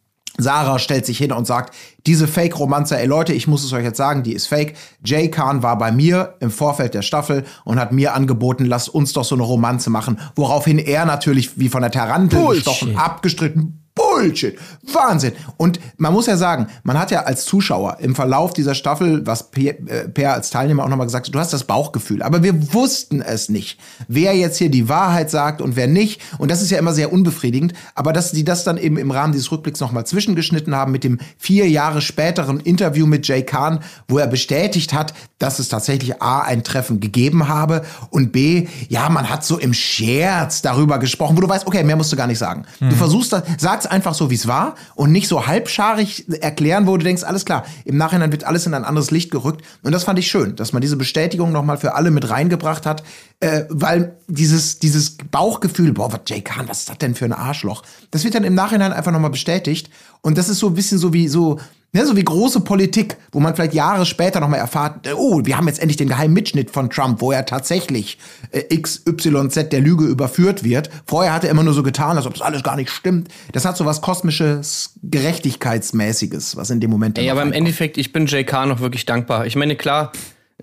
Sarah 0.41 0.79
stellt 0.79 1.05
sich 1.05 1.19
hin 1.19 1.33
und 1.33 1.47
sagt, 1.47 1.75
diese 2.07 2.29
Fake-Romanze, 2.29 2.97
ey 2.97 3.07
Leute, 3.07 3.33
ich 3.33 3.49
muss 3.49 3.65
es 3.65 3.73
euch 3.73 3.83
jetzt 3.83 3.97
sagen, 3.97 4.23
die 4.23 4.35
ist 4.35 4.47
fake. 4.47 4.75
Jay 5.05 5.29
Kahn 5.29 5.65
war 5.65 5.77
bei 5.77 5.91
mir 5.91 6.37
im 6.39 6.53
Vorfeld 6.53 6.95
der 6.95 7.03
Staffel 7.03 7.45
und 7.65 7.81
hat 7.81 7.91
mir 7.91 8.15
angeboten, 8.15 8.65
lasst 8.65 8.89
uns 8.89 9.13
doch 9.13 9.25
so 9.25 9.35
eine 9.35 9.43
Romanze 9.43 9.91
machen. 9.91 10.21
Woraufhin 10.37 10.79
er 10.79 11.07
natürlich 11.07 11.59
wie 11.59 11.69
von 11.69 11.83
der 11.83 11.91
Tarantel 11.91 12.47
gestochen, 12.55 12.97
abgestritten, 12.97 13.88
Bullshit. 14.19 14.59
Wahnsinn. 14.93 15.33
Und 15.57 15.79
man 15.97 16.13
muss 16.13 16.27
ja 16.27 16.37
sagen, 16.37 16.67
man 16.83 16.99
hat 16.99 17.11
ja 17.11 17.23
als 17.23 17.45
Zuschauer 17.45 17.99
im 18.01 18.15
Verlauf 18.15 18.53
dieser 18.53 18.75
Staffel, 18.75 19.27
was 19.27 19.51
Per, 19.51 19.75
äh, 19.87 20.25
als 20.25 20.51
Teilnehmer 20.51 20.85
auch 20.85 20.89
nochmal 20.89 21.07
gesagt 21.07 21.29
hat, 21.29 21.35
du 21.35 21.39
hast 21.39 21.53
das 21.53 21.65
Bauchgefühl. 21.65 22.23
Aber 22.23 22.43
wir 22.43 22.75
wussten 22.75 23.23
es 23.23 23.49
nicht, 23.49 23.79
wer 24.09 24.35
jetzt 24.37 24.59
hier 24.59 24.71
die 24.71 24.89
Wahrheit 24.89 25.31
sagt 25.31 25.61
und 25.63 25.77
wer 25.77 25.87
nicht. 25.87 26.21
Und 26.39 26.51
das 26.51 26.63
ist 26.63 26.71
ja 26.71 26.79
immer 26.79 26.93
sehr 26.93 27.13
unbefriedigend. 27.13 27.75
Aber 27.95 28.13
dass 28.13 28.33
die 28.33 28.45
das 28.45 28.65
dann 28.65 28.77
eben 28.77 28.99
im 28.99 29.11
Rahmen 29.11 29.33
dieses 29.33 29.53
Rückblicks 29.53 29.81
nochmal 29.81 30.07
zwischengeschnitten 30.07 30.75
haben 30.75 30.91
mit 30.91 31.05
dem 31.05 31.19
vier 31.39 31.69
Jahre 31.69 32.01
späteren 32.01 32.61
Interview 32.61 33.07
mit 33.07 33.27
Jay 33.29 33.43
Kahn, 33.43 33.81
wo 34.09 34.19
er 34.19 34.27
bestätigt 34.27 34.93
hat, 34.93 35.15
dass 35.39 35.61
es 35.61 35.69
tatsächlich 35.69 36.21
A, 36.21 36.41
ein 36.41 36.65
Treffen 36.65 36.99
gegeben 36.99 37.49
habe 37.49 37.85
und 38.11 38.33
B, 38.33 38.67
ja, 38.89 39.09
man 39.09 39.31
hat 39.31 39.45
so 39.45 39.59
im 39.59 39.73
Scherz 39.73 40.63
darüber 40.63 40.99
gesprochen, 40.99 41.37
wo 41.37 41.41
du 41.41 41.49
weißt, 41.49 41.67
okay, 41.67 41.85
mehr 41.85 41.97
musst 41.97 42.13
du 42.13 42.17
gar 42.17 42.27
nicht 42.27 42.39
sagen. 42.39 42.65
Mhm. 42.81 42.91
Du 42.91 42.97
versuchst 42.97 43.33
das, 43.33 43.43
sagst 43.59 43.91
einfach 43.91 44.08
so, 44.15 44.31
wie 44.31 44.35
es 44.35 44.47
war 44.47 44.75
und 44.95 45.13
nicht 45.13 45.29
so 45.29 45.47
halbscharig 45.47 46.27
erklären, 46.43 46.87
wo 46.87 46.97
du 46.97 47.05
denkst, 47.05 47.23
alles 47.23 47.45
klar, 47.45 47.65
im 47.85 47.97
Nachhinein 47.97 48.33
wird 48.33 48.45
alles 48.45 48.67
in 48.67 48.75
ein 48.75 48.85
anderes 48.85 49.11
Licht 49.11 49.31
gerückt. 49.31 49.65
Und 49.83 49.93
das 49.93 50.05
fand 50.05 50.19
ich 50.19 50.29
schön, 50.29 50.57
dass 50.57 50.73
man 50.73 50.83
diese 50.83 50.97
Bestätigung 50.97 51.53
nochmal 51.53 51.79
für 51.79 51.95
alle 51.95 52.11
mit 52.11 52.29
reingebracht 52.31 52.87
hat, 52.87 53.03
äh, 53.41 53.65
weil 53.69 54.17
dieses, 54.27 54.79
dieses 54.79 55.17
Bauchgefühl, 55.17 55.93
boah, 55.93 56.13
was 56.13 56.21
Jay 56.27 56.41
Kahn, 56.41 56.69
was 56.69 56.81
ist 56.81 56.91
das 56.91 56.99
denn 56.99 57.15
für 57.15 57.25
ein 57.25 57.33
Arschloch? 57.33 57.83
Das 58.11 58.25
wird 58.25 58.35
dann 58.35 58.45
im 58.45 58.55
Nachhinein 58.55 58.93
einfach 58.93 59.13
nochmal 59.13 59.31
bestätigt. 59.31 59.91
Und 60.21 60.39
das 60.39 60.49
ist 60.49 60.59
so 60.59 60.69
ein 60.69 60.75
bisschen 60.75 60.99
so 60.99 61.13
wie 61.13 61.29
so, 61.29 61.59
Ne, 61.93 62.05
so 62.05 62.17
wie 62.17 62.25
große 62.25 62.61
Politik, 62.61 63.17
wo 63.33 63.41
man 63.41 63.55
vielleicht 63.55 63.73
Jahre 63.73 64.05
später 64.05 64.41
nochmal 64.41 64.59
erfahrt, 64.59 65.09
oh, 65.17 65.41
wir 65.45 65.57
haben 65.57 65.67
jetzt 65.69 65.81
endlich 65.81 65.97
den 65.97 66.09
geheimen 66.09 66.35
Mitschnitt 66.35 66.71
von 66.71 66.91
Trump, 66.91 67.23
wo 67.23 67.33
er 67.33 67.47
tatsächlich 67.47 68.19
äh, 68.51 68.77
XYZ 68.77 69.71
der 69.71 69.81
Lüge 69.81 70.05
überführt 70.05 70.65
wird. 70.65 70.91
Vorher 71.07 71.33
hat 71.33 71.45
er 71.45 71.51
immer 71.51 71.63
nur 71.63 71.73
so 71.73 71.83
getan, 71.83 72.19
als 72.19 72.27
ob 72.27 72.35
das 72.35 72.43
alles 72.43 72.63
gar 72.63 72.77
nicht 72.77 72.91
stimmt. 72.91 73.29
Das 73.53 73.65
hat 73.65 73.79
so 73.79 73.87
was 73.87 74.03
kosmisches, 74.03 74.97
Gerechtigkeitsmäßiges, 75.03 76.57
was 76.57 76.69
in 76.69 76.81
dem 76.81 76.91
Moment. 76.91 77.19
Ey, 77.19 77.31
aber 77.31 77.41
im 77.41 77.53
Endeffekt, 77.53 77.97
ich 77.97 78.13
bin 78.13 78.27
JK 78.27 78.67
noch 78.67 78.81
wirklich 78.81 79.07
dankbar. 79.07 79.47
Ich 79.47 79.57
meine, 79.57 79.75
klar, 79.75 80.13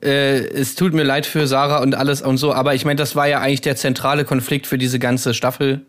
äh, 0.03 0.37
es 0.37 0.75
tut 0.75 0.93
mir 0.93 1.03
leid 1.03 1.25
für 1.25 1.47
Sarah 1.47 1.81
und 1.81 1.95
alles 1.95 2.21
und 2.21 2.37
so, 2.37 2.53
aber 2.53 2.75
ich 2.75 2.85
meine, 2.85 2.97
das 2.97 3.15
war 3.15 3.27
ja 3.27 3.39
eigentlich 3.39 3.61
der 3.61 3.75
zentrale 3.75 4.25
Konflikt 4.25 4.67
für 4.67 4.77
diese 4.77 4.99
ganze 4.99 5.33
Staffel. 5.33 5.87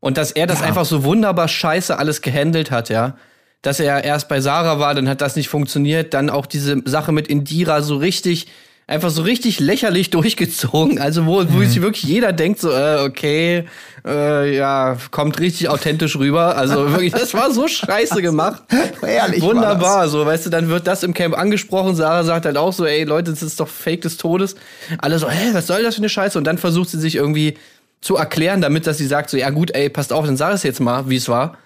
Und 0.00 0.18
dass 0.18 0.32
er 0.32 0.46
das 0.46 0.60
ja. 0.60 0.66
einfach 0.66 0.84
so 0.84 1.02
wunderbar 1.02 1.48
scheiße 1.48 1.98
alles 1.98 2.20
gehandelt 2.20 2.70
hat, 2.70 2.90
ja 2.90 3.16
dass 3.62 3.80
er 3.80 4.04
erst 4.04 4.28
bei 4.28 4.40
Sarah 4.40 4.78
war, 4.78 4.94
dann 4.94 5.08
hat 5.08 5.20
das 5.20 5.36
nicht 5.36 5.48
funktioniert, 5.48 6.14
dann 6.14 6.30
auch 6.30 6.46
diese 6.46 6.80
Sache 6.84 7.12
mit 7.12 7.28
Indira 7.28 7.82
so 7.82 7.96
richtig, 7.96 8.46
einfach 8.86 9.10
so 9.10 9.22
richtig 9.22 9.58
lächerlich 9.58 10.10
durchgezogen. 10.10 11.00
Also 11.00 11.26
wo, 11.26 11.44
wo 11.48 11.60
sich 11.60 11.80
wirklich 11.82 12.04
jeder 12.04 12.32
denkt, 12.32 12.60
so, 12.60 12.70
äh, 12.70 12.98
okay, 13.00 13.64
äh, 14.06 14.56
ja, 14.56 14.96
kommt 15.10 15.40
richtig 15.40 15.68
authentisch 15.68 16.16
rüber. 16.16 16.56
Also 16.56 16.90
wirklich, 16.90 17.12
das 17.12 17.34
war 17.34 17.50
so 17.50 17.66
scheiße 17.66 18.22
gemacht. 18.22 18.62
Ehrlich 19.02 19.42
Wunderbar, 19.42 20.08
so, 20.08 20.24
weißt 20.24 20.46
du, 20.46 20.50
dann 20.50 20.68
wird 20.68 20.86
das 20.86 21.02
im 21.02 21.12
Camp 21.12 21.36
angesprochen. 21.36 21.96
Sarah 21.96 22.22
sagt 22.22 22.46
halt 22.46 22.56
auch 22.56 22.72
so, 22.72 22.86
ey 22.86 23.04
Leute, 23.04 23.32
das 23.32 23.42
ist 23.42 23.58
doch 23.58 23.68
Fake 23.68 24.02
des 24.02 24.16
Todes. 24.16 24.54
Alle 24.98 25.18
so, 25.18 25.28
hä, 25.28 25.50
was 25.52 25.66
soll 25.66 25.82
das 25.82 25.96
für 25.96 26.02
eine 26.02 26.08
Scheiße? 26.08 26.38
Und 26.38 26.44
dann 26.44 26.58
versucht 26.58 26.90
sie 26.90 27.00
sich 27.00 27.16
irgendwie 27.16 27.56
zu 28.00 28.16
erklären, 28.16 28.60
damit, 28.60 28.86
dass 28.86 28.98
sie 28.98 29.06
sagt 29.06 29.30
so, 29.30 29.36
ja 29.36 29.50
gut, 29.50 29.72
ey, 29.74 29.88
passt 29.88 30.12
auf, 30.12 30.24
dann 30.24 30.36
sag 30.36 30.54
es 30.54 30.62
jetzt 30.62 30.80
mal, 30.80 31.08
wie 31.08 31.16
es 31.16 31.28
war. 31.28 31.58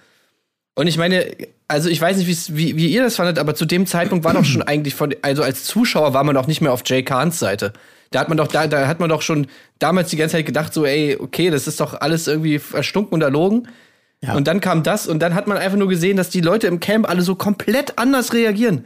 Und 0.74 0.86
ich 0.86 0.96
meine, 0.96 1.26
also 1.68 1.88
ich 1.88 2.00
weiß 2.00 2.16
nicht, 2.16 2.56
wie, 2.56 2.76
wie 2.76 2.88
ihr 2.88 3.02
das 3.02 3.16
fandet, 3.16 3.38
aber 3.38 3.54
zu 3.54 3.64
dem 3.64 3.86
Zeitpunkt 3.86 4.24
war 4.24 4.34
doch 4.34 4.44
schon 4.44 4.62
eigentlich 4.66 4.94
von, 4.94 5.14
also 5.22 5.42
als 5.42 5.64
Zuschauer 5.64 6.14
war 6.14 6.24
man 6.24 6.34
doch 6.34 6.46
nicht 6.46 6.60
mehr 6.60 6.72
auf 6.72 6.82
Jay 6.86 7.02
Kahns 7.02 7.38
Seite. 7.38 7.72
Da 8.10 8.20
hat 8.20 8.28
man 8.28 8.38
doch, 8.38 8.48
da, 8.48 8.66
da 8.66 8.88
hat 8.88 8.98
man 8.98 9.08
doch 9.08 9.22
schon 9.22 9.46
damals 9.78 10.10
die 10.10 10.16
ganze 10.16 10.36
Zeit 10.36 10.46
gedacht, 10.46 10.74
so, 10.74 10.84
ey, 10.84 11.16
okay, 11.18 11.50
das 11.50 11.68
ist 11.68 11.80
doch 11.80 12.00
alles 12.00 12.26
irgendwie 12.26 12.60
erstunken 12.72 13.14
und 13.14 13.22
erlogen. 13.22 13.68
Und 14.34 14.46
dann 14.48 14.60
kam 14.60 14.82
das 14.82 15.06
und 15.06 15.20
dann 15.20 15.34
hat 15.34 15.46
man 15.46 15.56
einfach 15.56 15.78
nur 15.78 15.88
gesehen, 15.88 16.16
dass 16.16 16.28
die 16.28 16.42
Leute 16.42 16.66
im 16.66 16.78
Camp 16.78 17.08
alle 17.08 17.22
so 17.22 17.36
komplett 17.36 17.98
anders 17.98 18.34
reagieren. 18.34 18.84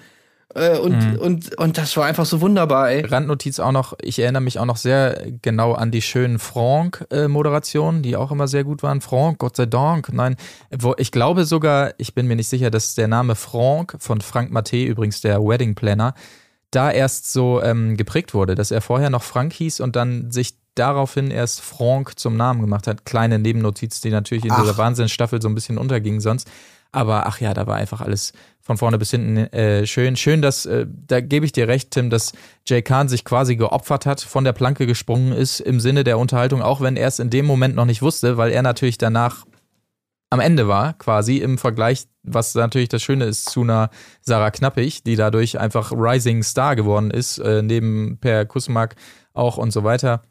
Äh, 0.54 0.78
und, 0.78 1.18
und, 1.18 1.58
und 1.58 1.78
das 1.78 1.96
war 1.96 2.06
einfach 2.06 2.24
so 2.24 2.40
wunderbar, 2.40 2.90
ey. 2.90 3.04
Randnotiz 3.04 3.58
auch 3.58 3.72
noch, 3.72 3.94
ich 4.00 4.20
erinnere 4.20 4.42
mich 4.42 4.58
auch 4.58 4.64
noch 4.64 4.76
sehr 4.76 5.26
genau 5.42 5.72
an 5.72 5.90
die 5.90 6.02
schönen 6.02 6.38
Franck-Moderationen, 6.38 8.02
die 8.02 8.16
auch 8.16 8.30
immer 8.30 8.46
sehr 8.46 8.64
gut 8.64 8.82
waren. 8.82 9.00
Franck, 9.00 9.38
Gott 9.38 9.56
sei 9.56 9.66
Dank. 9.66 10.12
Nein, 10.12 10.36
wo, 10.70 10.94
ich 10.96 11.10
glaube 11.10 11.44
sogar, 11.44 11.94
ich 11.98 12.14
bin 12.14 12.26
mir 12.28 12.36
nicht 12.36 12.48
sicher, 12.48 12.70
dass 12.70 12.94
der 12.94 13.08
Name 13.08 13.34
Franck 13.34 13.96
von 13.98 14.20
Frank 14.20 14.52
Matte, 14.52 14.82
übrigens 14.82 15.20
der 15.20 15.40
Wedding 15.40 15.74
Planner, 15.74 16.14
da 16.70 16.90
erst 16.90 17.32
so 17.32 17.62
ähm, 17.62 17.96
geprägt 17.96 18.34
wurde, 18.34 18.54
dass 18.54 18.70
er 18.70 18.80
vorher 18.80 19.10
noch 19.10 19.22
Frank 19.22 19.52
hieß 19.52 19.80
und 19.80 19.96
dann 19.96 20.30
sich 20.30 20.54
daraufhin 20.74 21.30
erst 21.30 21.60
Franck 21.60 22.18
zum 22.18 22.36
Namen 22.36 22.60
gemacht 22.60 22.86
hat. 22.86 23.04
Kleine 23.04 23.38
Nebennotiz, 23.38 24.00
die 24.00 24.10
natürlich 24.10 24.44
in 24.44 24.52
Ach. 24.52 24.60
dieser 24.60 24.76
Wahnsinnsstaffel 24.76 25.40
so 25.40 25.48
ein 25.48 25.54
bisschen 25.54 25.78
unterging 25.78 26.20
sonst. 26.20 26.50
Aber 26.90 27.26
ach 27.26 27.40
ja, 27.40 27.54
da 27.54 27.66
war 27.66 27.76
einfach 27.76 28.00
alles 28.00 28.32
von 28.64 28.79
vorne 28.79 28.98
bis 28.98 29.11
hinten 29.11 29.37
äh, 29.37 29.87
schön. 29.87 30.16
Schön, 30.16 30.40
dass, 30.40 30.64
äh, 30.64 30.87
da 30.88 31.20
gebe 31.20 31.44
ich 31.44 31.53
dir 31.53 31.68
recht, 31.68 31.90
Tim, 31.90 32.09
dass 32.09 32.33
Jay 32.66 32.81
Khan 32.81 33.09
sich 33.09 33.24
quasi 33.24 33.57
geopfert 33.57 34.07
hat, 34.07 34.22
von 34.22 34.42
der 34.42 34.55
Planke 34.55 34.87
gesprungen 34.87 35.33
ist 35.33 35.61
im 35.61 35.81
Sinne 35.81 36.03
der 36.03 36.18
Unterhaltung, 36.18 36.62
auch 36.62 36.81
wenn 36.81 36.96
er 36.96 37.09
es 37.09 37.18
in 37.18 37.29
dem 37.29 37.44
Moment 37.44 37.77
noch 37.77 37.85
nicht 37.85 38.00
wusste, 38.00 38.38
weil 38.38 38.50
er 38.50 38.62
natürlich 38.62 38.96
danach 38.96 39.44
am 40.31 40.40
Ende 40.40 40.66
war, 40.66 40.94
quasi 40.94 41.37
im 41.37 41.59
Vergleich, 41.59 42.07
was 42.22 42.55
natürlich 42.55 42.88
das 42.88 43.03
Schöne 43.03 43.27
ist 43.27 43.50
zu 43.50 43.61
einer 43.61 43.90
Sarah 44.22 44.50
Knappig, 44.50 45.05
die 45.05 45.14
dadurch 45.14 45.61
einfach 45.61 45.92
Rising 45.92 46.42
Star 46.42 46.74
geworden 46.74 47.11
ist, 47.11 47.38
äh, 47.38 47.62
neben 47.62 48.18
Per 48.18 48.46
Kusmak 48.46 48.96
auch 49.35 49.59
und 49.59 49.72
so 49.72 49.85
weiter. 49.85 50.22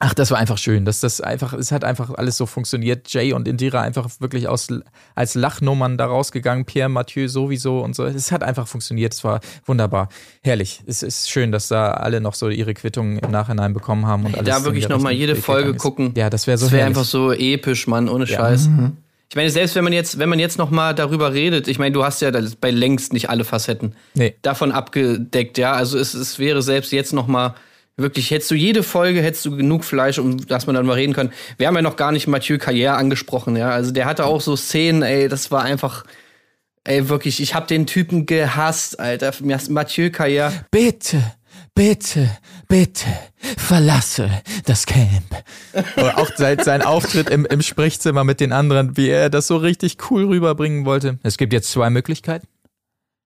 Ach, 0.00 0.12
das 0.12 0.30
war 0.32 0.38
einfach 0.38 0.58
schön, 0.58 0.84
dass 0.84 1.00
das 1.00 1.20
einfach, 1.20 1.52
es 1.52 1.70
hat 1.70 1.84
einfach 1.84 2.10
alles 2.14 2.36
so 2.36 2.46
funktioniert. 2.46 3.12
Jay 3.12 3.32
und 3.32 3.46
Indira 3.46 3.80
einfach 3.80 4.10
wirklich 4.18 4.48
aus, 4.48 4.68
als 5.14 5.34
Lachnummern 5.34 5.96
da 5.96 6.06
rausgegangen, 6.06 6.64
Pierre 6.64 6.88
Mathieu 6.88 7.28
sowieso 7.28 7.80
und 7.80 7.94
so. 7.94 8.04
Es 8.04 8.32
hat 8.32 8.42
einfach 8.42 8.66
funktioniert, 8.66 9.14
es 9.14 9.22
war 9.22 9.40
wunderbar, 9.66 10.08
herrlich. 10.42 10.82
Es 10.86 11.02
ist 11.02 11.30
schön, 11.30 11.52
dass 11.52 11.68
da 11.68 11.92
alle 11.92 12.20
noch 12.20 12.34
so 12.34 12.48
ihre 12.48 12.74
Quittungen 12.74 13.18
im 13.18 13.30
Nachhinein 13.30 13.72
bekommen 13.72 14.06
haben 14.06 14.26
und 14.26 14.34
alles. 14.36 14.48
Da 14.48 14.64
wirklich 14.64 14.86
der 14.88 14.96
noch 14.96 15.02
mal 15.02 15.10
richtigen 15.10 15.30
jede 15.30 15.40
Folge 15.40 15.74
gucken. 15.74 16.12
Ja, 16.16 16.28
das 16.28 16.46
wäre 16.46 16.58
so 16.58 16.66
Das 16.66 16.72
wäre 16.72 16.86
einfach 16.86 17.04
so 17.04 17.32
episch, 17.32 17.86
Mann, 17.86 18.08
ohne 18.08 18.26
Scheiß. 18.26 18.68
Ich 19.30 19.36
meine, 19.36 19.50
selbst 19.50 19.74
wenn 19.74 19.84
man 19.84 19.92
jetzt, 19.92 20.18
wenn 20.18 20.28
man 20.28 20.38
jetzt 20.38 20.58
noch 20.58 20.70
mal 20.70 20.94
darüber 20.94 21.32
redet, 21.32 21.66
ich 21.66 21.78
meine, 21.78 21.92
du 21.92 22.04
hast 22.04 22.20
ja 22.20 22.30
das 22.30 22.56
bei 22.56 22.70
längst 22.70 23.12
nicht 23.12 23.30
alle 23.30 23.44
Facetten 23.44 23.94
Nee. 24.14 24.34
davon 24.42 24.70
abgedeckt, 24.70 25.56
ja. 25.58 25.72
Also 25.72 25.98
es, 25.98 26.14
es 26.14 26.38
wäre 26.38 26.62
selbst 26.62 26.92
jetzt 26.92 27.12
noch 27.12 27.26
mal 27.26 27.54
wirklich, 27.96 28.30
hättest 28.30 28.50
du 28.50 28.54
jede 28.54 28.82
Folge, 28.82 29.22
hättest 29.22 29.44
du 29.44 29.56
genug 29.56 29.84
Fleisch, 29.84 30.18
um 30.18 30.46
dass 30.46 30.66
man 30.66 30.74
dann 30.74 30.86
mal 30.86 30.94
reden 30.94 31.12
kann. 31.12 31.32
Wir 31.58 31.66
haben 31.66 31.76
ja 31.76 31.82
noch 31.82 31.96
gar 31.96 32.12
nicht 32.12 32.26
Mathieu 32.26 32.56
Carrière 32.56 32.94
angesprochen, 32.94 33.56
ja. 33.56 33.70
Also 33.70 33.92
der 33.92 34.06
hatte 34.06 34.26
auch 34.26 34.40
so 34.40 34.56
Szenen, 34.56 35.02
ey, 35.02 35.28
das 35.28 35.50
war 35.50 35.62
einfach, 35.62 36.04
ey, 36.84 37.08
wirklich, 37.08 37.40
ich 37.40 37.54
hab 37.54 37.68
den 37.68 37.86
Typen 37.86 38.26
gehasst, 38.26 38.98
Alter. 38.98 39.32
Mathieu 39.40 40.06
Carrière. 40.06 40.52
Bitte, 40.70 41.22
bitte, 41.74 42.30
bitte, 42.68 43.06
verlasse 43.56 44.30
das 44.64 44.86
Camp. 44.86 45.44
Oder 45.96 46.18
auch 46.18 46.30
seit 46.36 46.64
sein 46.64 46.82
Auftritt 46.82 47.30
im, 47.30 47.46
im 47.46 47.62
Sprechzimmer 47.62 48.24
mit 48.24 48.40
den 48.40 48.52
anderen, 48.52 48.96
wie 48.96 49.08
er 49.08 49.30
das 49.30 49.46
so 49.46 49.56
richtig 49.56 49.98
cool 50.10 50.24
rüberbringen 50.24 50.84
wollte. 50.84 51.18
Es 51.22 51.36
gibt 51.36 51.52
jetzt 51.52 51.70
zwei 51.70 51.90
Möglichkeiten. 51.90 52.48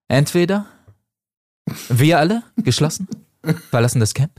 Entweder 0.08 0.66
wir 1.90 2.18
alle, 2.18 2.42
geschlossen, 2.56 3.08
verlassen 3.70 4.00
das 4.00 4.14
Camp. 4.14 4.32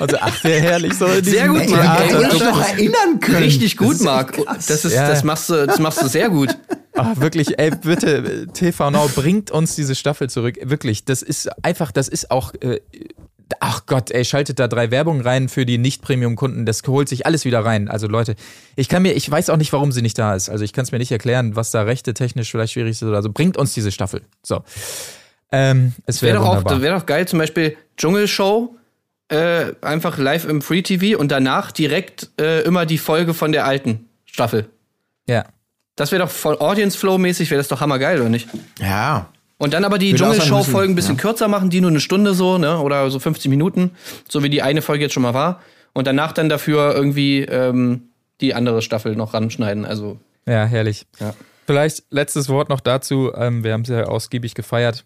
Also, 0.00 0.16
ach, 0.20 0.42
wäre 0.44 0.60
herrlich, 0.60 0.94
so 0.94 1.06
Sehr 1.22 1.48
gut, 1.48 1.56
ohne 1.56 1.62
uns 1.62 2.38
Scheiß. 2.38 2.40
noch 2.40 2.68
erinnern 2.68 3.20
können. 3.20 3.38
Richtig 3.38 3.76
gut, 3.76 4.00
Marc. 4.00 4.36
Das, 4.66 4.84
ist, 4.84 4.92
Ja. 4.92 5.08
das, 5.08 5.24
machst 5.24 5.50
du, 5.50 5.66
das 5.66 5.78
machst 5.78 6.02
du 6.02 6.08
sehr 6.08 6.28
gut. 6.30 6.56
Ach, 6.96 7.18
wirklich, 7.18 7.58
ey, 7.58 7.72
bitte, 7.72 8.46
TV 8.52 8.90
Now 8.92 9.10
bringt 9.12 9.50
uns 9.50 9.74
diese 9.74 9.96
Staffel 9.96 10.30
zurück. 10.30 10.56
Wirklich, 10.62 11.04
das 11.04 11.22
ist 11.22 11.48
einfach, 11.64 11.90
das 11.90 12.06
ist 12.06 12.30
auch. 12.30 12.54
Äh, 12.60 12.80
ach 13.60 13.86
Gott, 13.86 14.10
ey, 14.12 14.24
schaltet 14.24 14.58
da 14.60 14.68
drei 14.68 14.90
Werbungen 14.92 15.20
rein 15.20 15.48
für 15.48 15.66
die 15.66 15.76
Nicht-Premium-Kunden. 15.78 16.66
Das 16.66 16.82
holt 16.86 17.08
sich 17.08 17.26
alles 17.26 17.44
wieder 17.44 17.64
rein. 17.64 17.88
Also 17.88 18.06
Leute, 18.06 18.36
ich 18.76 18.88
kann 18.88 19.02
mir, 19.02 19.12
ich 19.14 19.28
weiß 19.30 19.50
auch 19.50 19.56
nicht, 19.56 19.72
warum 19.72 19.90
sie 19.90 20.02
nicht 20.02 20.18
da 20.18 20.34
ist. 20.36 20.48
Also 20.48 20.64
ich 20.64 20.72
kann 20.72 20.84
es 20.84 20.92
mir 20.92 20.98
nicht 20.98 21.10
erklären, 21.12 21.56
was 21.56 21.70
da 21.72 21.82
rechte 21.82 22.14
technisch 22.14 22.50
vielleicht 22.50 22.72
schwierig 22.74 22.92
ist 22.92 23.02
oder 23.02 23.22
so. 23.22 23.30
Bringt 23.32 23.56
uns 23.56 23.74
diese 23.74 23.90
Staffel. 23.90 24.22
So. 24.42 24.62
Ähm, 25.54 25.92
es 26.06 26.20
Wäre 26.22 26.34
wäre 26.40 26.44
doch, 26.44 26.64
auch- 26.72 26.80
wär 26.80 26.94
doch 26.94 27.06
geil, 27.06 27.26
zum 27.28 27.38
Beispiel 27.38 27.76
Dschungelshow, 27.96 28.76
äh, 29.28 29.72
einfach 29.80 30.18
live 30.18 30.44
im 30.46 30.62
Free 30.62 30.82
TV 30.82 31.18
und 31.18 31.30
danach 31.30 31.72
direkt 31.72 32.30
äh, 32.40 32.62
immer 32.62 32.86
die 32.86 32.98
Folge 32.98 33.34
von 33.34 33.52
der 33.52 33.64
alten 33.66 34.08
Staffel. 34.26 34.66
ja. 35.26 35.44
Das 35.96 36.10
wäre 36.10 36.24
doch 36.24 36.30
voll 36.30 36.56
Audience 36.58 36.98
Flow-mäßig, 36.98 37.50
wäre 37.52 37.60
das 37.60 37.68
doch 37.68 37.80
hammergeil, 37.80 38.18
oder 38.20 38.28
nicht? 38.28 38.48
Ja. 38.80 39.28
Und 39.58 39.74
dann 39.74 39.84
aber 39.84 39.96
die 39.98 40.12
Dschungelshow-Folgen 40.12 40.94
ein 40.94 40.96
bisschen 40.96 41.16
kürzer 41.16 41.46
machen, 41.46 41.70
die 41.70 41.80
nur 41.80 41.90
eine 41.90 42.00
Stunde 42.00 42.34
so, 42.34 42.58
ne? 42.58 42.80
Oder 42.80 43.08
so 43.12 43.20
50 43.20 43.48
Minuten, 43.48 43.92
so 44.28 44.42
wie 44.42 44.50
die 44.50 44.60
eine 44.60 44.82
Folge 44.82 45.04
jetzt 45.04 45.12
schon 45.12 45.22
mal 45.22 45.34
war. 45.34 45.60
Und 45.92 46.08
danach 46.08 46.32
dann 46.32 46.48
dafür 46.48 46.96
irgendwie 46.96 47.42
ähm, 47.42 48.08
die 48.40 48.54
andere 48.54 48.82
Staffel 48.82 49.14
noch 49.14 49.34
ranschneiden. 49.34 49.84
Also, 49.84 50.18
Ja, 50.48 50.64
herrlich. 50.64 51.06
Ja. 51.20 51.32
Vielleicht 51.64 52.02
letztes 52.10 52.48
Wort 52.48 52.70
noch 52.70 52.80
dazu. 52.80 53.30
Ähm, 53.32 53.62
wir 53.62 53.72
haben 53.72 53.82
es 53.82 53.88
ja 53.88 54.02
ausgiebig 54.06 54.56
gefeiert. 54.56 55.04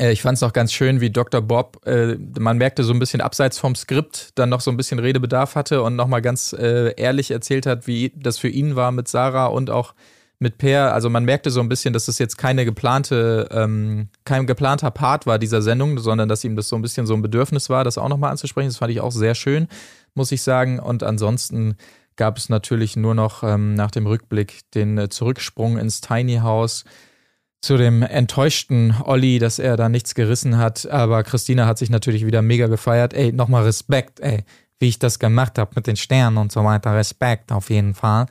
Äh, 0.00 0.12
ich 0.12 0.22
fand 0.22 0.36
es 0.36 0.40
noch 0.40 0.52
ganz 0.52 0.72
schön, 0.72 1.00
wie 1.00 1.10
Dr. 1.10 1.42
Bob, 1.42 1.86
äh, 1.86 2.16
man 2.38 2.58
merkte 2.58 2.82
so 2.82 2.92
ein 2.92 2.98
bisschen 2.98 3.20
abseits 3.20 3.58
vom 3.58 3.74
Skript, 3.74 4.30
dann 4.36 4.48
noch 4.48 4.60
so 4.60 4.70
ein 4.70 4.76
bisschen 4.76 4.98
Redebedarf 4.98 5.54
hatte 5.54 5.82
und 5.82 5.94
nochmal 5.94 6.22
ganz 6.22 6.52
äh, 6.52 6.94
ehrlich 6.96 7.30
erzählt 7.30 7.66
hat, 7.66 7.86
wie 7.86 8.12
das 8.16 8.38
für 8.38 8.48
ihn 8.48 8.76
war 8.76 8.92
mit 8.92 9.08
Sarah 9.08 9.46
und 9.46 9.70
auch 9.70 9.94
mit 10.38 10.56
Per. 10.56 10.94
Also 10.94 11.10
man 11.10 11.26
merkte 11.26 11.50
so 11.50 11.60
ein 11.60 11.68
bisschen, 11.68 11.92
dass 11.92 12.06
das 12.06 12.18
jetzt 12.18 12.38
keine 12.38 12.64
geplante, 12.64 13.48
ähm, 13.52 14.08
kein 14.24 14.46
geplanter 14.46 14.90
Part 14.90 15.26
war 15.26 15.38
dieser 15.38 15.60
Sendung, 15.60 15.98
sondern 15.98 16.30
dass 16.30 16.44
ihm 16.44 16.56
das 16.56 16.68
so 16.68 16.76
ein 16.76 16.82
bisschen 16.82 17.06
so 17.06 17.12
ein 17.12 17.20
Bedürfnis 17.20 17.68
war, 17.68 17.84
das 17.84 17.98
auch 17.98 18.08
nochmal 18.08 18.30
anzusprechen. 18.30 18.70
Das 18.70 18.78
fand 18.78 18.90
ich 18.90 19.02
auch 19.02 19.12
sehr 19.12 19.34
schön, 19.34 19.68
muss 20.14 20.32
ich 20.32 20.40
sagen. 20.40 20.80
Und 20.80 21.02
ansonsten 21.02 21.76
gab 22.16 22.38
es 22.38 22.48
natürlich 22.48 22.96
nur 22.96 23.14
noch 23.14 23.42
ähm, 23.42 23.74
nach 23.74 23.90
dem 23.90 24.06
Rückblick 24.06 24.60
den 24.74 24.96
äh, 24.96 25.08
Zurücksprung 25.10 25.76
ins 25.76 26.00
Tiny 26.00 26.36
House 26.36 26.84
zu 27.60 27.76
dem 27.76 28.02
enttäuschten 28.02 28.94
Olli, 29.04 29.38
dass 29.38 29.58
er 29.58 29.76
da 29.76 29.88
nichts 29.88 30.14
gerissen 30.14 30.56
hat. 30.58 30.88
Aber 30.90 31.22
Christina 31.22 31.66
hat 31.66 31.78
sich 31.78 31.90
natürlich 31.90 32.24
wieder 32.24 32.42
mega 32.42 32.66
gefeiert. 32.68 33.12
Ey, 33.14 33.32
nochmal 33.32 33.64
Respekt, 33.64 34.20
ey, 34.20 34.44
wie 34.78 34.88
ich 34.88 34.98
das 34.98 35.18
gemacht 35.18 35.58
habe 35.58 35.72
mit 35.74 35.86
den 35.86 35.96
Sternen 35.96 36.38
und 36.38 36.52
so 36.52 36.64
weiter. 36.64 36.94
Respekt 36.94 37.52
auf 37.52 37.68
jeden 37.70 37.94
Fall. 37.94 38.26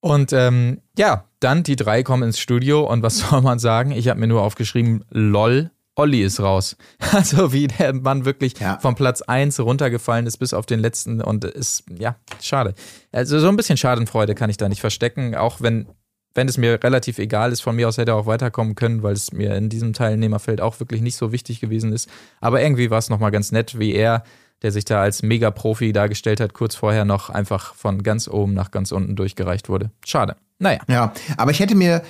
Und 0.00 0.32
ähm, 0.32 0.80
ja, 0.96 1.24
dann 1.40 1.62
die 1.62 1.76
drei 1.76 2.02
kommen 2.02 2.24
ins 2.24 2.38
Studio 2.38 2.84
und 2.84 3.02
was 3.02 3.18
soll 3.30 3.40
man 3.42 3.58
sagen? 3.58 3.90
Ich 3.92 4.08
habe 4.08 4.20
mir 4.20 4.26
nur 4.26 4.42
aufgeschrieben, 4.42 5.04
lol, 5.10 5.70
Olli 5.96 6.22
ist 6.22 6.38
raus. 6.40 6.76
Also 7.12 7.52
wie 7.52 7.66
der 7.68 7.94
Mann 7.94 8.24
wirklich 8.26 8.58
Ja. 8.60 8.78
vom 8.80 8.94
Platz 8.94 9.22
1 9.22 9.58
runtergefallen 9.60 10.26
ist 10.26 10.36
bis 10.36 10.52
auf 10.52 10.66
den 10.66 10.78
letzten 10.78 11.20
und 11.22 11.44
ist, 11.44 11.84
ja, 11.98 12.16
schade. 12.40 12.74
Also 13.12 13.40
so 13.40 13.48
ein 13.48 13.56
bisschen 13.56 13.76
Schadenfreude 13.78 14.34
kann 14.34 14.50
ich 14.50 14.58
da 14.58 14.68
nicht 14.68 14.80
verstecken, 14.80 15.34
auch 15.34 15.60
wenn, 15.62 15.88
wenn 16.38 16.46
es 16.46 16.56
mir 16.56 16.82
relativ 16.84 17.18
egal 17.18 17.50
ist, 17.50 17.62
von 17.62 17.74
mir 17.74 17.88
aus 17.88 17.98
hätte 17.98 18.12
er 18.12 18.16
auch 18.16 18.26
weiterkommen 18.26 18.76
können, 18.76 19.02
weil 19.02 19.12
es 19.12 19.32
mir 19.32 19.56
in 19.56 19.68
diesem 19.68 19.92
Teilnehmerfeld 19.92 20.60
auch 20.60 20.78
wirklich 20.78 21.02
nicht 21.02 21.16
so 21.16 21.32
wichtig 21.32 21.58
gewesen 21.58 21.92
ist. 21.92 22.08
Aber 22.40 22.62
irgendwie 22.62 22.90
war 22.90 22.98
es 22.98 23.10
nochmal 23.10 23.32
ganz 23.32 23.50
nett, 23.50 23.76
wie 23.80 23.92
er, 23.92 24.22
der 24.62 24.70
sich 24.70 24.84
da 24.84 25.02
als 25.02 25.24
Mega-Profi 25.24 25.92
dargestellt 25.92 26.38
hat, 26.38 26.54
kurz 26.54 26.76
vorher 26.76 27.04
noch 27.04 27.28
einfach 27.28 27.74
von 27.74 28.04
ganz 28.04 28.28
oben 28.28 28.54
nach 28.54 28.70
ganz 28.70 28.92
unten 28.92 29.16
durchgereicht 29.16 29.68
wurde. 29.68 29.90
Schade. 30.06 30.36
Naja. 30.60 30.78
Ja, 30.86 31.12
aber 31.36 31.50
ich 31.50 31.58
hätte 31.58 31.74
mir, 31.74 32.02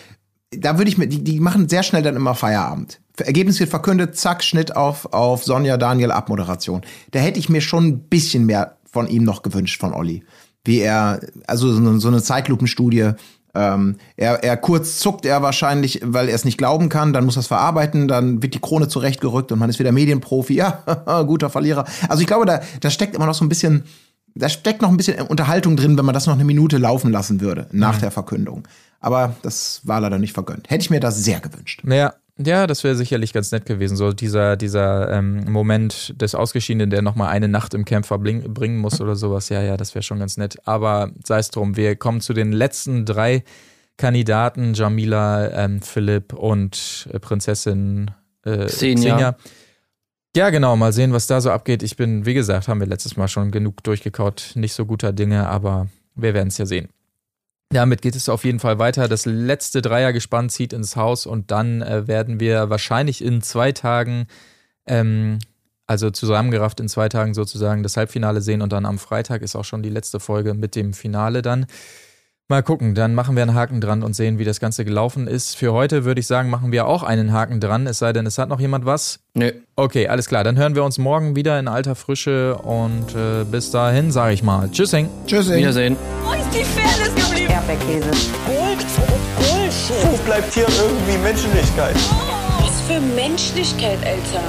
da 0.50 0.76
würde 0.76 0.90
ich 0.90 0.98
mir, 0.98 1.06
die, 1.06 1.24
die 1.24 1.40
machen 1.40 1.70
sehr 1.70 1.82
schnell 1.82 2.02
dann 2.02 2.16
immer 2.16 2.34
Feierabend. 2.34 3.00
Ergebnis 3.16 3.58
wird 3.60 3.70
verkündet, 3.70 4.14
zack, 4.16 4.44
Schnitt 4.44 4.76
auf, 4.76 5.10
auf 5.14 5.42
Sonja 5.42 5.78
Daniel 5.78 6.10
Abmoderation. 6.10 6.82
Da 7.12 7.18
hätte 7.18 7.38
ich 7.38 7.48
mir 7.48 7.62
schon 7.62 7.86
ein 7.86 8.00
bisschen 8.00 8.44
mehr 8.44 8.76
von 8.84 9.08
ihm 9.08 9.24
noch 9.24 9.40
gewünscht, 9.40 9.80
von 9.80 9.94
Olli. 9.94 10.22
Wie 10.64 10.80
er, 10.80 11.20
also 11.46 11.72
so 11.98 12.08
eine, 12.08 12.22
Zeitlupenstudie, 12.22 13.12
Ähm, 13.54 13.96
er, 14.16 14.44
er 14.44 14.56
kurz 14.56 14.98
zuckt 14.98 15.24
er 15.24 15.42
wahrscheinlich, 15.42 16.00
weil 16.04 16.28
er 16.28 16.34
es 16.34 16.44
nicht 16.44 16.58
glauben 16.58 16.88
kann, 16.88 17.12
dann 17.12 17.24
muss 17.24 17.36
er 17.36 17.40
es 17.40 17.46
verarbeiten, 17.46 18.08
dann 18.08 18.42
wird 18.42 18.54
die 18.54 18.60
Krone 18.60 18.88
zurechtgerückt 18.88 19.50
und 19.52 19.58
man 19.58 19.70
ist 19.70 19.78
wieder 19.78 19.92
Medienprofi. 19.92 20.58
Ja, 20.58 21.22
guter 21.22 21.50
Verlierer. 21.50 21.84
Also 22.08 22.20
ich 22.20 22.26
glaube, 22.26 22.44
da, 22.44 22.60
da 22.80 22.90
steckt 22.90 23.14
immer 23.14 23.26
noch 23.26 23.34
so 23.34 23.44
ein 23.44 23.48
bisschen, 23.48 23.84
da 24.34 24.48
steckt 24.48 24.82
noch 24.82 24.88
ein 24.88 24.96
bisschen 24.96 25.20
Unterhaltung 25.26 25.76
drin, 25.76 25.96
wenn 25.96 26.04
man 26.04 26.14
das 26.14 26.26
noch 26.26 26.34
eine 26.34 26.44
Minute 26.44 26.78
laufen 26.78 27.12
lassen 27.12 27.40
würde 27.40 27.68
nach 27.70 27.98
der 27.98 28.10
Verkündung. 28.10 28.66
Aber 29.00 29.36
das 29.42 29.82
war 29.84 30.00
leider 30.00 30.18
nicht 30.18 30.32
vergönnt. 30.32 30.68
Hätte 30.68 30.82
ich 30.82 30.90
mir 30.90 31.00
das 31.00 31.22
sehr 31.22 31.40
gewünscht. 31.40 31.82
Ja, 31.86 32.14
ja, 32.40 32.68
das 32.68 32.84
wäre 32.84 32.94
sicherlich 32.94 33.32
ganz 33.32 33.50
nett 33.50 33.66
gewesen. 33.66 33.96
So 33.96 34.12
dieser, 34.12 34.56
dieser 34.56 35.10
ähm, 35.10 35.50
Moment 35.50 36.14
des 36.20 36.36
Ausgeschiedenen, 36.36 36.88
der 36.88 37.02
nochmal 37.02 37.30
eine 37.30 37.48
Nacht 37.48 37.74
im 37.74 37.84
Camp 37.84 38.06
verbringen, 38.06 38.54
bringen 38.54 38.78
muss 38.78 39.00
oder 39.00 39.16
sowas. 39.16 39.48
Ja, 39.48 39.60
ja, 39.60 39.76
das 39.76 39.94
wäre 39.94 40.04
schon 40.04 40.20
ganz 40.20 40.36
nett. 40.36 40.56
Aber 40.64 41.10
sei 41.24 41.38
es 41.38 41.50
drum, 41.50 41.76
wir 41.76 41.96
kommen 41.96 42.20
zu 42.20 42.34
den 42.34 42.52
letzten 42.52 43.04
drei 43.04 43.42
Kandidaten: 43.96 44.74
Jamila, 44.74 45.50
ähm, 45.50 45.82
Philipp 45.82 46.32
und 46.32 47.08
äh, 47.12 47.18
Prinzessin 47.18 48.12
äh, 48.44 48.66
Xenia. 48.66 49.16
Xenia. 49.16 49.36
Ja, 50.36 50.50
genau, 50.50 50.76
mal 50.76 50.92
sehen, 50.92 51.12
was 51.12 51.26
da 51.26 51.40
so 51.40 51.50
abgeht. 51.50 51.82
Ich 51.82 51.96
bin, 51.96 52.24
wie 52.24 52.34
gesagt, 52.34 52.68
haben 52.68 52.78
wir 52.78 52.86
letztes 52.86 53.16
Mal 53.16 53.26
schon 53.26 53.50
genug 53.50 53.82
durchgekaut. 53.82 54.52
Nicht 54.54 54.74
so 54.74 54.86
guter 54.86 55.12
Dinge, 55.12 55.48
aber 55.48 55.88
wir 56.14 56.34
werden 56.34 56.48
es 56.48 56.58
ja 56.58 56.66
sehen. 56.66 56.88
Damit 57.70 58.00
geht 58.00 58.16
es 58.16 58.28
auf 58.28 58.44
jeden 58.44 58.60
Fall 58.60 58.78
weiter. 58.78 59.08
Das 59.08 59.26
letzte 59.26 59.82
Dreiergespann 59.82 60.48
zieht 60.48 60.72
ins 60.72 60.96
Haus 60.96 61.26
und 61.26 61.50
dann 61.50 61.82
äh, 61.82 62.06
werden 62.08 62.40
wir 62.40 62.70
wahrscheinlich 62.70 63.22
in 63.22 63.42
zwei 63.42 63.72
Tagen, 63.72 64.26
ähm, 64.86 65.38
also 65.86 66.10
zusammengerafft 66.10 66.80
in 66.80 66.88
zwei 66.88 67.10
Tagen 67.10 67.34
sozusagen, 67.34 67.82
das 67.82 67.96
Halbfinale 67.96 68.40
sehen 68.40 68.62
und 68.62 68.72
dann 68.72 68.86
am 68.86 68.98
Freitag 68.98 69.42
ist 69.42 69.54
auch 69.54 69.64
schon 69.64 69.82
die 69.82 69.90
letzte 69.90 70.18
Folge 70.18 70.54
mit 70.54 70.76
dem 70.76 70.94
Finale 70.94 71.42
dann. 71.42 71.66
Mal 72.50 72.62
gucken, 72.62 72.94
dann 72.94 73.14
machen 73.14 73.36
wir 73.36 73.42
einen 73.42 73.54
Haken 73.54 73.82
dran 73.82 74.02
und 74.02 74.14
sehen, 74.16 74.38
wie 74.38 74.44
das 74.46 74.58
Ganze 74.58 74.86
gelaufen 74.86 75.26
ist. 75.26 75.54
Für 75.54 75.74
heute 75.74 76.06
würde 76.06 76.20
ich 76.20 76.26
sagen, 76.26 76.48
machen 76.48 76.72
wir 76.72 76.86
auch 76.86 77.02
einen 77.02 77.34
Haken 77.34 77.60
dran, 77.60 77.86
es 77.86 77.98
sei 77.98 78.14
denn, 78.14 78.24
es 78.24 78.38
hat 78.38 78.48
noch 78.48 78.60
jemand 78.60 78.86
was. 78.86 79.20
Nö. 79.34 79.52
Okay, 79.76 80.08
alles 80.08 80.28
klar, 80.28 80.44
dann 80.44 80.56
hören 80.56 80.74
wir 80.74 80.82
uns 80.82 80.96
morgen 80.96 81.36
wieder 81.36 81.58
in 81.58 81.68
alter 81.68 81.94
Frische 81.94 82.56
und 82.56 83.14
äh, 83.14 83.44
bis 83.44 83.70
dahin 83.70 84.10
sage 84.10 84.32
ich 84.32 84.42
mal 84.42 84.70
Tschüssing. 84.70 85.10
Tschüss. 85.26 85.50
ey. 85.50 85.58
Wiedersehen. 85.58 85.98
Wo 86.24 86.32
ist 86.32 86.48
die 86.54 86.64
Fairness? 86.64 87.27
Erdbeerkäse. 87.58 88.10
Gold, 88.46 88.86
Bullshit. 89.36 90.12
Wo 90.12 90.16
bleibt 90.18 90.52
hier 90.54 90.66
irgendwie 90.80 91.18
Menschlichkeit? 91.18 91.96
Was 92.60 92.80
für 92.82 93.00
Menschlichkeit, 93.00 93.98
Alter. 94.04 94.44